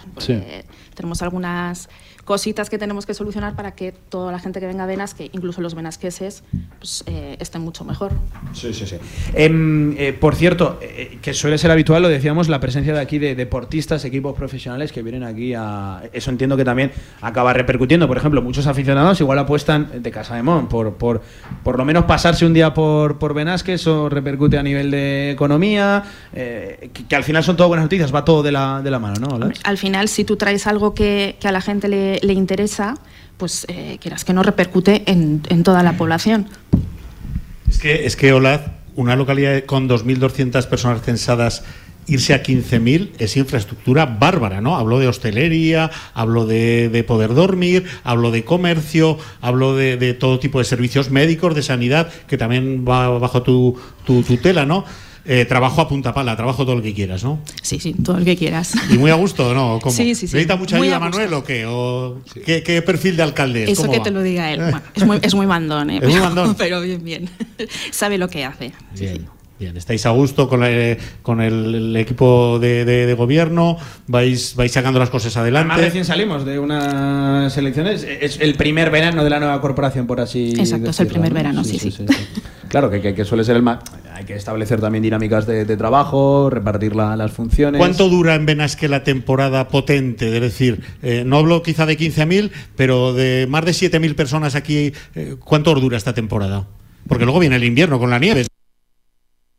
[0.95, 1.89] Tenemos algunas
[2.27, 5.29] cositas que tenemos que solucionar para que toda la gente que venga a Venas, que
[5.31, 6.43] incluso los venasqueses,
[6.77, 8.11] pues, eh, estén mucho mejor.
[8.51, 8.97] Sí, sí, sí.
[9.33, 13.17] Em, eh, por cierto, eh, que suele ser habitual, lo decíamos, la presencia de aquí
[13.17, 16.03] de deportistas, equipos profesionales que vienen aquí a...
[16.11, 16.91] Eso entiendo que también
[17.21, 18.09] acaba repercutiendo.
[18.09, 21.21] Por ejemplo, muchos aficionados igual apuestan de Casa de Mon por, por,
[21.63, 26.03] por lo menos pasarse un día por, por Benasque, eso repercute a nivel de economía,
[26.33, 29.49] que, al final son todas buenas noticias, va todo de la, de la mano, ¿no?
[29.63, 32.95] Al final, si tú traes algo que, que a la gente le le, interesa,
[33.37, 36.47] pues eh, que no repercute en, toda la población.
[37.69, 38.61] Es que, es que Olaz,
[38.95, 41.63] una localidad con 2.200 personas censadas,
[42.07, 44.77] irse a 15.000 es infraestructura bárbara, ¿no?
[44.77, 50.65] Hablo de hostelería, hablo de, poder dormir, hablo de comercio, hablo de, todo tipo de
[50.65, 54.85] servicios médicos, de sanidad, que también va bajo tu, tu tutela, ¿no?
[55.29, 57.39] Eh, trabajo a punta pala, trabajo todo lo que quieras, ¿no?
[57.61, 58.73] Sí, sí, todo lo que quieras.
[58.89, 59.77] ¿Y muy a gusto no?
[59.81, 59.93] ¿Cómo?
[59.93, 60.35] Sí, sí, sí.
[60.35, 61.65] ¿Necesita mucha ayuda Manuel o qué?
[61.67, 63.71] ¿O qué, perfil de alcalde es?
[63.71, 64.61] Eso que te lo diga él.
[64.67, 65.99] Bueno, es, muy, es muy mandón, ¿eh?
[66.01, 66.55] Es muy mandón.
[66.57, 67.29] Pero bien, bien.
[67.91, 68.71] Sabe lo que hace.
[68.97, 69.27] Bien.
[69.59, 70.61] Bien, estáis a gusto con,
[71.23, 75.69] con el, equipo de, gobierno, vais, vais sacando las cosas adelante.
[75.69, 80.21] Más recién salimos de unas elecciones, es el primer verano de la nueva corporación, por
[80.21, 81.91] así Exacto, es el primer verano, sí, sí.
[82.67, 83.79] Claro, que, que, suele ser el más.
[84.13, 87.79] Hay que establecer también dinámicas de, trabajo, repartir las funciones.
[87.79, 90.33] ¿Cuánto dura en Benasque la temporada potente?
[90.35, 94.93] Es decir, eh, no hablo quizá de 15.000, pero de más de 7.000 personas aquí,
[95.15, 96.67] eh, ¿cuánto dura esta temporada?
[97.07, 98.45] Porque luego viene el invierno con la nieve.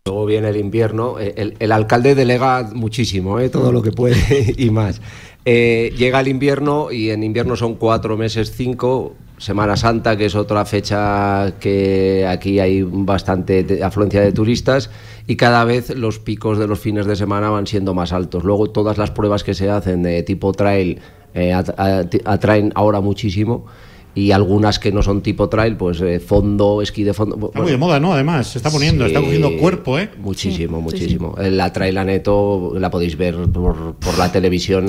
[0.09, 1.21] Luego viene el invierno.
[1.21, 3.51] Eh, el, alcalde delega muchísimo, ¿eh?
[3.51, 5.01] todo lo que puede y más.
[5.45, 9.15] Eh, llega el invierno y en invierno son cuatro meses, cinco.
[9.39, 14.91] Semana Santa, que es otra fecha que aquí hay bastante afluencia de turistas
[15.27, 18.45] y cada vez los picos de los fines de semana van siendo más altos.
[18.45, 21.01] Luego todas las pruebas que se hacen de tipo trail
[22.25, 23.67] atraen ahora muchísimo
[24.19, 27.47] y algunas que no son tipo trail, pues eh, fondo, esquí de fondo.
[27.47, 28.13] Está muy de moda, ¿no?
[28.13, 30.11] Además, se está poniendo, está cogiendo cuerpo, ¿eh?
[30.19, 31.37] Muchísimo, muchísimo.
[31.39, 34.87] La trail aneto la podéis ver por, por la televisión.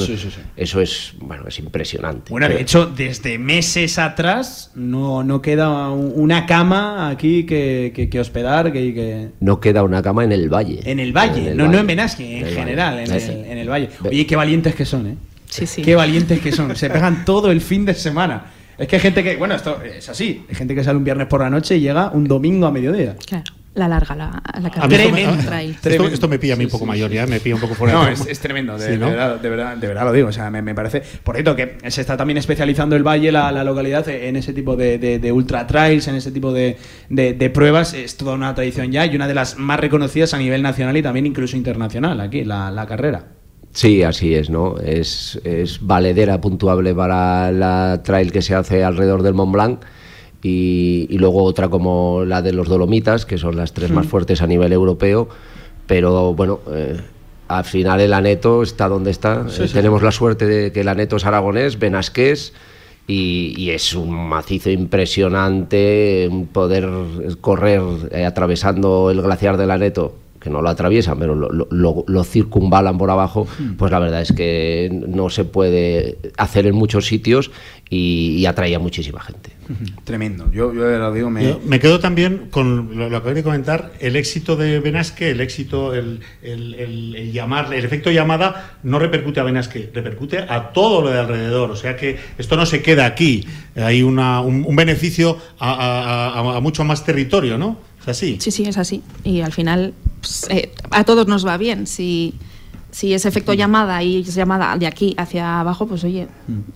[0.57, 2.31] Eso es, bueno, es impresionante.
[2.31, 8.73] Bueno, de hecho, desde meses atrás no, no queda una cama aquí que, que, hospedar.
[8.73, 10.79] Que, que, No queda una cama en el valle.
[10.85, 13.89] En el valle, no, no en Benasque, en, general, en el, en el valle.
[14.03, 15.15] Oye, qué valientes que son, ¿eh?
[15.45, 15.81] Sí, sí.
[15.83, 16.75] Qué valientes que son.
[16.75, 18.53] Se pegan todo el fin de semana.
[18.79, 20.45] Es que hay gente que, bueno, esto es así.
[20.49, 23.15] Hay gente que sale un viernes por la noche y llega un domingo a mediodía.
[23.27, 23.43] Claro.
[23.75, 25.03] La larga, la, la carrera.
[25.61, 27.93] Esto, esto, me pilla a mí un poco mayor ya, me pilla un poco fuera
[27.93, 30.29] No, es, es, tremendo, de, verdad, de, verdad, de, verdad, lo digo.
[30.29, 31.01] O sea, me, me, parece.
[31.23, 34.75] Por cierto, que se está también especializando el Valle, la, la localidad, en ese tipo
[34.75, 36.77] de, ultra trails, en ese tipo de,
[37.53, 37.93] pruebas.
[37.93, 41.03] Es toda una tradición ya y una de las más reconocidas a nivel nacional y
[41.03, 43.38] también incluso internacional aquí, la, la carrera.
[43.79, 44.75] Sí, así es, ¿no?
[44.77, 49.79] Es, es, valedera puntuable para la trail que se hace alrededor del Mont Blanc
[50.43, 54.47] y, luego otra como la de los Dolomitas, que son las tres más fuertes a
[54.47, 55.29] nivel europeo,
[55.87, 56.99] pero bueno, eh,
[57.47, 59.45] al final el Aneto está donde está.
[59.57, 62.51] Eh, tenemos la suerte de que el Aneto es aragonés, benasqués,
[63.07, 66.89] y, es un macizo impresionante poder
[67.39, 67.81] correr
[68.11, 72.97] eh, atravesando el glaciar del Aneto que no lo atraviesan, pero lo, lo, lo, circunvalan
[72.97, 73.73] por abajo, hmm.
[73.73, 77.51] pues la verdad es que no se puede hacer en muchos sitios
[77.89, 79.51] y, y atrae a muchísima gente.
[80.03, 80.51] Tremendo.
[80.51, 81.57] Yo, yo lo digo, me...
[81.65, 85.93] me quedo también con lo, que acabé de comentar, el éxito de Benasque, el éxito,
[85.93, 91.09] el, el, el, llamar, el efecto llamada no repercute a Benasque, repercute a todo lo
[91.09, 91.71] de alrededor.
[91.71, 93.45] O sea que esto no se queda aquí.
[93.75, 97.77] Hay una, un, beneficio a, a, mucho más territorio, ¿no?
[98.01, 98.37] ¿Es así?
[98.39, 99.03] Sí, sí, es así.
[99.23, 101.87] Y al final pues, eh, a todos nos va bien.
[101.87, 102.35] Si
[102.91, 106.27] si es efecto llamada y es llamada de aquí hacia abajo, pues oye,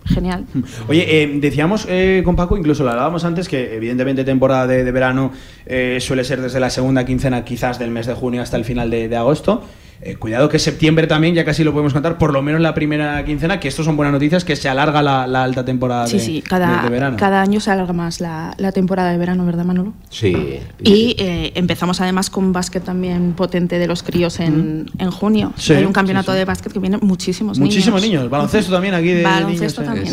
[0.06, 0.45] genial.
[0.88, 5.32] Oye, eh, decíamos eh, con Paco, incluso lo hablábamos antes, que evidentemente temporada de, verano
[5.65, 8.90] eh, suele ser desde la segunda quincena quizás del mes de junio hasta el final
[8.90, 9.64] de agosto.
[10.02, 13.24] Eh, cuidado que septiembre también, ya casi lo podemos contar, por lo menos la primera
[13.24, 16.41] quincena, que esto son buenas noticias, que se alarga la, alta temporada sí, de, sí,
[16.41, 17.18] cada, verano.
[17.18, 19.94] Cada año se alarga más la, temporada de verano, ¿verdad, Manolo?
[20.10, 20.60] Sí.
[20.84, 25.53] Y eh, empezamos además con básquet también potente de los críos en, en junio.
[25.70, 28.30] Hay un campeonato de básquet que viene muchísimos, muchísimos niños.
[28.30, 30.07] Baloncesto también aquí de Baloncesto también,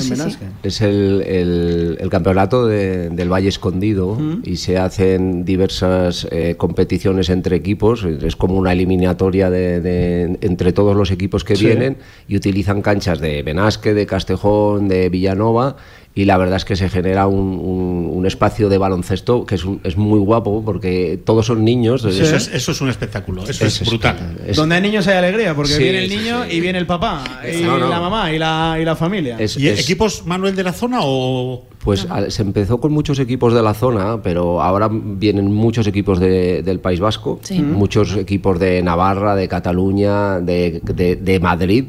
[0.63, 8.05] Es el, el, campeonato del Valle Escondido y se hacen diversas eh, competiciones entre equipos.
[8.05, 11.97] Es como una eliminatoria de entre todos los equipos que vienen
[12.29, 15.77] y utilizan canchas de Benasque, de Castejón, de Villanova
[16.15, 20.19] y la verdad es que se genera un, espacio de baloncesto que es, es, muy
[20.21, 22.05] guapo porque todos son niños.
[22.05, 24.37] Eso, es, un espectáculo, eso es, brutal.
[24.55, 27.99] Donde hay niños hay alegría porque viene el niño y viene el papá y la
[27.99, 29.39] mamá y la, y la familia.
[29.57, 31.65] ¿Y equipos, Manuel, de la zona o...?
[31.83, 36.81] Pues se empezó con muchos equipos de la zona, pero ahora vienen muchos equipos del
[36.81, 40.81] País Vasco, muchos equipos de Navarra, de Cataluña, de,
[41.21, 41.87] de Madrid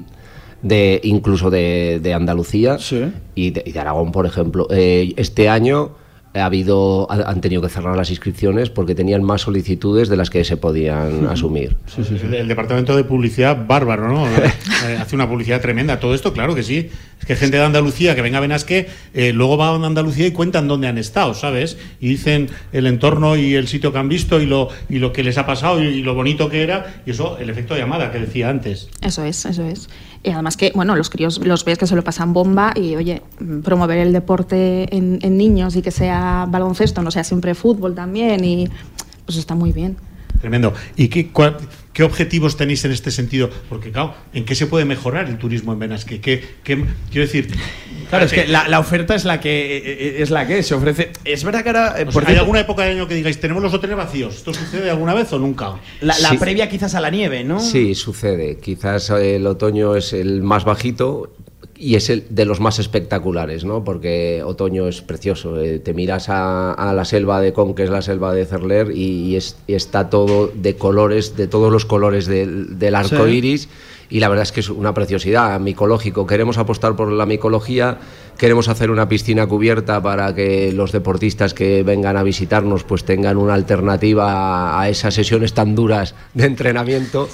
[0.61, 2.77] de incluso de, de Andalucía
[3.35, 4.67] y, de, Aragón, por ejemplo.
[4.69, 5.91] Eh, este año
[6.33, 10.43] ha habido, han tenido que cerrar las inscripciones porque tenían más solicitudes de las que
[10.45, 11.75] se podían asumir.
[12.31, 14.25] El, departamento de publicidad bárbaro, ¿no?
[14.81, 15.99] Eh, hace una publicidad tremenda.
[15.99, 16.89] Todo esto, claro que sí.
[17.19, 20.31] Es que gente de Andalucía que venga a Benasque, eh, luego va a Andalucía y
[20.31, 21.77] cuentan dónde han estado, ¿sabes?
[21.99, 25.21] Y dicen el entorno y el sitio que han visto y lo, y lo que
[25.21, 27.03] les ha pasado y, lo bonito que era.
[27.05, 28.89] Y eso, el efecto de llamada que decía antes.
[29.01, 29.87] Eso es, eso es.
[30.23, 33.23] Y además que, bueno, los críos los ves que se lo pasan bomba y, oye,
[33.63, 38.43] promover el deporte en, en niños y que sea baloncesto, no sea siempre fútbol también
[38.43, 38.69] y
[39.25, 39.97] pues está muy bien.
[40.39, 40.73] Tremendo.
[40.95, 41.31] ¿Y qué,
[41.93, 43.49] qué objetivos tenéis en este sentido?
[43.69, 46.21] Porque, claro, ¿en qué se puede mejorar el turismo en Benasque?
[46.21, 47.49] ¿Qué, qué, quiero decir...
[48.09, 51.13] Claro, es que la, oferta es la que eh, eh, es la que se ofrece.
[51.23, 51.95] Es verdad que ahora.
[51.97, 54.35] Eh, ¿Hay alguna época del año que digáis, tenemos los hoteles vacíos?
[54.35, 55.75] ¿Esto sucede alguna vez o nunca?
[56.01, 57.61] La, previa quizás a la nieve, ¿no?
[57.61, 58.57] Sí, sucede.
[58.57, 61.31] Quizás el otoño es el más bajito
[61.81, 63.83] y es el de los más espectaculares, ¿no?
[63.83, 65.59] Porque otoño es precioso.
[65.59, 69.35] Eh, te miras a, la selva de Con, que es la selva de Cerler, y,
[69.67, 73.67] está todo de colores, de todos los colores del, arco iris.
[74.11, 76.27] Y la verdad es que es una preciosidad micológico.
[76.27, 77.97] Queremos apostar por la micología,
[78.37, 83.37] queremos hacer una piscina cubierta para que los deportistas que vengan a visitarnos pues tengan
[83.37, 87.27] una alternativa a, esas sesiones tan duras de entrenamiento.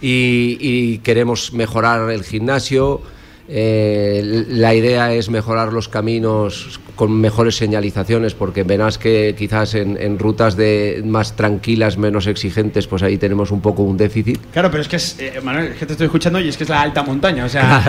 [0.00, 3.02] y queremos mejorar el gimnasio
[3.46, 10.18] eh, la idea es mejorar los caminos con mejores señalizaciones, porque verás que quizás en,
[10.18, 14.38] rutas de más tranquilas, menos exigentes, pues ahí tenemos un poco un déficit.
[14.52, 16.64] Claro, pero es que es, eh, Manuel, es que te estoy escuchando y es que
[16.64, 17.84] es la alta montaña, o sea,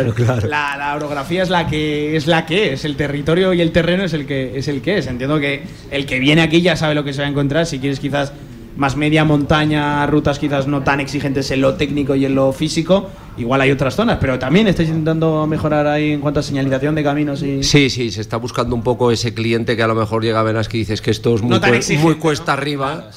[0.48, 4.14] La, orografía es la que es la que es, el territorio y el terreno es
[4.14, 5.08] el que es el que es.
[5.08, 7.66] Entiendo que el que viene aquí ya sabe lo que se va a encontrar.
[7.66, 8.34] Si quieres quizás
[8.78, 13.10] más media montaña, rutas quizás no tan exigentes en lo técnico y en lo físico.
[13.38, 17.04] Igual hay otras zonas, pero también estáis intentando mejorar ahí en cuanto a señalización de
[17.04, 17.64] caminos y...
[17.64, 20.44] Sí, sí, se está buscando un poco ese cliente que a lo mejor llega a
[20.44, 21.60] Venas que dices que esto es muy,
[22.02, 23.10] muy cuesta arriba.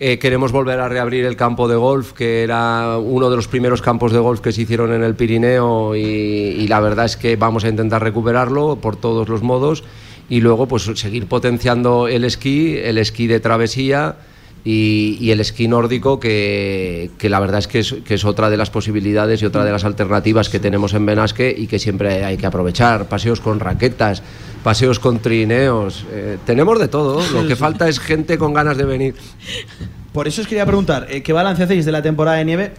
[0.00, 3.82] Eh, queremos volver a reabrir el campo de golf, que era uno de los primeros
[3.82, 7.36] campos de golf que se hicieron en el Pirineo y, y la verdad es que
[7.36, 9.82] vamos a intentar recuperarlo por todos los modos
[10.28, 14.16] y luego pues seguir potenciando el esquí, el esquí de travesía
[14.70, 19.46] y, el esquí nórdico, que, la verdad es que, es otra de las posibilidades y
[19.46, 23.08] otra de las alternativas que tenemos en Benasque y que siempre hay que aprovechar.
[23.08, 24.22] Paseos con raquetas,
[24.62, 28.84] paseos con trineos, eh, tenemos de todo, lo que falta es gente con ganas de
[28.84, 29.14] venir.
[30.12, 32.72] Por eso os quería preguntar, eh, ¿qué balance hacéis de la temporada de nieve?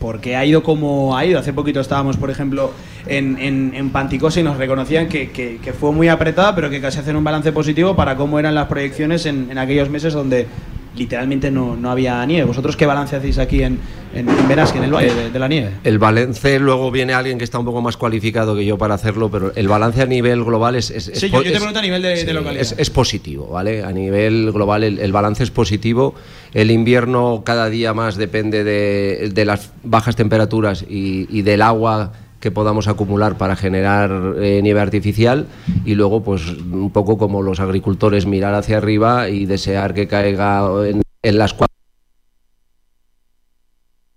[0.00, 1.38] Porque ha ido como ha ido.
[1.38, 2.72] Hace poquito estábamos, por ejemplo,
[3.06, 7.14] en, en, Panticosa y nos reconocían que, que, fue muy apretada, pero que casi hacen
[7.14, 10.48] un balance positivo para cómo eran las proyecciones en, en aquellos meses donde
[10.96, 12.44] literalmente no, no había nieve.
[12.44, 13.78] ¿Vosotros qué balance hacéis aquí en,
[14.14, 15.70] en, en Benasque, en el Valle de, de la Nieve?
[15.84, 19.30] El balance, luego viene alguien que está un poco más cualificado que yo para hacerlo,
[19.30, 20.90] pero el balance a nivel global es.
[20.90, 22.60] es- Sí, yo, te pregunto a nivel de, localidad.
[22.62, 23.82] es, es positivo, ¿vale?
[23.84, 26.14] A nivel global el, el balance es positivo.
[26.52, 32.12] El invierno cada día más depende de, de las bajas temperaturas y, y del agua
[32.42, 35.46] que podamos acumular para generar eh, nieve artificial
[35.84, 40.68] y luego pues un poco como los agricultores mirar hacia arriba y desear que caiga
[41.22, 41.72] en, las cuatro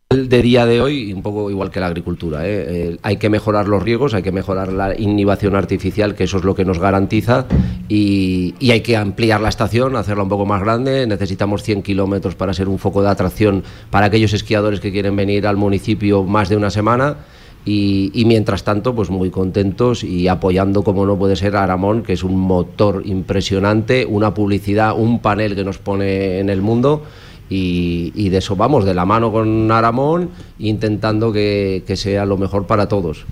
[0.10, 2.47] de día de hoy, un poco igual que la agricultura.
[2.47, 2.65] ¿eh?
[2.68, 6.43] Eh, hay que mejorar los riegos, hay que mejorar la inhibición artificial, que eso es
[6.43, 7.45] lo que nos garantiza,
[7.89, 11.06] y, y hay que ampliar la estación, hacerla un poco más grande.
[11.06, 15.45] Necesitamos 100 kilómetros para ser un foco de atracción para aquellos esquiadores que quieren venir
[15.45, 17.18] al municipio más de una semana.
[17.66, 22.04] Y, y mientras tanto, pues muy contentos y apoyando, como no puede ser, a Aramón,
[22.04, 27.04] que es un motor impresionante, una publicidad, un panel que nos pone en el mundo.
[27.50, 30.30] Y, y de eso vamos, de la mano con Aramón,
[30.60, 33.26] intentando que, que sea lo mejor para todos.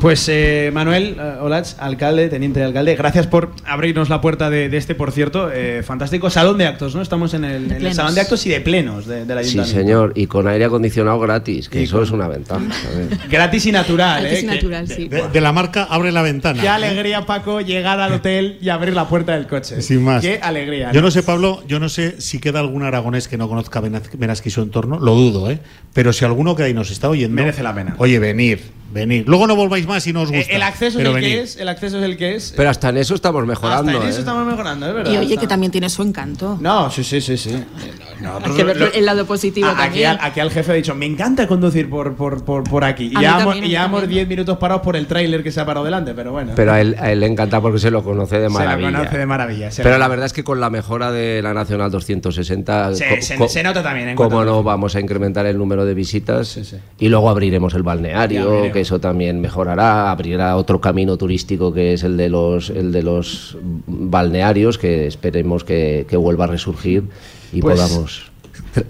[0.00, 4.70] Pues eh, Manuel eh, Olach, alcalde, teniente de alcalde, gracias por abrirnos la puerta de,
[4.70, 7.02] de este, por cierto, eh, fantástico salón de actos, ¿no?
[7.02, 7.96] Estamos en el, en el plenos.
[7.96, 9.78] salón de actos y de plenos de, del Sí, ayuntamiento.
[9.78, 12.62] señor, y con aire acondicionado gratis, que eso es una ventaja.
[13.30, 14.42] Gratis y natural, Gratis ¿eh?
[14.42, 15.08] y Que- natural, sí.
[15.08, 16.62] De, de la marca Abre la ventana.
[16.62, 19.82] Qué alegría, Paco, llegar al hotel y abrir la puerta del coche.
[19.82, 20.22] Sin más.
[20.22, 20.92] Qué alegría.
[20.92, 24.48] Yo no sé, Pablo, yo no sé si queda algún aragonés que no conozca Benasque
[24.48, 25.58] y su entorno, lo dudo, ¿eh?
[25.92, 27.34] Pero si alguno que ahí nos está oyendo.
[27.34, 27.96] Merece la pena.
[27.98, 28.60] Oye, venir,
[28.92, 29.24] venir.
[29.28, 30.52] Luego no volváis más si no os Eh, gusta.
[30.52, 32.52] el acceso es el que es, el acceso es el que es.
[32.56, 33.90] Pero hasta en eso estamos mejorando.
[33.92, 34.20] Hasta en eso ¿eh?
[34.20, 35.12] estamos mejorando, es verdad.
[35.12, 36.58] Y oye, Está- que también tiene su encanto.
[36.60, 37.50] No, sí, sí, sí, sí.
[38.44, 40.10] Hay que ver el lado positivo A- también.
[40.10, 43.06] al, aquí al jefe ha dicho, me encanta conducir por, por, por, por aquí.
[43.06, 44.08] Y llevamos también.
[44.10, 46.52] 10 minutos parados por el tráiler que se ha parado delante, pero bueno.
[46.56, 48.92] Pero a él, a él le encanta porque se lo conoce de Se lo maravilla.
[48.98, 52.94] conoce de maravilla, Pero la verdad es que con la mejora de la Nacional 260,
[52.94, 56.58] Se- se- se nota también, en Cómo no, vamos a incrementar el número de visitas
[56.98, 58.70] y luego abriremos el balneario.
[58.80, 63.02] Que eso también mejorará, abrirá otro camino turístico que es el de los, el de
[63.02, 67.04] los balnearios, que esperemos que, que vuelva a resurgir
[67.52, 68.29] y Pues- podamos.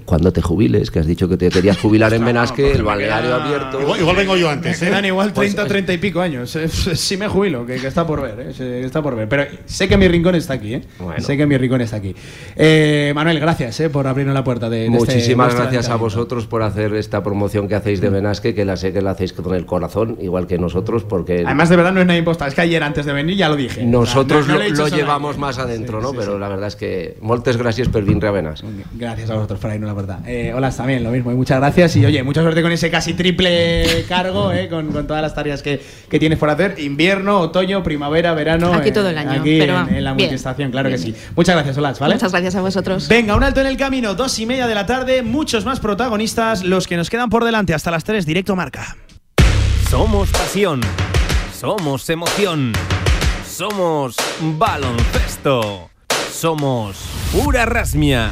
[0.05, 3.35] Cuando te jubiles, que has dicho que te querías jubilar en Benasque, porque el balneario
[3.35, 3.81] abierto.
[3.81, 4.91] Igual, igual vengo yo antes, Me ¿eh?
[4.91, 6.55] quedan igual Pues, 30 o 30 y pico años.
[6.57, 9.29] Eh, Sí me jubilo, que, que está por ver, eh, está por ver.
[9.29, 10.83] Pero sé que mi rincón está aquí, ¿eh?
[10.99, 11.21] Bueno.
[11.25, 12.15] Sé que mi rincón está aquí.
[12.57, 16.47] Eh, Manuel, gracias eh, por abrirnos la puerta de, de este Muchísimas gracias a vosotros
[16.47, 19.55] por hacer esta promoción que hacéis de Benasque, que la sé que la hacéis con
[19.55, 22.49] el corazón, igual que nosotros, porque Además, de verdad, no es nada impostada.
[22.49, 23.83] Es que ayer, antes de venir, ya lo dije.
[23.85, 26.11] nosotros O sea, no- no lo, llevamos más adentro, Sí, ¿no?
[26.11, 26.39] sí, Pero sí.
[26.41, 28.67] la verdad es que moltes gracias per vindre a Benasque.
[28.95, 30.21] Gracias a vosotros por la.
[30.27, 31.31] Eh, hola, también, lo mismo.
[31.31, 31.97] y muchas gracias.
[31.97, 35.63] Y oye, mucha suerte con ese casi triple cargo, eh, con, con todas las tareas
[35.63, 36.79] que, que tienes por hacer.
[36.79, 38.73] Invierno, otoño, primavera, verano.
[38.75, 41.07] Aquí eh, todo el año, Aquí pero en, en la bien, multiestación, claro bien, que
[41.13, 41.15] sí.
[41.37, 42.15] Muchas gracias, Olas, ¿vale?
[42.15, 43.09] Muchas gracias a vosotros.
[43.09, 46.65] Venga, un alto en el camino, dos y media de la tarde, muchos más protagonistas,
[46.65, 48.97] los que nos quedan por delante hasta las tres, directo marca.
[49.91, 50.81] Somos pasión.
[51.53, 52.73] Somos emoción.
[53.45, 54.17] Somos
[54.59, 55.90] baloncesto.
[56.31, 56.97] Somos
[57.33, 58.31] pura rasmia.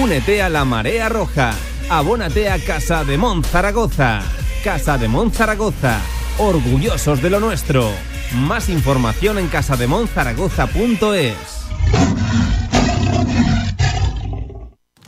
[0.00, 1.54] Únete a la marea roja.
[1.88, 4.22] Abónate a Casa de Mon Zaragoza.
[4.62, 6.00] Casa de Mon Zaragoza.
[6.38, 7.90] Orgullosos de lo nuestro.
[8.34, 11.34] Más información en casademonzaragoza.es.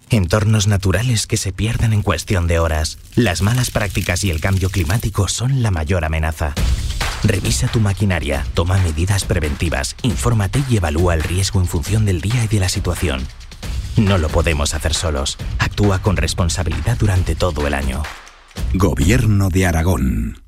[0.08, 2.98] Entornos naturales que se pierden en cuestión de horas.
[3.14, 6.54] Las malas prácticas y el cambio climático son la mayor amenaza.
[7.22, 12.44] Revisa tu maquinaria, toma medidas preventivas, infórmate y evalúa el riesgo en función del día
[12.44, 13.26] y de la situación.
[13.96, 15.36] No lo podemos hacer solos.
[15.58, 18.02] Actúa con responsabilidad durante todo el año.
[18.72, 20.39] Gobierno de Aragón.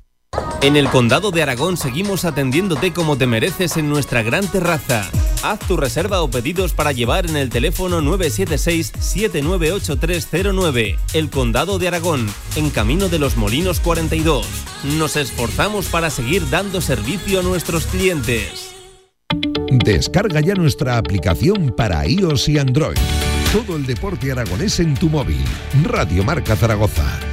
[0.61, 5.09] En el Condado de Aragón seguimos atendiéndote como te mereces en nuestra gran terraza.
[5.43, 10.97] Haz tu reserva o pedidos para llevar en el teléfono 976-798309.
[11.13, 14.47] El Condado de Aragón, en Camino de los Molinos 42.
[14.97, 18.69] Nos esforzamos para seguir dando servicio a nuestros clientes.
[19.69, 22.95] Descarga ya nuestra aplicación para iOS y Android.
[23.51, 25.43] Todo el deporte aragonés en tu móvil.
[25.83, 27.32] Radio Marca Zaragoza.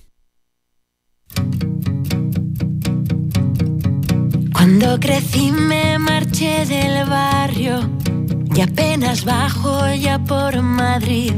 [4.63, 7.79] Cuando crecí me marché del barrio
[8.53, 11.33] y apenas bajo ya por Madrid.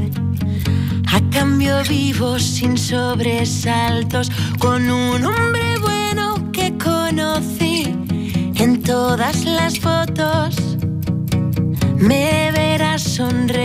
[1.10, 7.96] A cambio vivo sin sobresaltos con un hombre bueno que conocí
[8.56, 10.76] en todas las fotos.
[11.96, 12.63] Me.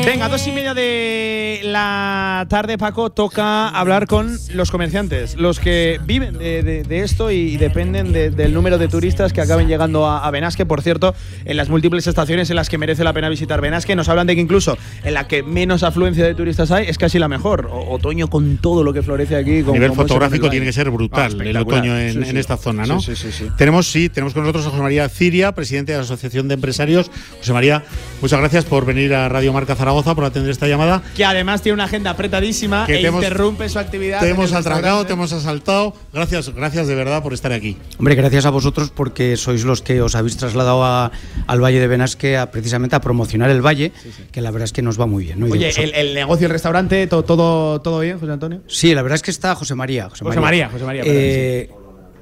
[0.05, 5.99] Venga, dos y media de la tarde, Paco, toca hablar con los comerciantes, los que
[6.03, 10.07] viven de, de- de esto y dependen de- del número de turistas que acaben llegando
[10.07, 10.65] a, a Benasque.
[10.65, 11.13] Por cierto,
[11.45, 14.33] en las múltiples estaciones en las que merece la pena visitar Benasque, nos hablan de
[14.33, 17.67] que incluso en la que menos afluencia de turistas hay, es casi la mejor.
[17.71, 19.59] O- otoño con todo lo que florece aquí.
[19.59, 22.17] A con- nivel es en fotográfico tiene que ser brutal Ah, el otoño en, Sí,
[22.17, 22.37] en sí.
[22.39, 22.99] esta zona, ¿no?
[22.99, 23.47] Sí, sí, sí, sí.
[23.59, 27.11] Tenemos, sí, tenemos con nosotros a José María Ciria, presidente de la Asociación de Empresarios.
[27.37, 27.83] José María,
[28.23, 31.01] muchas gracias por venir a Radio Marca Zaragoza, por atender esta llamada.
[31.15, 34.21] Que además tiene una agenda apretadísima Que e te hemos- interrumpe su actividad.
[34.21, 35.93] Te hemos atracado, te hemos asaltado.
[36.13, 37.75] Gracias, gracias de verdad por estar aquí.
[37.97, 41.11] Hombre, gracias a vosotros porque sois los que os habéis trasladado a-
[41.47, 43.91] al Valle de Benasque a, precisamente a promocionar el valle,
[44.31, 45.39] que la verdad es que nos va muy bien.
[45.39, 45.47] ¿no?
[45.47, 48.61] Oye, el, el negocio, el restaurante, to- todo, todo bien, José Antonio.
[48.67, 50.09] Sí, la verdad es que está José María.
[50.09, 51.69] José, José María, José María, perdón, Eh,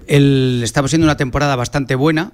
[0.07, 2.32] el- estamos siendo una temporada bastante buena.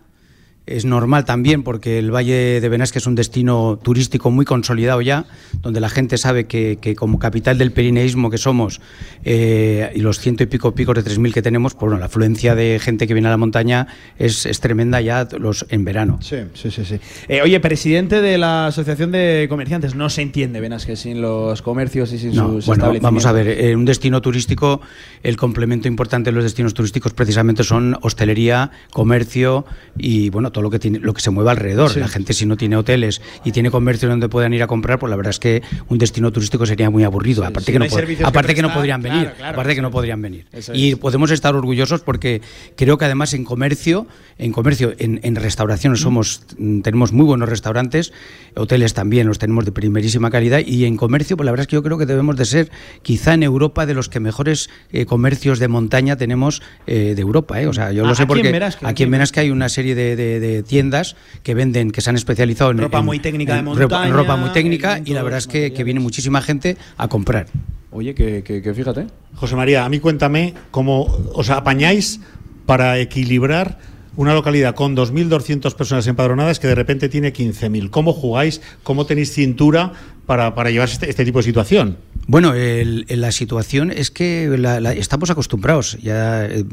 [0.65, 5.25] Es normal también porque el Valle de Benasque es un destino turístico muy consolidado ya,
[5.61, 8.79] donde la gente sabe que, que como capital del perineísmo que somos
[9.25, 12.55] eh, y los ciento y pico picos de 3.000 que tenemos, pues bueno, la afluencia
[12.55, 13.87] de gente que viene a la montaña
[14.17, 16.19] es, es tremenda ya los, en verano.
[16.21, 16.85] Sí, sí, sí.
[16.85, 16.97] sí.
[17.27, 21.61] Eh, oye, presidente de la Asociación de Comerciantes, no se entiende, venas que sin los
[21.61, 24.79] comercios y sin No, sus bueno, vamos a ver, un destino turístico,
[25.23, 29.65] el complemento importante de los destinos turísticos precisamente son hostelería, comercio
[29.97, 31.89] y bueno, todo lo que tiene, lo que se mueve alrededor.
[31.89, 31.99] Sí.
[31.99, 35.09] La gente si no tiene hoteles y tiene comercio donde puedan ir a comprar, pues
[35.09, 37.43] la verdad es que un destino turístico sería muy aburrido.
[37.43, 40.21] aparte si que no que aparte que no podrían venir, claro, aparte que no podrían
[40.21, 40.45] venir.
[40.53, 40.95] Eso Y es.
[40.97, 42.41] podemos estar orgullosos porque
[42.77, 44.07] creo que además en comercio,
[44.37, 48.13] en comercio, en, en restauraciones somos, mm, tenemos muy buenos restaurantes,
[48.55, 51.75] hoteles también los tenemos de primerísima calidad y en comercio, pues la verdad es que
[51.75, 52.71] yo creo que debemos de ser
[53.01, 57.59] quizá en Europa de los que mejores eh, comercios de montaña tenemos eh, de Europa.
[57.61, 57.67] ¿eh?
[57.67, 59.69] O sea, yo Ah, lo sé aquí en porque aquí en en Benasque hay una
[59.69, 63.19] serie de, de- de tiendas que venden, que se han especializado en Ropa en- muy
[63.19, 65.99] técnica de en ropa- montaña, ropa muy técnica y la verdad es que, que viene
[65.99, 67.47] muchísima gente a comprar.
[67.91, 69.07] Oye, que, que- que fíjate.
[69.35, 71.03] José María, a mí cuéntame cómo
[71.33, 72.19] os apañáis
[72.65, 73.77] para equilibrar
[74.15, 77.89] una localidad con 2.200 personas empadronadas que de repente tiene 15.000.
[77.89, 78.61] ¿Cómo jugáis?
[78.83, 79.93] ¿Cómo tenéis cintura
[80.27, 81.97] para, para llevar este, este tipo de situación?
[82.25, 85.97] Bueno, el- la situación es que la- la- estamos acostumbrados.
[86.01, 86.63] Ya eh,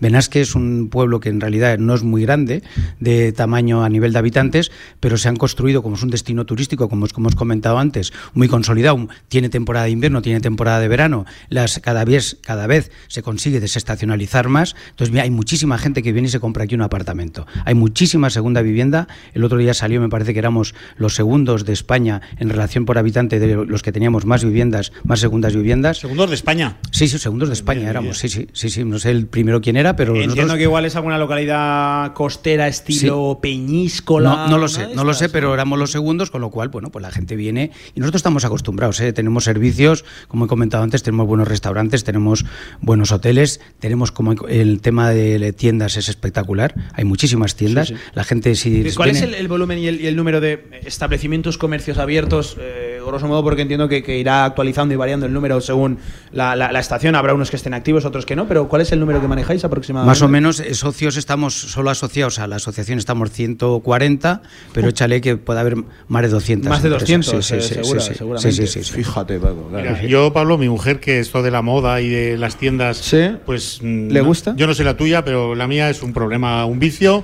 [0.00, 2.62] Benasque es un pueblo que en realidad no es muy grande
[3.00, 4.70] de tamaño a nivel de habitantes,
[5.00, 8.46] pero se han construido como es un destino turístico, como, como hemos comentado antes, muy
[8.46, 9.08] consolidado.
[9.28, 11.26] Tiene temporada de invierno, tiene temporada de verano.
[11.48, 14.76] Las cada vez cada vez se consigue desestacionalizar más.
[14.90, 17.44] Entonces mira, hay muchísima gente que viene y se compra aquí un apartamento.
[17.64, 19.08] Hay muchísima segunda vivienda.
[19.34, 22.98] El otro día salió, me parece que éramos los segundos de España en relación por
[22.98, 25.98] habitante de los que teníamos más viviendas, más segundas viviendas.
[25.98, 26.78] ¿Segundos de España?
[26.90, 28.18] Sí, sí, segundos de España éramos.
[28.18, 28.84] Sí, sí, sí, sí.
[28.84, 32.68] No sé el primero quién era, pero Entiendo nosotros- que igual es alguna localidad costera
[32.68, 34.30] estilo Peñíscola.
[34.30, 36.90] no, no lo sé, no lo sé, pero éramos los segundos, con lo cual, bueno,
[36.90, 39.12] pues la gente viene y nosotros estamos acostumbrados, ¿eh?
[39.12, 42.44] tenemos servicios, como he comentado antes, tenemos buenos restaurantes, tenemos
[42.80, 48.00] buenos hoteles, tenemos como el tema de tiendas es espectacular, hay muchísimas tiendas, Sí, sí.
[48.14, 51.58] la gente si ¿Cuál es el, el volumen y el, y el número de establecimientos,
[51.58, 52.56] comercios abiertos?
[52.60, 55.98] Eh, grosso modo, porque entiendo que, que irá actualizando y variando el número según
[56.32, 57.14] la, la- la estación.
[57.14, 59.64] Habrá unos que estén activos, otros que no, pero ¿cuál es el número que manejáis
[59.64, 60.08] aproximadamente?
[60.10, 64.42] Más o menos, eh, socios estamos solo asociados a la asociación, estamos 140,
[64.72, 65.76] pero échale que puede haber
[66.08, 66.68] más de 200.
[66.68, 67.08] Más de empresas.
[67.20, 68.14] 200, Sí, sí, eh, sí, segura- sí, sí.
[68.18, 68.52] seguramente.
[68.52, 68.92] Sí, sí, sí, sí.
[68.94, 69.68] Fíjate, Paco.
[69.70, 69.90] claro.
[69.90, 73.12] Mira, yo, Pablo, mi mujer, que esto de la moda y de las tiendas,
[73.46, 73.80] pues...
[73.82, 74.54] ¿Le gusta?
[74.56, 77.22] Yo no sé la tuya, pero la mía es un problema, un vicio.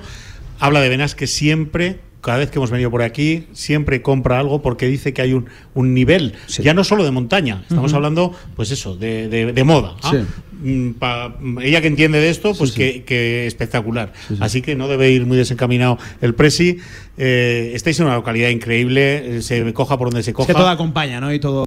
[0.59, 4.61] Habla de Venas que siempre, cada vez que hemos venido por aquí, siempre compra algo
[4.61, 8.71] porque dice que hay un, un nivel, ya no solo de montaña, estamos hablando, pues
[8.71, 9.95] eso, de, de- de moda.
[10.03, 10.11] ¿ah?
[10.11, 10.17] Sí.
[10.61, 14.11] Mm, pa- ella que entiende de esto, pues Que, que espectacular.
[14.41, 16.77] Así que no debe ir muy desencaminado el Presi.
[17.17, 20.47] Eh, estáis en una localidad increíble, eh, se coja por donde se Es coja.
[20.47, 21.33] que todo acompaña, ¿no?
[21.33, 21.65] Y todo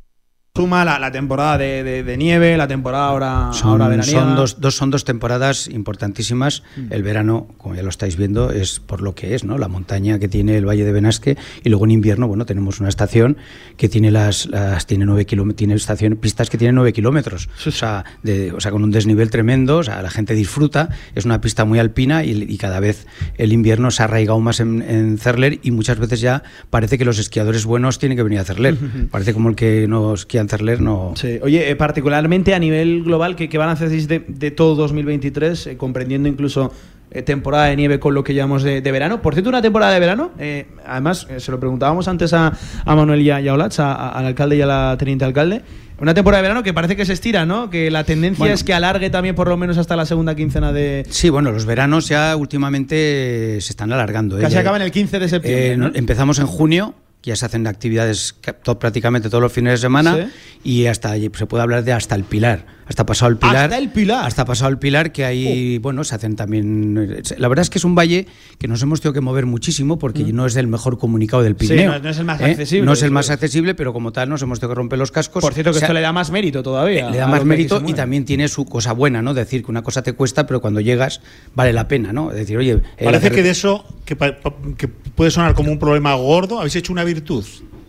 [0.55, 4.21] suma la, la temporada de, de- de nieve, la temporada ahora, Son, ahora veraniega.
[4.21, 6.63] son dos, dos- son dos temporadas importantísimas.
[6.77, 6.93] Mm.
[6.93, 9.57] El verano, como ya lo estáis viendo, es por lo que es, ¿no?
[9.57, 11.39] La montaña que tiene el Valle de Benasque.
[11.65, 13.39] Y luego en invierno, bueno, tenemos una estación
[13.79, 17.49] que tiene las, las tiene nueve kilómetros, tiene estación, pistas que tienen nueve kilómetros.
[17.67, 20.91] O sea, de- o sea, con un desnivel tremendo, o sea, la gente disfruta.
[21.15, 23.07] Es una pista muy alpina y, y cada vez
[23.39, 27.07] el invierno se ha arraigado más en, en Cerler y muchas veces ya parece que
[27.07, 28.77] los esquiadores buenos tienen que venir a Cerler.
[29.11, 31.13] Parece como el que no esquía en Cerler no.
[31.17, 31.39] Sí.
[31.43, 35.67] Oye, eh, particularmente a nivel global, ¿qué, qué van a hacer de, de todo 2023,
[35.69, 36.73] eh, comprendiendo incluso
[37.11, 39.23] eh, temporada de nieve con lo que llamamos de, de verano?
[39.23, 42.53] Por cierto, una temporada de verano, eh, además, eh, se lo preguntábamos antes a,
[42.85, 45.63] a Manuel y a, y a a- al alcalde y a la teniente alcalde,
[46.01, 47.71] Una temporada de verano que parece que se estira, ¿no?
[47.71, 48.55] Que la tendencia Bueno.
[48.55, 51.05] es que alargue también por lo menos hasta la segunda quincena de.
[51.09, 54.37] Sí, bueno, los veranos ya últimamente se están alargando.
[54.39, 54.43] ¿eh?
[54.43, 55.73] Casi Ya- acaban el 15 de septiembre.
[55.73, 55.91] Eh, ¿no?
[55.95, 58.35] Empezamos en junio, ya se hacen actividades
[58.79, 60.31] prácticamente todos los fines de semana
[60.65, 63.57] y hasta allí se puede hablar de hasta el Pilar, hasta pasado el Pilar.
[63.57, 64.27] Hasta el Pilar.
[64.27, 66.97] Hasta pasado el Pilar, que ahí, bueno, se hacen también.
[66.99, 68.27] eh, La verdad es que es un valle
[68.59, 71.59] que nos hemos tenido que mover muchísimo porque no es el mejor comunicado del Mm.
[71.59, 71.93] Sí, Pirineo.
[71.93, 72.45] no- no es el más ¿eh?
[72.45, 73.31] accesible, No es el más es.
[73.31, 75.41] accesible, pero como tal nos hemos tenido que romper los cascos.
[75.43, 77.09] Por cierto, que O sea, esto le da más mérito todavía.
[77.11, 79.33] le da a más mérito y también tiene su cosa buena, ¿no?
[79.35, 81.21] Decir que una cosa te cuesta, pero cuando llegas
[81.55, 82.31] vale la pena, ¿no?
[82.31, 86.77] Decir, oye, eh, Parece que de eso, que puede sonar como un problema gordo, habéis
[86.77, 87.45] hecho una virtud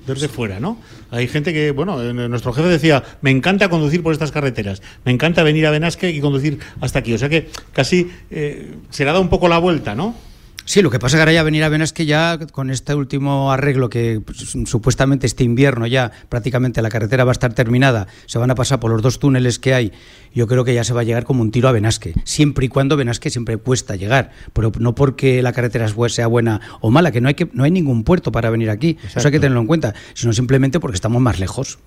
[0.07, 0.77] desde fuera, ¿no?
[1.11, 5.11] Hay gente que, bueno, en- nuestro jefe decía, me encanta conducir por estas carreteras, me
[5.11, 7.13] encanta venir a Benasque y conducir hasta aquí.
[7.13, 10.15] O sea que casi eh, se le ha dado un poco la vuelta, ¿no?
[10.65, 13.51] Sí, lo que pasa que ahora ya venir a Venas que ya con este último
[13.51, 18.39] arreglo que pues, supuestamente este invierno ya prácticamente la carretera va a estar terminada, se
[18.39, 19.91] van a pasar por los dos túneles que hay,
[20.33, 22.69] yo creo que ya se va a llegar como un tiro a Benasque, siempre y
[22.69, 27.11] cuando Benasque siempre cuesta llegar, pero no porque la carretera es sea buena o mala,
[27.11, 29.59] que no hay que no hay ningún puerto para venir aquí, eso hay que tenerlo
[29.59, 31.79] en cuenta, sino simplemente porque estamos más lejos.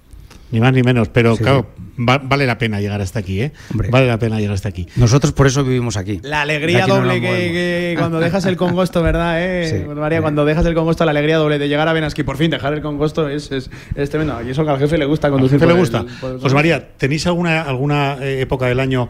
[0.53, 1.67] Ni más ni menos, pero Sí, claro,
[1.99, 3.53] va- vale la pena llegar hasta aquí, ¿eh?
[3.91, 4.87] Vale la pena llegar hasta aquí.
[4.95, 6.21] Nosotros por eso vivimos aquí.
[6.23, 9.43] La alegría aquí doble que, cuando dejas el congosto, ¿verdad?
[9.43, 9.85] Eh?
[9.89, 9.95] Sí.
[9.95, 12.51] María, cuando dejas el congosto, la alegría doble de llegar a Venas, que por fin
[12.53, 14.41] dejar el congosto es, es, es tremendo.
[14.47, 15.59] Y eso que al jefe le gusta ¿A conducir.
[15.59, 16.05] jefe le por gusta?
[16.33, 19.09] el- José María, ¿tenéis alguna, alguna eh, época del año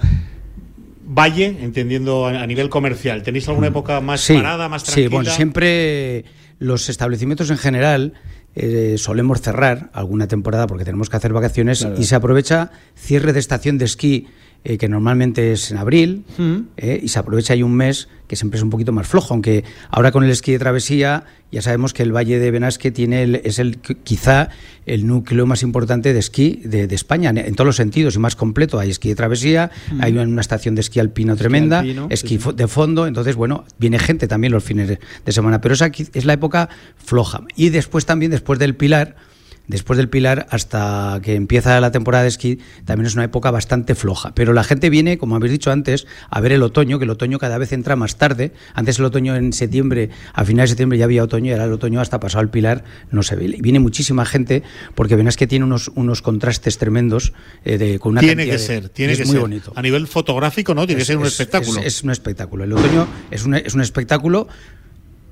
[1.09, 3.23] valle, entendiendo a, nivel comercial?
[3.23, 5.09] ¿Tenéis alguna época más Sí, parada, más tranquila?
[5.09, 6.25] Sí, bueno, siempre
[6.59, 8.15] los establecimientos en general
[8.57, 11.97] eh, solemos cerrar alguna temporada porque tenemos que hacer vacaciones Claro.
[12.01, 14.27] y se aprovecha cierre de estación de esquí
[14.65, 16.25] eh, que normalmente es en abril
[16.79, 19.65] eh, y se aprovecha ahí un mes que siempre es un poquito más flojo, aunque
[19.91, 23.37] ahora con el esquí de travesía ya sabemos que el Valle de Benasque tiene el-
[23.45, 24.49] es el qui- quizá
[24.85, 28.19] el núcleo más importante de esquí de, de España en, en todos los sentidos y
[28.19, 28.81] más completo.
[28.81, 30.01] Hay esquí de travesía, Mm.
[30.03, 33.99] hay una estación de esquí alpino tremenda, alpino, esquí sí, de fondo, entonces bueno, viene
[34.01, 34.99] gente también los fines de,
[35.33, 37.43] semana, pero esa es la época floja.
[37.55, 39.15] Y después también, después del Pilar,
[39.69, 43.95] después del Pilar hasta que empieza la temporada de esquí, también es una época bastante
[43.95, 44.33] floja.
[44.35, 47.39] Pero la gente viene, como habéis dicho antes, a ver el otoño, que el otoño
[47.39, 48.53] cada vez entra más tarde.
[48.75, 51.73] Antes el otoño en septiembre, a finales de septiembre ya había otoño y ahora el
[51.73, 53.45] otoño hasta pasado el Pilar no se ve.
[53.47, 54.63] Y Viene muchísima gente
[54.95, 57.33] porque verás que tiene unos, unos contrastes tremendos
[57.65, 59.41] eh, de, con una tiene que de- ser, tiene es que muy ser.
[59.41, 59.73] bonito.
[59.75, 60.87] A nivel fotográfico, ¿no?
[60.87, 61.81] Tiene Es- que ser un es- espectáculo.
[61.81, 62.65] Es, es un espectáculo.
[62.65, 64.49] El otoño es un, es un espectáculo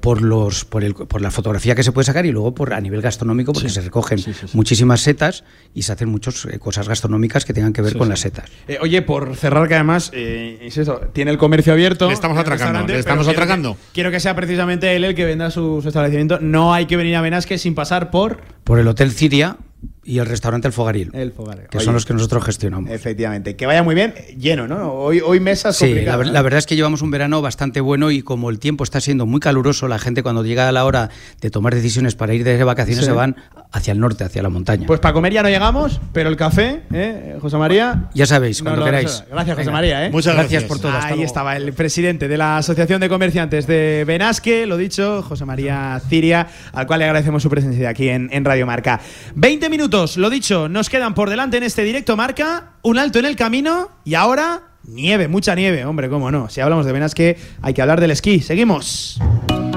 [0.04, 2.80] por los por, el, por la fotografía que se puede sacar y luego por a
[2.80, 4.18] nivel gastronómico porque se recogen
[4.52, 5.44] muchísimas setas
[5.74, 8.10] y se hacen muchas eh, cosas gastronómicas que tengan que ver Sí, con sí.
[8.10, 8.50] las setas.
[8.68, 12.06] Eh, oye, por cerrar, que además, eh, es eso, tiene el comercio abierto.
[12.08, 13.74] Le estamos atracando, le estamos quiero atracando.
[13.74, 16.38] que- Quiero que sea precisamente él el que venda su, su establecimiento.
[16.38, 18.42] No hay que venir a Benasque sin pasar por.
[18.64, 19.56] Por el Hotel Ciria
[20.04, 21.64] y el restaurante El Fogaril, El Fogaril.
[21.70, 21.84] que Oye.
[21.84, 22.90] son los que nosotros gestionamos.
[22.90, 23.56] Efectivamente.
[23.56, 24.92] Que vaya muy bien, lleno, ¿no?
[24.92, 28.50] Hoy, hoy mesas Sí, la, verdad es que llevamos un verano bastante bueno y como
[28.50, 31.10] el tiempo está siendo muy caluroso, la gente cuando llega a la hora
[31.40, 33.10] de tomar decisiones para ir de vacaciones Sí.
[33.10, 33.36] se van
[33.72, 34.86] hacia el norte, hacia la montaña.
[34.86, 37.36] Pues para comer ya no llegamos, pero el café, ¿eh?
[37.40, 38.08] José María.
[38.14, 39.24] ya sabéis, No cuando queráis.
[39.30, 39.72] Gracias, José Venga.
[39.72, 40.06] María.
[40.06, 40.10] ¿eh?
[40.10, 40.64] Muchas gracias.
[40.64, 40.92] por todo.
[40.92, 41.26] hasta Ahí luego.
[41.26, 46.46] estaba el presidente de la Asociación de Comerciantes de Benasque, lo dicho, José María Ciria,
[46.72, 49.00] al cual le agradecemos su presencia aquí en, en Radio Marca.
[49.34, 53.26] 20 minutos, lo dicho, nos quedan por delante en este directo Marca, un alto en
[53.26, 56.48] el camino y ahora nieve, mucha nieve, hombre, cómo no.
[56.48, 58.40] Si hablamos de Benasque, hay que hablar del esquí.
[58.40, 59.20] Seguimos.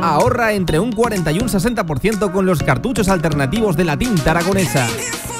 [0.02, 4.88] Ahorra entre un 40 y un 60% con los cartuchos alternativos de la tinta aragonesa.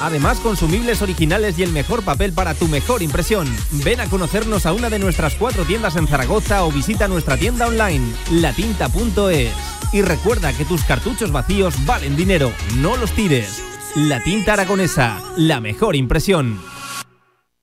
[0.00, 3.48] Además, consumibles originales y el mejor papel para tu mejor impresión.
[3.84, 7.66] Ven a conocernos a una de nuestras cuatro tiendas en Zaragoza o visita nuestra tienda
[7.66, 9.50] online, latinta.es.
[9.92, 13.77] Y recuerda que tus cartuchos vacíos valen dinero, no los tires.
[13.96, 16.60] La tinta aragonesa, la mejor impresión.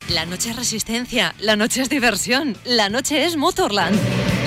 [0.10, 3.98] La noche es resistencia, la noche es diversión, la noche es Motorland.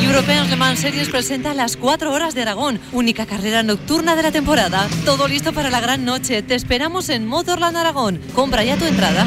[0.01, 4.33] Europeans Le Mans Series presenta las 4 horas de Aragón, única carrera nocturna de la
[4.33, 4.89] temporada.
[5.05, 6.43] Todo listo para la gran noche.
[6.43, 8.21] Te esperamos en Motorland Aragón.
[8.35, 9.27] Compra ya tu entrada.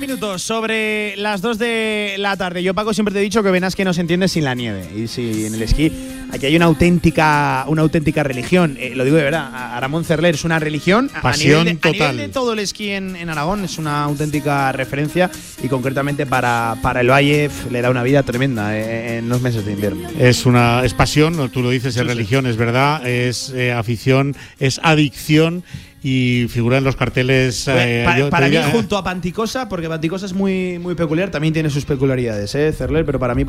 [0.00, 2.62] Minutos sobre las 2 de la tarde.
[2.62, 4.88] Yo, Paco, siempre te he dicho que venas que no se entiende sin la nieve.
[4.94, 5.92] Y si en el esquí
[6.32, 8.76] aquí hay una auténtica, una auténtica religión.
[8.78, 11.10] Eh, lo digo de verdad, Aramón Cerler es una religión.
[11.22, 12.08] Pasión a nivel de, total.
[12.08, 15.30] A nivel de todo el esquí en, en Aragón es una auténtica referencia
[15.62, 19.64] y concretamente para, para el Valle le da una vida tremenda eh, en los meses
[19.64, 20.08] de invierno.
[20.18, 24.80] Es una es pasión, tú lo dices, es religión, es verdad, es eh, afición, es
[24.82, 25.64] adicción
[26.06, 27.66] y figura en los carteles.
[27.66, 31.86] eh, para mí, junto a Panticosa, porque Panticosa es muy, muy peculiar, también tiene sus
[31.86, 33.06] peculiaridades, ¿eh, Cerler?
[33.06, 33.44] Pero para mí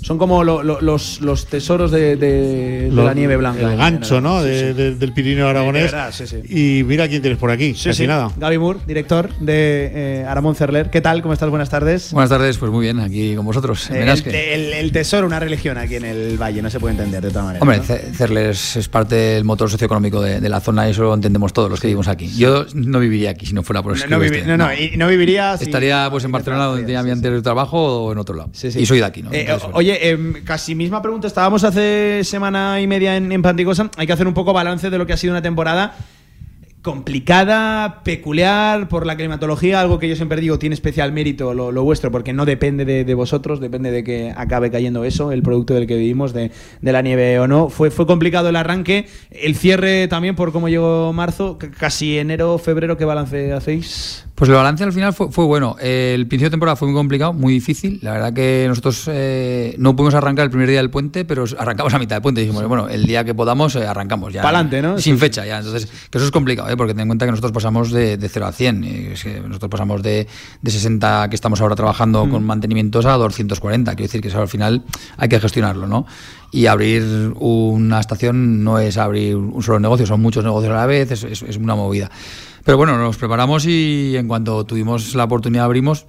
[0.00, 3.70] son como lo- lo- los, los tesoros de, de- de lo- la nieve blanca.
[3.70, 4.42] El gancho, ¿no?
[4.42, 5.92] De- de- del Pirineo aragonés.
[5.92, 6.38] verdad, sí, sí.
[6.48, 7.74] Y mira quién tienes por aquí.
[7.74, 8.06] Sí, casi sí.
[8.06, 8.30] nada.
[8.34, 10.88] Gaby Moore, director de eh, Aramón Cerler.
[10.88, 11.20] ¿Qué tal?
[11.20, 11.50] ¿Cómo estás?
[11.50, 12.12] Buenas tardes.
[12.12, 13.90] Buenas tardes, pues muy bien, aquí con vosotros.
[13.90, 14.54] Eh, el, Benasque.
[14.54, 17.42] el- el tesoro, una religión aquí en el Valle, no se puede entender de otra
[17.42, 17.60] manera.
[17.60, 21.12] Hombre, Cerler es, es parte del motor socioeconómico de, de la zona y eso lo
[21.12, 22.28] entendemos todos los que vivimos aquí.
[22.36, 25.08] Yo no viviría aquí si no fuera por No, esquí no no, no, y no
[25.08, 28.50] viviría si- Estaría pues en Barcelona donde tenía mi anterior trabajo o en otro lado.
[28.52, 28.68] sí.
[28.76, 29.32] Y soy de aquí, ¿no?
[29.32, 31.26] Eh, Entonces, oye, em, casi misma pregunta.
[31.26, 33.90] Estábamos hace semana y media en, en Panticosa.
[33.96, 35.94] Hay que hacer un poco balance de lo que ha sido una temporada
[36.82, 42.10] complicada, peculiar por la climatología, algo que yo siempre digo tiene especial mérito lo, vuestro,
[42.10, 45.86] porque no depende de, de vosotros, depende de que acabe cayendo eso, el producto del
[45.86, 46.50] que vivimos, de,
[46.80, 47.68] de la nieve o no.
[47.68, 52.96] Fue, fue complicado el arranque, el cierre también por cómo llegó marzo, casi enero, febrero,
[52.96, 54.26] ¿qué balance hacéis?
[54.40, 55.76] Pues el balance al final fue, fue bueno.
[55.78, 57.98] El principio de temporada fue muy complicado, muy difícil.
[58.00, 61.92] La verdad que nosotros eh, no pudimos arrancar el primer día del puente, pero arrancamos
[61.92, 62.40] a mitad del puente.
[62.40, 64.40] Y dijimos, bueno, el día que podamos eh, arrancamos ya.
[64.40, 64.98] Pa'lante, ¿no?
[64.98, 65.58] Sin fecha ya.
[65.58, 66.76] Entonces, que eso es complicado, ¿eh?
[66.78, 68.84] porque ten en cuenta que nosotros pasamos de, de 0 a 100.
[68.84, 70.26] eh, es que nosotros pasamos de,
[70.62, 72.30] de 60 que estamos ahora trabajando Mm.
[72.30, 73.94] con mantenimientos a 240.
[73.94, 74.84] Quiero decir que eso al final
[75.18, 76.06] hay que gestionarlo, ¿no?
[76.50, 80.86] Y abrir una estación no es abrir un solo negocio, son muchos negocios a la
[80.86, 82.10] vez, es, es- es una movida.
[82.64, 86.06] Pero bueno, nos preparamos y en cuanto tuvimos la oportunidad abrimos.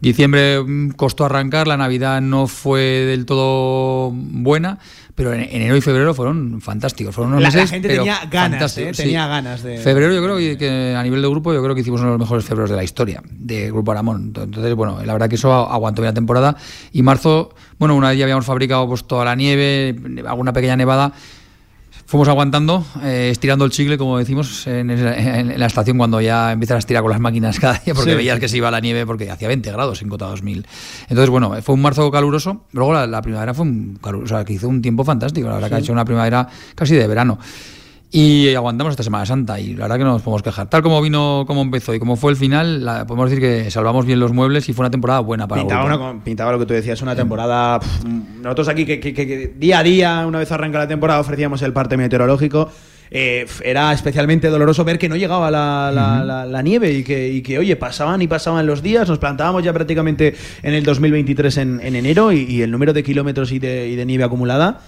[0.00, 4.80] Diciembre mm, costó arrancar, la Navidad no fue del todo buena,
[5.14, 7.14] pero en enero y febrero fueron fantásticos.
[7.14, 8.90] Fueron unos La, la meses, gente pero tenía ganas, ¿eh?
[8.92, 9.02] sí.
[9.04, 9.78] tenía ganas de...
[9.78, 12.18] Febrero yo creo que- que a nivel de grupo yo creo que hicimos uno de
[12.18, 14.32] los mejores febreros de la historia de Grupo Aramón.
[14.36, 16.56] Entonces, bueno, la verdad que eso aguantó bien la temporada.
[16.92, 19.94] Y marzo, bueno, una vez ya habíamos fabricado pues toda la nieve,
[20.26, 21.12] alguna pequeña nevada.
[22.06, 26.52] Fuimos aguantando, eh, estirando el chicle, como decimos, en, en- en la estación cuando ya
[26.52, 28.16] empiezan a estirar con las máquinas cada día, porque Sí.
[28.16, 30.66] veías que se iba la nieve porque hacía 20 grados en Cota 2000.
[31.08, 32.64] Entonces, bueno, fue un marzo caluroso.
[32.72, 35.48] Luego la, la primavera fue un caluroso, o sea, que hizo un tiempo fantástico.
[35.48, 37.38] La verdad que ha hecho una primavera casi de verano.
[38.14, 40.68] Y aguantamos esta Semana Santa y la verdad que no nos podemos quejar.
[40.68, 44.04] Tal como vino, como empezó y como fue el final, la- podemos decir que salvamos
[44.04, 46.74] bien los muebles y fue una temporada buena para Pintaba, una- pintaba lo que tú
[46.74, 47.80] decías, una temporada.
[47.80, 48.04] pff,
[48.42, 51.62] nosotros aquí, que, que- que- que día a día, una vez arranca la temporada, ofrecíamos
[51.62, 52.70] el parte meteorológico.
[53.14, 57.28] Eh, era especialmente doloroso ver que no llegaba la, la- la- la nieve y que,
[57.30, 59.08] y que, oye, pasaban y pasaban los días.
[59.08, 63.02] Nos plantábamos ya prácticamente en el 2023 en, en enero y, y el número de
[63.02, 64.80] kilómetros y de, y de nieve acumulada.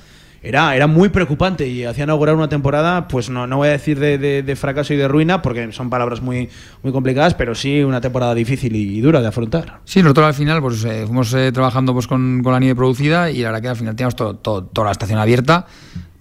[0.47, 3.99] Era, era muy preocupante y hacía inaugurar una temporada, pues no, no voy a decir
[3.99, 6.51] de, de- de fracaso y de ruina, porque son palabras muy,
[6.83, 9.81] muy complicadas, pero sí una temporada difícil y, y dura de afrontar.
[9.85, 13.31] Sí, nosotros al final pues eh, fuimos eh, trabajando pues con, con la nieve producida
[13.31, 15.67] y la verdad que al final teníamos todo- toda la estación abierta.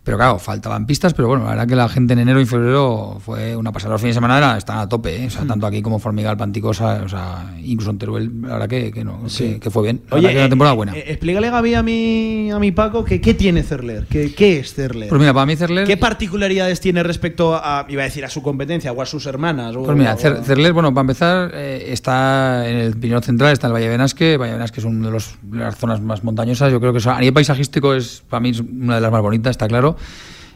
[0.03, 3.21] Pero claro, faltaban pistas, pero bueno, la verdad que la gente en enero y febrero
[3.23, 3.93] fue una pasada.
[3.93, 5.27] Los fines de semana era- están a tope, ¿eh?
[5.27, 8.91] o sea, tanto aquí como Formigal, Panticosa, o sea, incluso en Teruel, la verdad que,
[8.91, 9.53] que no, Sí.
[9.53, 10.01] que, que fue bien.
[10.11, 10.93] La Oye, que una temporada eh, buena.
[10.97, 14.05] eh, explícale, Gaby, a mi, a mi Paco, que, ¿qué tiene Cerler?
[14.09, 15.07] ¿Qué, qué es Cerler?
[15.07, 15.87] Pues mira, para mí Cerler...
[15.87, 19.73] ¿Qué particularidades tiene respecto a, iba a decir, a su competencia o a sus hermanas?
[19.77, 23.53] o- Pues mira, o- Cer- Cerler, bueno, para empezar, eh, está en el Pirineo Central,
[23.53, 24.35] está el Valle de Benasque.
[24.35, 26.73] Valle de Benasque es una de, los- las zonas más montañosas.
[26.73, 29.51] Yo creo que a nivel paisajístico es, para mí, es una de las más bonitas,
[29.51, 29.92] está claro.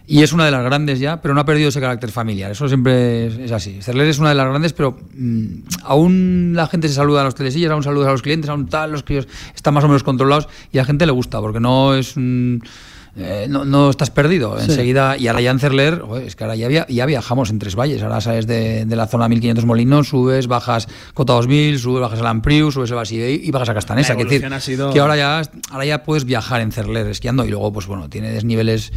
[0.09, 2.49] Y es una de las grandes ya, pero no ha perdido ese carácter familiar.
[2.51, 3.81] Eso siempre es, es así.
[3.81, 5.45] Cerler es una de las grandes, pero mm,
[5.83, 8.93] aún la gente se saluda a los telesillas, aún saluda a los clientes, aún tal,
[8.93, 11.93] los críos están más o menos controlados y a la gente le gusta, porque no
[11.93, 12.63] es un-
[13.17, 14.57] eh, no, no estás perdido.
[14.59, 14.65] Sí.
[14.69, 17.75] Enseguida, y ahora ya en Cerler, es que ahora ya, via- ya viajamos en tres
[17.75, 18.01] valles.
[18.03, 22.27] Ahora sales de, de la zona 1500 Molinos, subes, bajas Cota 2000, subes, bajas al
[22.27, 24.13] Ampriu, subes el Baside y bajas a Castanesa.
[24.15, 25.41] Quiero decir, sido- que ahora ya,
[25.71, 28.91] ahora ya puedes viajar en Cerler esquiando y luego, pues bueno, tiene desniveles,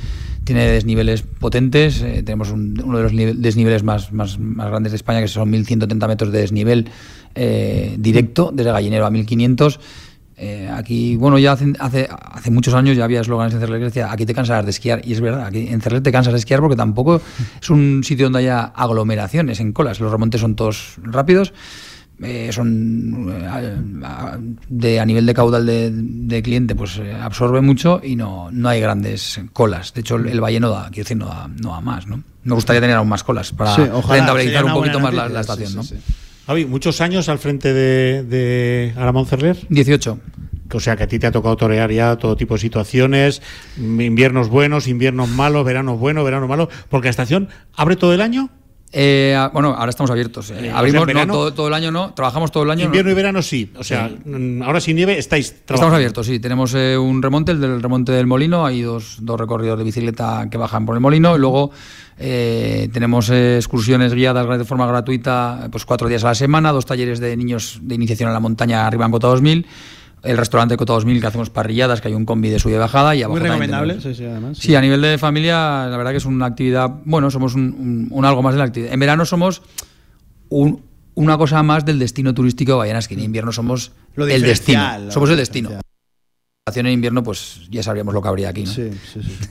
[0.45, 2.03] tiene desniveles potentes.
[2.03, 5.29] eh, tenemos un- uno de los nive- desniveles más, más, más grandes de España, que
[5.29, 6.89] son 1130 metros de desnivel
[7.35, 9.79] eh, directo, desde Gallinero a 1500.
[10.43, 13.85] Eh, aquí, bueno, ya hace, hace, hace muchos años ya había eslóganes en Cerler que
[13.85, 15.03] decía, aquí te cansarás de esquiar.
[15.05, 17.21] Y es verdad, aquí en Cerler te cansas de esquiar porque tampoco
[17.61, 20.01] es un sitio donde haya aglomeraciones en colas.
[20.01, 21.53] Los remontes son todos rápidos.
[22.23, 23.77] eh, son eh,
[24.69, 28.69] de, a nivel de caudal de, de cliente, pues eh, absorbe mucho y no, no
[28.71, 29.93] hay grandes colas.
[29.95, 32.23] De hecho, el, el valle no da, quiero decir, no da, no da más, ¿no?
[32.45, 35.43] Me gustaría tener aún más colas para Sí, ojalá, rentabilizar un poquito más la, la
[35.45, 36.01] sí, estación, sí, ¿no?
[36.47, 39.57] Javi, muchos años al frente de, de Aramón Cerler.
[39.69, 40.19] 18.
[40.73, 43.43] O sea que a ti te ha tocado torear ya todo tipo de situaciones,
[43.77, 48.51] inviernos buenos, inviernos malos, veranos buenos, veranos malos, porque la estación abre todo el año.
[48.93, 50.51] Eh, ah, bueno, ahora estamos abiertos.
[50.51, 50.67] eh.
[50.67, 52.13] Eh, Abrimos o sea, verano- no, todo, todo el año, no.
[52.13, 52.87] Trabajamos todo el año.
[52.87, 53.13] Invierno no.
[53.13, 53.73] y verano sí.
[53.79, 55.97] O sea, mm, ahora sin nieve estáis Estamos trabajando.
[55.97, 56.41] abiertos, sí.
[56.41, 58.67] Tenemos eh, un remonte, el del remonte del molino.
[58.67, 61.37] Hay dos, dos recorridos de bicicleta que bajan por el molino.
[61.37, 61.71] Y luego
[62.19, 67.35] tenemos excursiones guiadas de forma gratuita, pues cuatro días a la semana, dos talleres de
[67.37, 69.67] niños de iniciación a la montaña arriba en Cota 2000.
[70.23, 73.15] El restaurante Cota 2000 que hacemos parrilladas, que hay un combi de subida y bajada.
[73.17, 74.59] Y abajo Muy recomendable, tenemos- sí, sí, además.
[74.59, 78.09] Sí, a nivel de familia, la verdad que es una actividad, bueno, somos un, un-
[78.11, 78.93] un algo más de la actividad.
[78.93, 79.63] En verano somos
[80.51, 80.83] un-
[81.15, 85.11] una cosa más del destino turístico de Bayanas, que en invierno somos Lo el destino.
[85.11, 85.71] Somos el destino.
[86.77, 88.71] En invierno, pues ya sabríamos lo que habría aquí, ¿no?
[88.71, 89.49] Sí, sí, sí.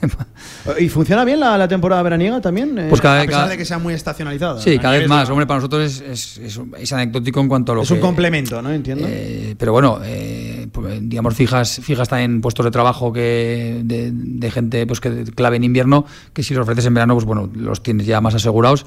[0.84, 2.78] ¿Y funciona bien la, la temporada veraniega también?
[2.78, 4.60] Eh, Pues cada- a pesar cada- de que sea muy estacionalizada.
[4.60, 5.28] Sí, cada vez es más.
[5.28, 7.94] la- Hombre, para nosotros es, es- es- es anecdótico en cuanto a lo Es que...
[7.94, 8.70] un complemento, ¿no?
[8.72, 9.06] Entiendo.
[9.08, 14.50] Eh, pero bueno, eh, pues, digamos, fijas, fijas también puestos de trabajo que de, de
[14.50, 17.82] gente pues que clave en invierno, que si los ofreces en verano, pues bueno, los
[17.82, 18.86] tienes ya más asegurados.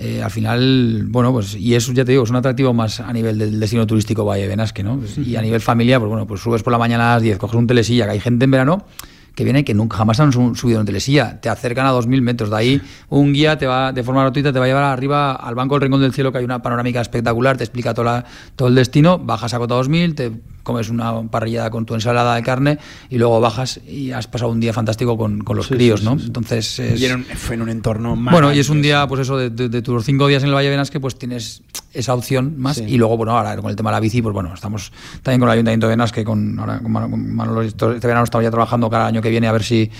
[0.00, 3.12] Eh, al final, bueno, pues, y eso ya te digo, es un atractivo más a
[3.12, 4.98] nivel del destino turístico Valle de Benasque, ¿no?
[4.98, 7.36] Pues, y a nivel familia, pues bueno, pues subes por la mañana a las 10,
[7.38, 8.84] coges un telesilla, que hay gente en verano
[9.34, 12.50] que viene que nunca jamás han su- subido en telesilla, te acercan a 2.000 metros,
[12.50, 15.54] de ahí un guía te va de forma gratuita, te va a llevar arriba al
[15.54, 18.24] banco del Rincón del Cielo, que hay una panorámica espectacular, te explica la-
[18.56, 20.32] todo el destino, bajas a Cota 2000, te
[20.68, 22.78] comes una parrillada con tu ensalada de carne
[23.08, 26.06] y luego bajas y has pasado un día fantástico con, con los Sí, críos, sí,
[26.06, 26.18] ¿no?
[26.18, 26.26] sí.
[26.26, 27.00] Entonces es...
[27.00, 29.48] Y en un- fue en un entorno Bueno, y es un día, pues eso, de,
[29.50, 31.62] de- de tus cinco días en el Valle de Benasque, pues tienes
[31.94, 32.78] esa opción más.
[32.78, 34.92] Y luego, bueno, ahora con el tema de la bici, pues bueno, estamos
[35.22, 36.92] también con el Ayuntamiento de Benasque, con, ahora con
[37.34, 39.90] Manolo, esto- este verano estamos ya trabajando cada año que viene a ver si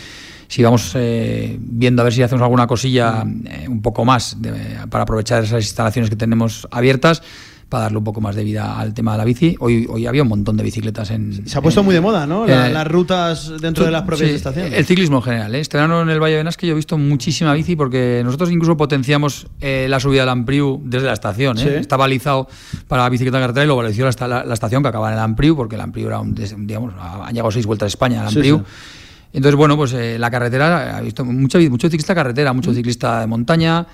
[0.50, 4.78] si vamos eh, viendo a ver si hacemos alguna cosilla eh, un poco más de-
[4.88, 7.22] para aprovechar esas instalaciones que tenemos abiertas
[7.68, 9.54] para darle un poco más de vida al tema de la bici.
[9.60, 11.46] Hoy, hoy había un montón de bicicletas en...
[11.46, 12.46] Se ha puesto en- muy de moda, ¿no?
[12.46, 14.72] La- eh, las rutas dentro de las propias Sí, estaciones.
[14.72, 15.54] El ciclismo en general.
[15.54, 15.60] ¿eh?
[15.60, 18.76] Este verano en el Valle de Benasque yo he visto muchísima bici porque nosotros incluso
[18.76, 21.58] potenciamos eh, la subida del Ampriu desde la estación.
[21.58, 21.62] ¿eh?
[21.62, 21.68] Sí.
[21.68, 22.48] Está balizado
[22.88, 25.14] para la bicicleta de carretera y lo balizó la, la- la estación que acaba en
[25.14, 28.22] el Ampriu porque el Ampriu era un, digamos, ha ha llegado seis vueltas a España
[28.22, 28.58] el Ampriu.
[28.58, 28.64] sí.
[29.30, 33.26] Entonces, bueno, pues eh, la carretera, ha visto mucho, mucho ciclista carretera, mucho ciclista de
[33.26, 33.86] montaña,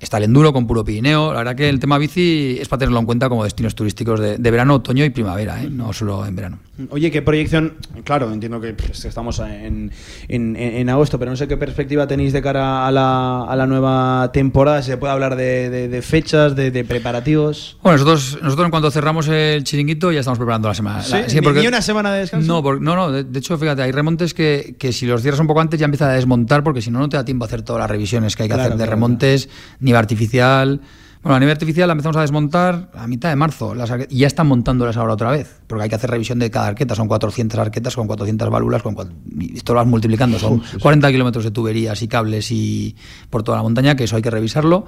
[0.00, 1.32] está el enduro con puro Pirineo.
[1.32, 4.38] La verdad que el tema bici es para tenerlo en cuenta como destinos turísticos de,
[4.38, 5.68] de verano, otoño y primavera, ¿eh?
[5.70, 6.58] no solo en verano.
[6.90, 7.74] Oye, ¿qué proyección?
[8.04, 9.90] Claro, entiendo que pues, estamos en,
[10.28, 14.30] en- agosto, pero no sé qué perspectiva tenéis de cara a la, a la nueva
[14.32, 14.82] temporada.
[14.82, 17.76] ¿Se puede hablar de, de- de fechas, de, preparativos?
[17.82, 21.02] Bueno, nosotros, nosotros en cuanto cerramos el chiringuito ya estamos preparando la semana.
[21.02, 21.12] ¿Sí?
[21.12, 22.46] la- ¿Ni- ni una semana de descanso?
[22.46, 23.12] No, por- no, no.
[23.12, 26.08] De, hecho, fíjate, hay remontes que, que si los cierras un poco antes ya empieza
[26.10, 28.44] a desmontar porque si no, no te da tiempo a hacer todas las revisiones que
[28.44, 29.48] hay que Claro, hacer de claro, remontes,
[29.78, 30.80] nieve artificial.
[31.22, 34.26] Bueno, la nieve artificial la empezamos a desmontar a mitad de marzo las y ya
[34.26, 36.94] están montándolas ahora otra vez, porque hay que hacer revisión de cada arqueta.
[36.94, 40.38] Son 400 arquetas con 400 válvulas, con cua- y esto lo vas multiplicando.
[40.38, 42.96] Son 40 kilómetros de tuberías y cables y
[43.28, 44.86] por toda la montaña, que eso hay que revisarlo.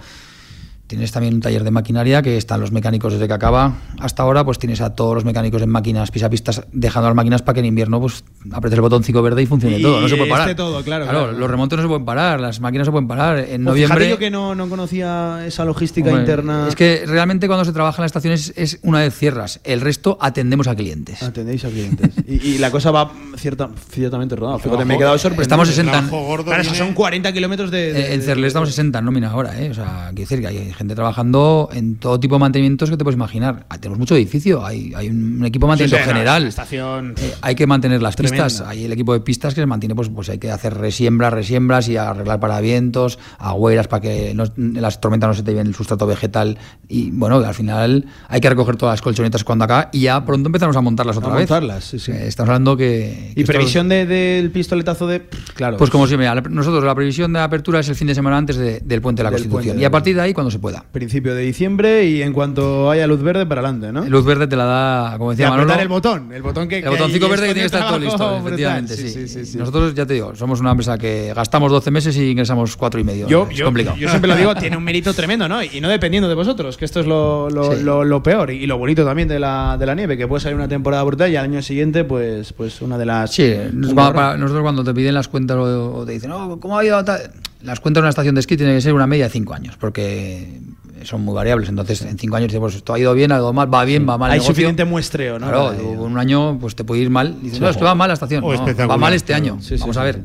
[0.93, 4.45] Tienes también un taller de maquinaria que están los mecánicos desde que acaba hasta ahora,
[4.45, 7.67] pues tienes a todos los mecánicos en máquinas pisapistas dejando las máquinas para que en
[7.67, 10.55] invierno pues apretes el botoncito verde y funcione Y todo, no se puede parar.
[10.55, 11.33] todo, claro, claro.
[11.33, 13.39] los remontes no se pueden parar, las máquinas se pueden parar.
[13.39, 16.67] En Pues noviembre yo que no, no conocía esa logística interna.
[16.69, 20.19] Es que realmente cuando se trabaja en la estación es, una vez cierras, el resto
[20.21, 21.23] atendemos a clientes.
[21.23, 22.11] Atendéis a clientes.
[22.29, 24.59] y, y la cosa va cierta, ciertamente rodada.
[24.59, 25.43] Fíjate, trabajo- me he quedado sorprendido.
[25.43, 27.93] Estamos 60 Trabajo gordo Claro, esos son 40 kilómetros de.
[27.95, 29.71] de- en Cerle estamos 60 en nómina ahora, ¿eh?
[29.71, 33.05] O sea, quiero decir que hay gente trabajando en todo tipo de mantenimientos que te
[33.05, 33.65] puedes imaginar.
[33.69, 36.47] Ah, Tenemos mucho edificio, hay, hay un equipo de mantenimiento sí, general.
[36.47, 38.61] estación, Eh, hay que mantener las pistas.
[38.61, 41.89] Hay el equipo de pistas que se mantiene, pues, pues hay que hacer resiembras, resiembras
[41.89, 46.07] y arreglar paravientos, agüeras para que no- las tormentas no se te lleven el sustrato
[46.07, 46.59] vegetal.
[46.89, 50.49] Y bueno, al final hay que recoger todas las colchonetas cuando acá y ya pronto
[50.49, 51.49] empezamos a montarlas otra A vez.
[51.51, 52.13] montarlas, sí, sí.
[52.13, 53.33] Eh, Estamos hablando que.
[53.35, 55.23] que Y previsión de- del pistoletazo de.
[55.55, 55.77] Claro.
[55.77, 58.81] pues como siempre, nosotros la previsión de apertura es el fin de semana antes de-
[58.81, 59.63] del puente de la Del Constitución.
[59.65, 60.83] puente de y a partir de ahí, cuando se pueda.
[60.93, 64.07] Principio de diciembre y en cuanto haya luz verde, para adelante, ¿no?
[64.07, 65.83] Luz verde te la da, como De decía apretar Manolo.
[65.83, 66.33] el botón.
[66.33, 66.79] El botón que.
[66.79, 69.45] El botoncito verde que tiene que estar todo listo, efectivamente, Sí, sí.
[69.45, 69.59] sí.
[69.59, 73.05] Nosotros, ya te digo, somos una empresa que gastamos 12 meses y ingresamos 4 y
[73.05, 73.27] medio.
[73.29, 73.97] Yo, es yo, complicado.
[73.99, 75.63] yo siempre lo digo, tiene un mérito tremendo, ¿no?
[75.63, 77.83] Y no dependiendo de vosotros, que esto es lo, lo, Sí.
[77.83, 78.51] lo- lo peor.
[78.53, 81.31] Y lo bonito también de la, de la nieve, que puede salir una temporada brutal
[81.31, 83.33] y al año siguiente, pues, pues una de las.
[83.33, 87.03] Sí, nosotros cuando te piden las cuentas o, te dicen, oh, ¿cómo ha ido?
[87.05, 87.21] tal?".
[87.63, 89.77] Las cuentas de una estación de esquí tiene que ser una media de 5 años,
[89.79, 90.61] porque
[91.05, 91.69] son muy variables.
[91.69, 94.09] Entonces, en 5 años dices, pues esto ha ido bien, ha ido mal, va bien,
[94.09, 94.31] va mal.
[94.31, 95.47] Hay suficiente muestreo, ¿no?
[95.49, 97.37] Claro, tú, un año pues te puede ir mal.
[97.41, 97.61] Dices, Sí.
[97.63, 98.43] no, es que va mal la estación.
[98.43, 99.59] No, va mal este año.
[99.61, 100.23] Sí, sí, Vamos sí, a ver.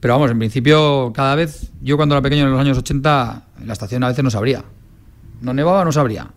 [0.00, 3.72] Pero vamos, en principio, cada vez, yo cuando era pequeño en los años 80, la
[3.72, 4.64] estación a veces no se abría.
[5.40, 6.28] No nevaba, no se abría.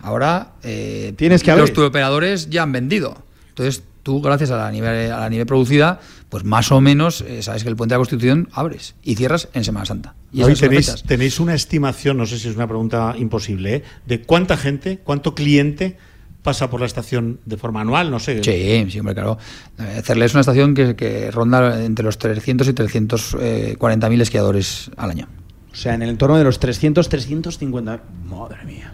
[0.00, 1.84] Ahora eh, Tienes que los abrir.
[1.84, 3.16] operadores ya han vendido.
[3.50, 7.42] Entonces tú, gracias a la nieve, a la nieve producida, pues más o menos eh,
[7.42, 10.14] sabes que el puente de la Constitución abres y cierras en Semana Santa.
[10.32, 13.82] Y Hoy tenéis, una estimación, no sé si es una pregunta imposible, ¿eh?
[14.06, 15.96] de cuánta gente, cuánto cliente
[16.42, 18.42] pasa por la estación de forma anual, no sé.
[18.42, 19.38] Sí, sí, hombre, claro.
[19.78, 24.90] Eh, Cerle es una estación que, que ronda entre los 300 y 340 mil esquiadores
[24.96, 25.28] al año.
[25.72, 28.02] O sea, en el entorno de los 300, 350.
[28.30, 28.92] Madre mía.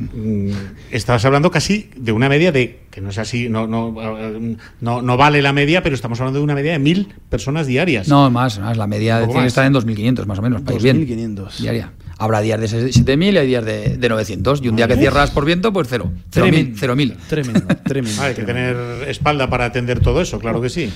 [0.00, 0.50] Mm,
[0.90, 3.94] Estabas hablando casi de una media de, que no es así, no, no,
[4.80, 8.08] no, no vale la media, pero estamos hablando de una media de mil personas diarias.
[8.08, 8.76] No, más, más.
[8.76, 10.62] La media tiene que estar en 2.500 más o menos.
[10.62, 11.06] para ir bien.
[11.06, 11.56] 2.500.
[11.58, 11.92] Diaria.
[12.18, 14.60] Habrá días de 7.000 y hay días de, de 900.
[14.62, 16.12] Y un día que cierras por viento, pues cero.
[16.28, 16.76] Tremendo.
[16.78, 17.16] 0.000.
[17.28, 18.20] Tremendo, tremendo.
[18.20, 18.76] Ah, hay que tener
[19.08, 20.92] espalda para atender todo eso, claro que sí.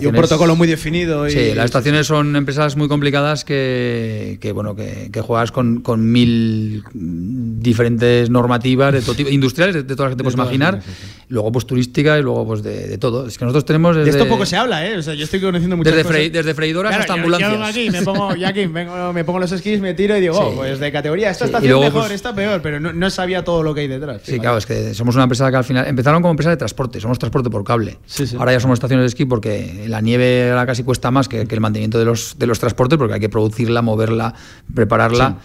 [0.00, 1.26] Y un protocolo muy definido.
[1.28, 1.30] Y...
[1.32, 6.10] Sí, las estaciones son empresas muy complicadas que, que, bueno que, que juegas con, con
[6.10, 10.80] mil diferentes normativas de todo tipo, industriales, de, de todas las que te puedes imaginar,
[11.28, 13.26] luego pues turísticas y luego pues de, de todo.
[13.26, 14.96] Es que nosotros tenemos De esto poco se habla, ¿eh?
[14.98, 16.32] O sea, yo estoy conociendo muchas desde, cosas.
[16.32, 17.52] desde freidoras Claro, hasta yo- ambulancias.
[17.52, 20.38] Yo aquí, me pongo, yo aquí vengo- me pongo los esquís, me tiro y digo,
[20.38, 23.10] oh, pues de categoría, esta Sí, estación luego, mejor, pues- esta peor, pero no, no
[23.10, 24.22] sabía todo lo que hay detrás.
[24.24, 27.00] Sí, claro, es que somos una empresa que al final empezaron como empresa de transporte,
[27.00, 27.98] somos transporte por cable.
[28.38, 31.54] Ahora ya somos estaciones de esquí porque la nieve ahora casi cuesta más que, que
[31.54, 34.34] el mantenimiento de los, de los transportes porque hay que producirla, moverla,
[34.74, 35.38] prepararla.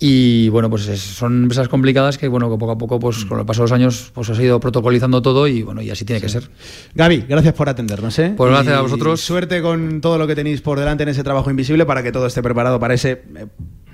[0.00, 3.40] Y bueno, pues es- son empresas complicadas que bueno, que poco a poco, pues con
[3.40, 6.20] el paso de los años, pues ha ido protocolizando todo y bueno, y así tiene
[6.20, 6.48] que ser.
[6.94, 8.32] Gaby, gracias por atendernos, ¿eh?
[8.36, 9.20] Pues gracias Y a vosotros.
[9.20, 12.26] Suerte con todo lo que tenéis por delante en ese trabajo invisible para que todo
[12.28, 13.46] esté preparado para ese eh,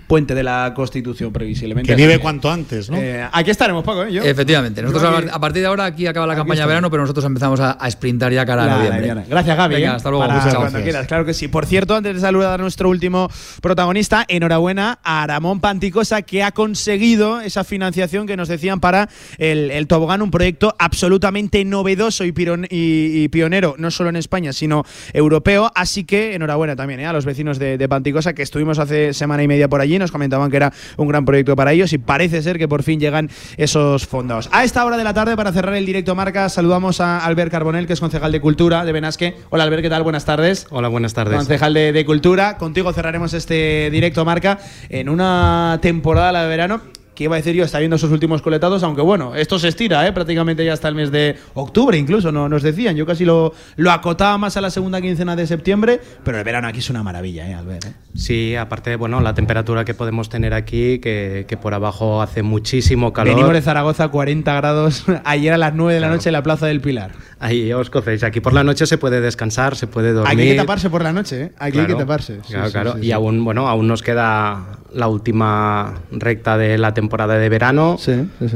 [0.07, 1.91] puente de la Constitución previsiblemente.
[1.91, 2.97] Que nieve cuanto antes, ¿no?
[2.99, 4.13] eh, aquí estaremos, Paco, ¿eh?
[4.13, 4.23] Yo.
[4.23, 6.67] Efectivamente, nosotros Yo a, aquí- par- a partir de ahora aquí acaba la campaña de
[6.69, 9.15] verano, pero nosotros empezamos a, a sprintar ya cara a La- noviembre.
[9.15, 9.75] la- Gracias, Gaby.
[9.77, 9.97] Venga, ¿eh?
[9.97, 10.25] hasta luego.
[10.27, 11.49] Para Muchas cuando quieras, claro que sí.
[11.49, 13.29] Por cierto, antes de saludar a nuestro último
[13.63, 19.09] protagonista, enhorabuena a Aramón Panticosa, que ha conseguido esa financiación que nos decían para
[19.39, 24.17] el, el tobogán, un proyecto absolutamente novedoso y, piron- y- y pionero, no solo en
[24.17, 25.71] España, sino europeo.
[25.75, 27.07] Así que enhorabuena también ¿eh?
[27.07, 30.13] a los vecinos de, de Panticosa, que estuvimos hace semana y media por allí, nos
[30.13, 33.31] comentaban que era un gran proyecto para ellos y parece ser que por fin llegan
[33.57, 34.49] esos fondos.
[34.53, 37.87] A esta hora de la tarde, para cerrar el directo marca, saludamos a Albert Carbonel,
[37.87, 39.37] que es concejal de Cultura de Benasque.
[39.51, 40.03] Hola Albert, ¿qué tal?
[40.03, 40.67] Buenas tardes.
[40.71, 41.37] Hola, buenas tardes.
[41.37, 42.57] Concejal de, de Cultura.
[42.59, 44.59] Contigo cerraremos este directo marca
[44.89, 47.04] en una temporada, la de verano.
[47.15, 50.07] Que iba a decir yo, está viendo sus últimos coletados, aunque bueno, esto se estira,
[50.07, 50.13] ¿eh?
[50.13, 52.97] prácticamente ya hasta el mes de octubre incluso, no, nos decían.
[52.97, 56.69] Yo casi lo, lo acotaba más a la segunda quincena de septiembre, pero el verano
[56.69, 57.85] aquí es una maravilla, ¿eh, Albert?
[57.87, 57.93] ¿eh?
[58.15, 63.13] Sí, aparte, bueno, la temperatura que podemos tener aquí, que, que por abajo hace muchísimo
[63.13, 63.35] calor.
[63.35, 66.67] Venimos de Zaragoza, 40 grados, ayer a las 9 de la noche en la Plaza
[66.67, 67.13] del Pilar.
[67.39, 68.23] Ahí os cocéis.
[68.25, 70.33] Aquí por la noche se puede descansar, se puede dormir.
[70.33, 71.53] Aquí hay que taparse por la noche, ¿eh?
[71.59, 72.41] Aquí hay que taparse.
[72.43, 72.95] Sí, claro, sí, claro.
[72.95, 77.97] sí, y aún, bueno, aún nos queda la última recta de la temporada de verano.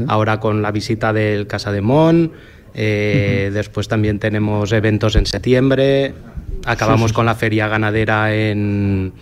[0.07, 2.31] Ahora con la visita del Casa de Mon.
[2.73, 6.13] eh, Después también tenemos eventos en septiembre.
[6.65, 9.13] Acabamos Sí, sí, con la feria ganadera en,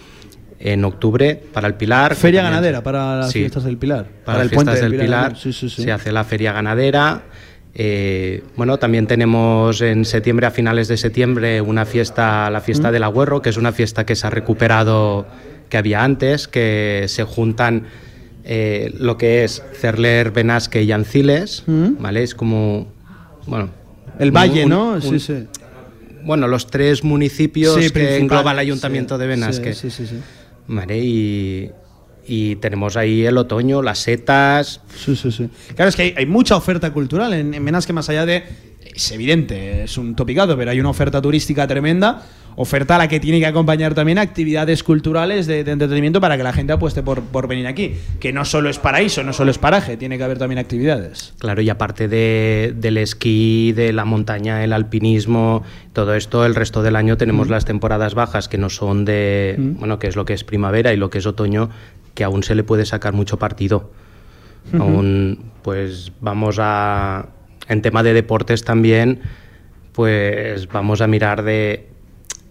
[0.60, 2.16] en octubre para el Pilar.
[2.16, 4.06] Feria también- ganadera para las Sí, fiestas del Pilar.
[4.26, 5.36] Para, las fiestas del Pilar.
[5.38, 5.84] Sí, sí, sí.
[5.84, 7.22] se hace la feria ganadera.
[7.80, 13.04] Eh, bueno, también tenemos en septiembre, a finales de septiembre, una fiesta, la fiesta del
[13.04, 15.28] Agüerro, que es una fiesta que se ha recuperado
[15.70, 17.84] que había antes, que se juntan
[18.44, 22.24] eh, lo que es Cerler, Benasque y Anciles, ¿vale?
[22.24, 22.88] Es como,
[23.46, 23.66] bueno...
[23.68, 24.22] Mm.
[24.22, 24.92] El Valle, un- ¿no?
[24.94, 25.46] un- sí, sí.
[26.24, 29.74] Bueno, los tres municipios Sí, que engloba el Ayuntamiento sí, de Benasque.
[29.74, 30.22] sí, sí, sí, sí.
[30.68, 31.70] Vale, y,
[32.28, 34.82] y tenemos ahí el otoño, las setas.
[34.96, 35.50] Sí, sí, sí.
[35.76, 38.44] Claro, es que hay, hay mucha oferta cultural en, en Benasque, más allá de.
[38.96, 42.24] Es evidente, es un topicado, pero hay una oferta turística tremenda.
[42.60, 46.44] Oferta a la que tiene que acompañar también actividades culturales de, de entretenimiento para que
[46.44, 47.94] la gente apueste por, por venir aquí.
[48.20, 51.36] Que no solo es paraíso, no solo es paraje, tiene que haber también actividades.
[51.38, 55.62] Claro, y aparte de, del esquí, de la montaña, el alpinismo,
[55.94, 57.52] todo esto, el resto del año tenemos Mm.
[57.52, 59.78] las temporadas bajas que no son de, Mm.
[59.78, 61.70] bueno, que es lo que es primavera y lo que es otoño,
[62.16, 63.92] que aún se le puede sacar mucho partido.
[64.80, 67.28] Aún, pues vamos a,
[67.70, 69.20] en tema de deportes también,
[69.94, 71.88] pues vamos a mirar de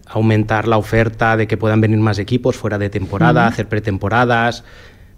[0.09, 4.63] aumentar la oferta, de que puedan venir más equipos fuera de temporada, hacer pretemporadas,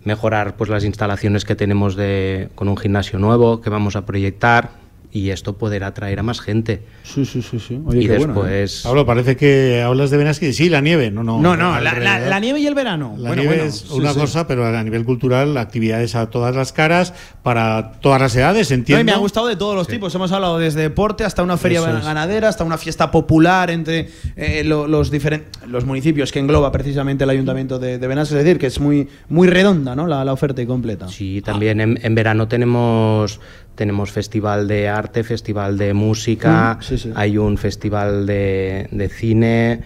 [0.04, 4.79] mejorar pues las instalaciones que tenemos de, con un gimnasio nuevo que vamos a proyectar.
[5.12, 6.84] Y esto poder atraer a más gente.
[7.04, 7.82] Sí, sí, sí, sí.
[7.94, 8.36] y qué después...
[8.36, 8.66] bueno, ¿eh?
[8.84, 10.54] Pablo, parece que hablas de Benasque.
[10.54, 11.10] Sí, la nieve.
[11.10, 11.40] No, no.
[11.42, 12.30] No, no, la, la- alrededor.
[12.30, 13.16] la nieve y el verano.
[13.18, 14.20] La Bueno, nieve bueno, es sí, una sí.
[14.20, 18.76] cosa, pero a nivel cultural, actividades a todas las caras, para todas las edades, No,
[18.76, 19.02] entiendo.
[19.02, 20.14] y me ha gustado de todos los tipos.
[20.14, 22.06] Hemos hablado desde deporte hasta una feria Eso es.
[22.06, 27.24] ganadera, hasta una fiesta popular entre eh, lo- los diferentes los municipios que engloba precisamente
[27.24, 28.36] el ayuntamiento de, de Benasque.
[28.38, 30.06] Es decir, que es muy, muy redonda ¿no?
[30.08, 31.08] la, la oferta y completa.
[31.08, 33.40] Sí, también en, en verano tenemos
[33.80, 37.12] tenemos festival de arte, festival de música, Mm, sí, sí.
[37.16, 39.80] hay un festival de, de cine,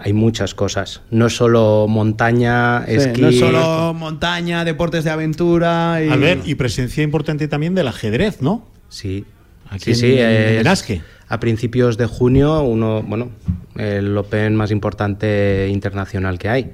[0.00, 1.02] hay muchas cosas.
[1.12, 3.20] No es solo montaña, Sí, esquí.
[3.22, 6.02] no es solo montaña, deportes de aventura.
[6.04, 6.08] Y...
[6.08, 8.66] Albert, y presencia importante también del ajedrez, ¿no?
[8.88, 9.24] Sí.
[9.70, 11.00] Aquí sí, sí, en- Benasque.
[11.28, 13.30] A principios de junio, uno, bueno,
[13.76, 16.72] el Open más importante internacional que hay.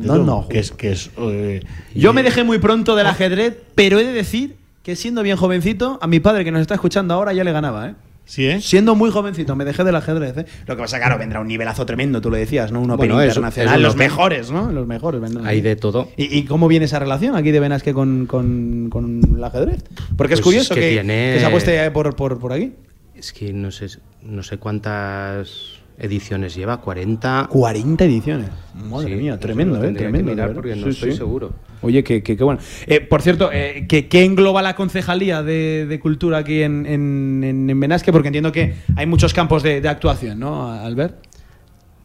[0.00, 0.48] No, no.
[0.48, 1.60] Que es, que es, eh,
[1.94, 4.56] Yo me dejé muy pronto del ajedrez, pero he de decir
[4.86, 7.88] que siendo bien jovencito, a mi padre que nos está escuchando ahora ya le ganaba,
[7.88, 7.94] ¿eh?
[8.24, 8.60] Sí, ¿eh?
[8.60, 10.46] Siendo muy jovencito, me dejé del ajedrez, ¿eh?
[10.64, 12.80] Lo que pasa, claro, vendrá un nivelazo tremendo, tú lo decías, ¿no?
[12.80, 13.82] Un Open Bueno, internacional.
[13.82, 14.70] los mejores, ¿no?
[14.70, 15.44] Los mejores vendrán.
[15.44, 16.08] Hay de todo.
[16.16, 19.82] ¿Y, y cómo viene esa relación aquí de Benasque con, con, con el ajedrez?
[20.16, 22.72] Porque es Pues curioso es que que, tiene- que se apueste por, por, por aquí.
[23.16, 23.86] Es que no sé,
[24.22, 27.48] no sé cuántas ediciones lleva, 40.
[27.50, 28.50] 40 ediciones.
[28.88, 29.92] Madre Sí, mía, tremendo, ¿eh?
[29.92, 30.30] que Tremendo.
[30.30, 31.16] mirar porque no Sí, estoy sí.
[31.18, 31.52] seguro.
[31.86, 32.60] Oye, que, que, que bueno.
[32.86, 37.42] Eh, por cierto, eh, ¿qué, qué engloba la concejalía de, de cultura aquí en, en,
[37.44, 38.12] en- en Benasque?
[38.12, 41.16] Porque entiendo que hay muchos campos de, de actuación, ¿no, Albert?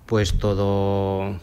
[0.05, 1.39] Pues todo.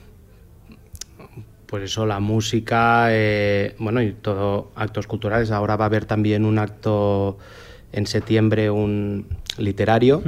[1.67, 5.51] Pues eso, la música, eh, bueno, y todo actos culturales.
[5.51, 7.37] Ahora va a haber también un acto
[7.93, 9.27] en septiembre, un
[9.59, 10.23] literario.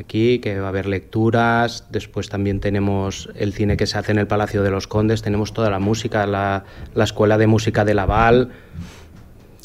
[0.00, 4.18] Aquí, que va a haber lecturas, después también tenemos el cine que se hace en
[4.18, 6.64] el Palacio de los Condes, tenemos toda la música, la,
[6.94, 8.50] la Escuela de Música de Laval,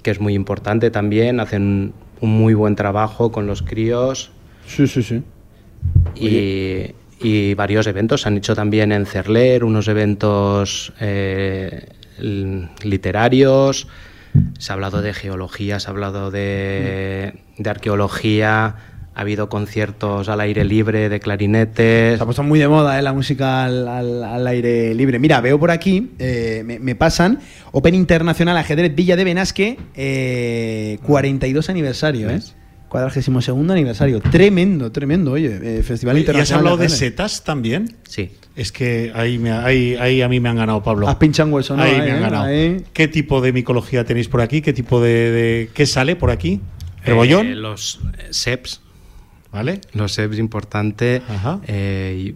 [0.03, 4.31] que es muy importante también, hacen un muy buen trabajo con los críos.
[4.67, 5.23] Sí, sí, sí.
[6.15, 6.93] Y,
[7.25, 11.87] y varios eventos, se han hecho también en Cerler, unos eventos eh,
[12.19, 13.87] literarios,
[14.59, 18.75] se ha hablado de geología, se ha hablado de, de arqueología,
[19.15, 22.17] ha habido conciertos al aire libre de clarinetes.
[22.17, 23.01] Se ha puesto muy de moda ¿eh?
[23.01, 25.19] la música al, al- al aire libre.
[25.19, 27.39] Mira, veo por aquí, eh, me, me pasan,
[27.71, 32.39] Open Internacional Ajedrez Villa de Benasque, eh, 42 aniversario, ¿eh?
[32.89, 34.21] Cuadragésimo segundo aniversario.
[34.21, 35.59] Tremendo, tremendo, oye.
[35.79, 36.59] eh, Festival ¿Y has Internacional.
[36.59, 37.93] hablado de setas también?
[38.07, 38.31] Sí.
[38.55, 41.07] Es que ahí, me, ahí, ahí a mí me han ganado, Pablo.
[41.09, 41.83] Has pinchado hueso, ¿no?
[41.83, 42.21] Ahí Ahí, me han ¿eh?
[42.21, 42.43] ganado.
[42.45, 42.83] Ahí.
[42.93, 44.61] ¿Qué tipo de micología tenéis por aquí?
[44.61, 46.61] ¿Qué tipo de, de- qué sale por aquí?
[47.03, 47.47] ¿Rebollón?
[47.47, 48.81] Eh, los eh, SEPs.
[49.55, 49.79] ¿Vale?
[49.93, 51.21] Los SEPs, importante.
[51.65, 52.35] Eh,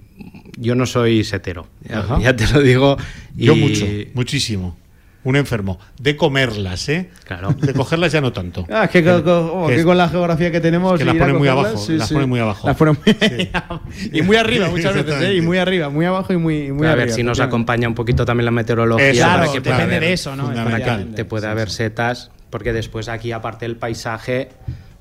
[0.58, 2.20] yo no soy setero, ya, Ajá.
[2.22, 2.96] ya te lo digo.
[3.36, 4.78] Yo y- mucho, muchísimo.
[5.26, 5.78] Un enfermo.
[6.00, 7.10] De comerlas, ¿eh?
[7.26, 7.52] Claro.
[7.54, 8.66] De cogerlas ya no tanto.
[8.72, 10.98] Ah, es que, co- co- oh, Que que es- con la geografía que tenemos.
[10.98, 12.14] que las a ponen muy abajo, sí, las sí.
[12.14, 12.66] ponen muy abajo.
[12.70, 13.50] Las ponen muy-
[14.14, 15.36] y muy arriba muchas veces, ¿eh?
[15.36, 17.06] Y muy arriba, muy abajo y muy, muy a arriba.
[17.08, 19.10] ver si nos acompaña un poquito también la meteorología.
[19.10, 20.54] Eso, para claro, que pueda depende haber- de eso, ¿no?
[20.54, 24.50] Para que te pueda haber setas, porque después aquí, aparte del paisaje,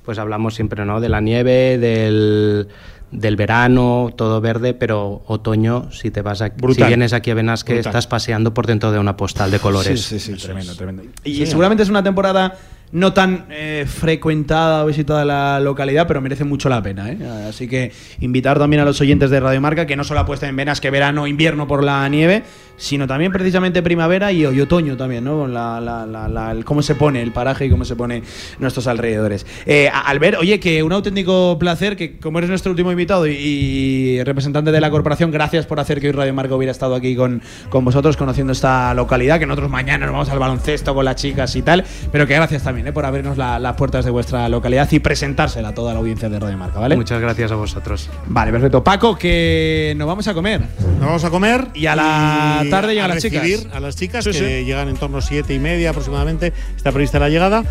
[0.03, 0.99] pues hablamos siempre, ¿no?
[0.99, 2.67] De la nieve, del,
[3.11, 7.73] del verano, todo verde, pero otoño, si te vas a, si vienes aquí a Benasque,
[7.73, 7.89] Brutal.
[7.89, 10.01] estás paseando por dentro de una postal de colores.
[10.01, 11.03] Sí, sí, sí, tremendo, tremendo.
[11.23, 11.45] Y Sí.
[11.47, 12.55] seguramente es una temporada
[12.91, 17.11] no tan eh, frecuentada o visitada la localidad, pero merece mucho la pena.
[17.11, 17.17] ¿eh?
[17.47, 20.55] Así que invitar también a los oyentes de Radio Marca que no solo apuesten en
[20.55, 22.43] venas que verano, invierno por la nieve,
[22.77, 25.47] sino también precisamente primavera y, y otoño también, ¿no?
[25.47, 28.23] La, la- la- el cómo se pone el paraje y cómo se pone
[28.57, 29.45] nuestros alrededores.
[29.65, 34.23] Eh, Albert, oye, que un auténtico placer que como eres nuestro último invitado y, y
[34.23, 37.41] representante de la corporación, gracias por hacer que hoy Radio Marca hubiera estado aquí con,
[37.69, 41.55] con vosotros conociendo esta localidad, que nosotros mañana nos vamos al baloncesto con las chicas
[41.55, 42.93] y tal, pero que gracias también ¿eh?
[42.93, 46.39] por abrirnos la- las puertas de vuestra localidad y presentársela a toda la audiencia de
[46.39, 46.95] Radio Marca, ¿vale?
[46.95, 48.09] Muchas gracias a vosotros.
[48.27, 48.83] Vale, perfecto.
[48.83, 50.61] Paco, que nos vamos a comer.
[50.79, 51.67] Nos vamos a comer.
[51.73, 53.67] Y a la y tarde llegan a las chicas.
[53.73, 54.65] A las chicas Sí, que sí.
[54.65, 56.53] llegan en torno a siete y media aproximadamente.
[56.75, 57.63] Está prevista la llegada.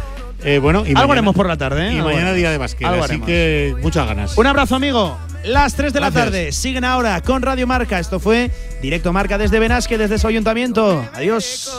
[0.44, 1.93] Eh, bueno, y Algo haremos por la tarde, ¿eh?
[1.93, 2.36] Y mañana haremos.
[2.36, 2.86] día de básquet.
[2.86, 3.27] Algo Así haremos.
[3.27, 4.39] que muchas ganas.
[4.39, 5.19] Un abrazo, amigo.
[5.44, 7.98] Las 3 de la tarde siguen ahora con Radio Marca.
[7.98, 8.51] Esto fue
[8.82, 11.05] Directo Marca desde Benasque, desde su ayuntamiento.
[11.15, 11.70] Adiós.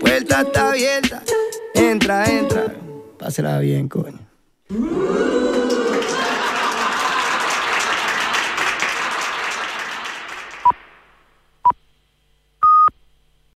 [0.00, 1.22] Puerta está abierta.
[1.74, 2.74] Entra, entra.
[3.18, 4.18] Pásela bien, coño.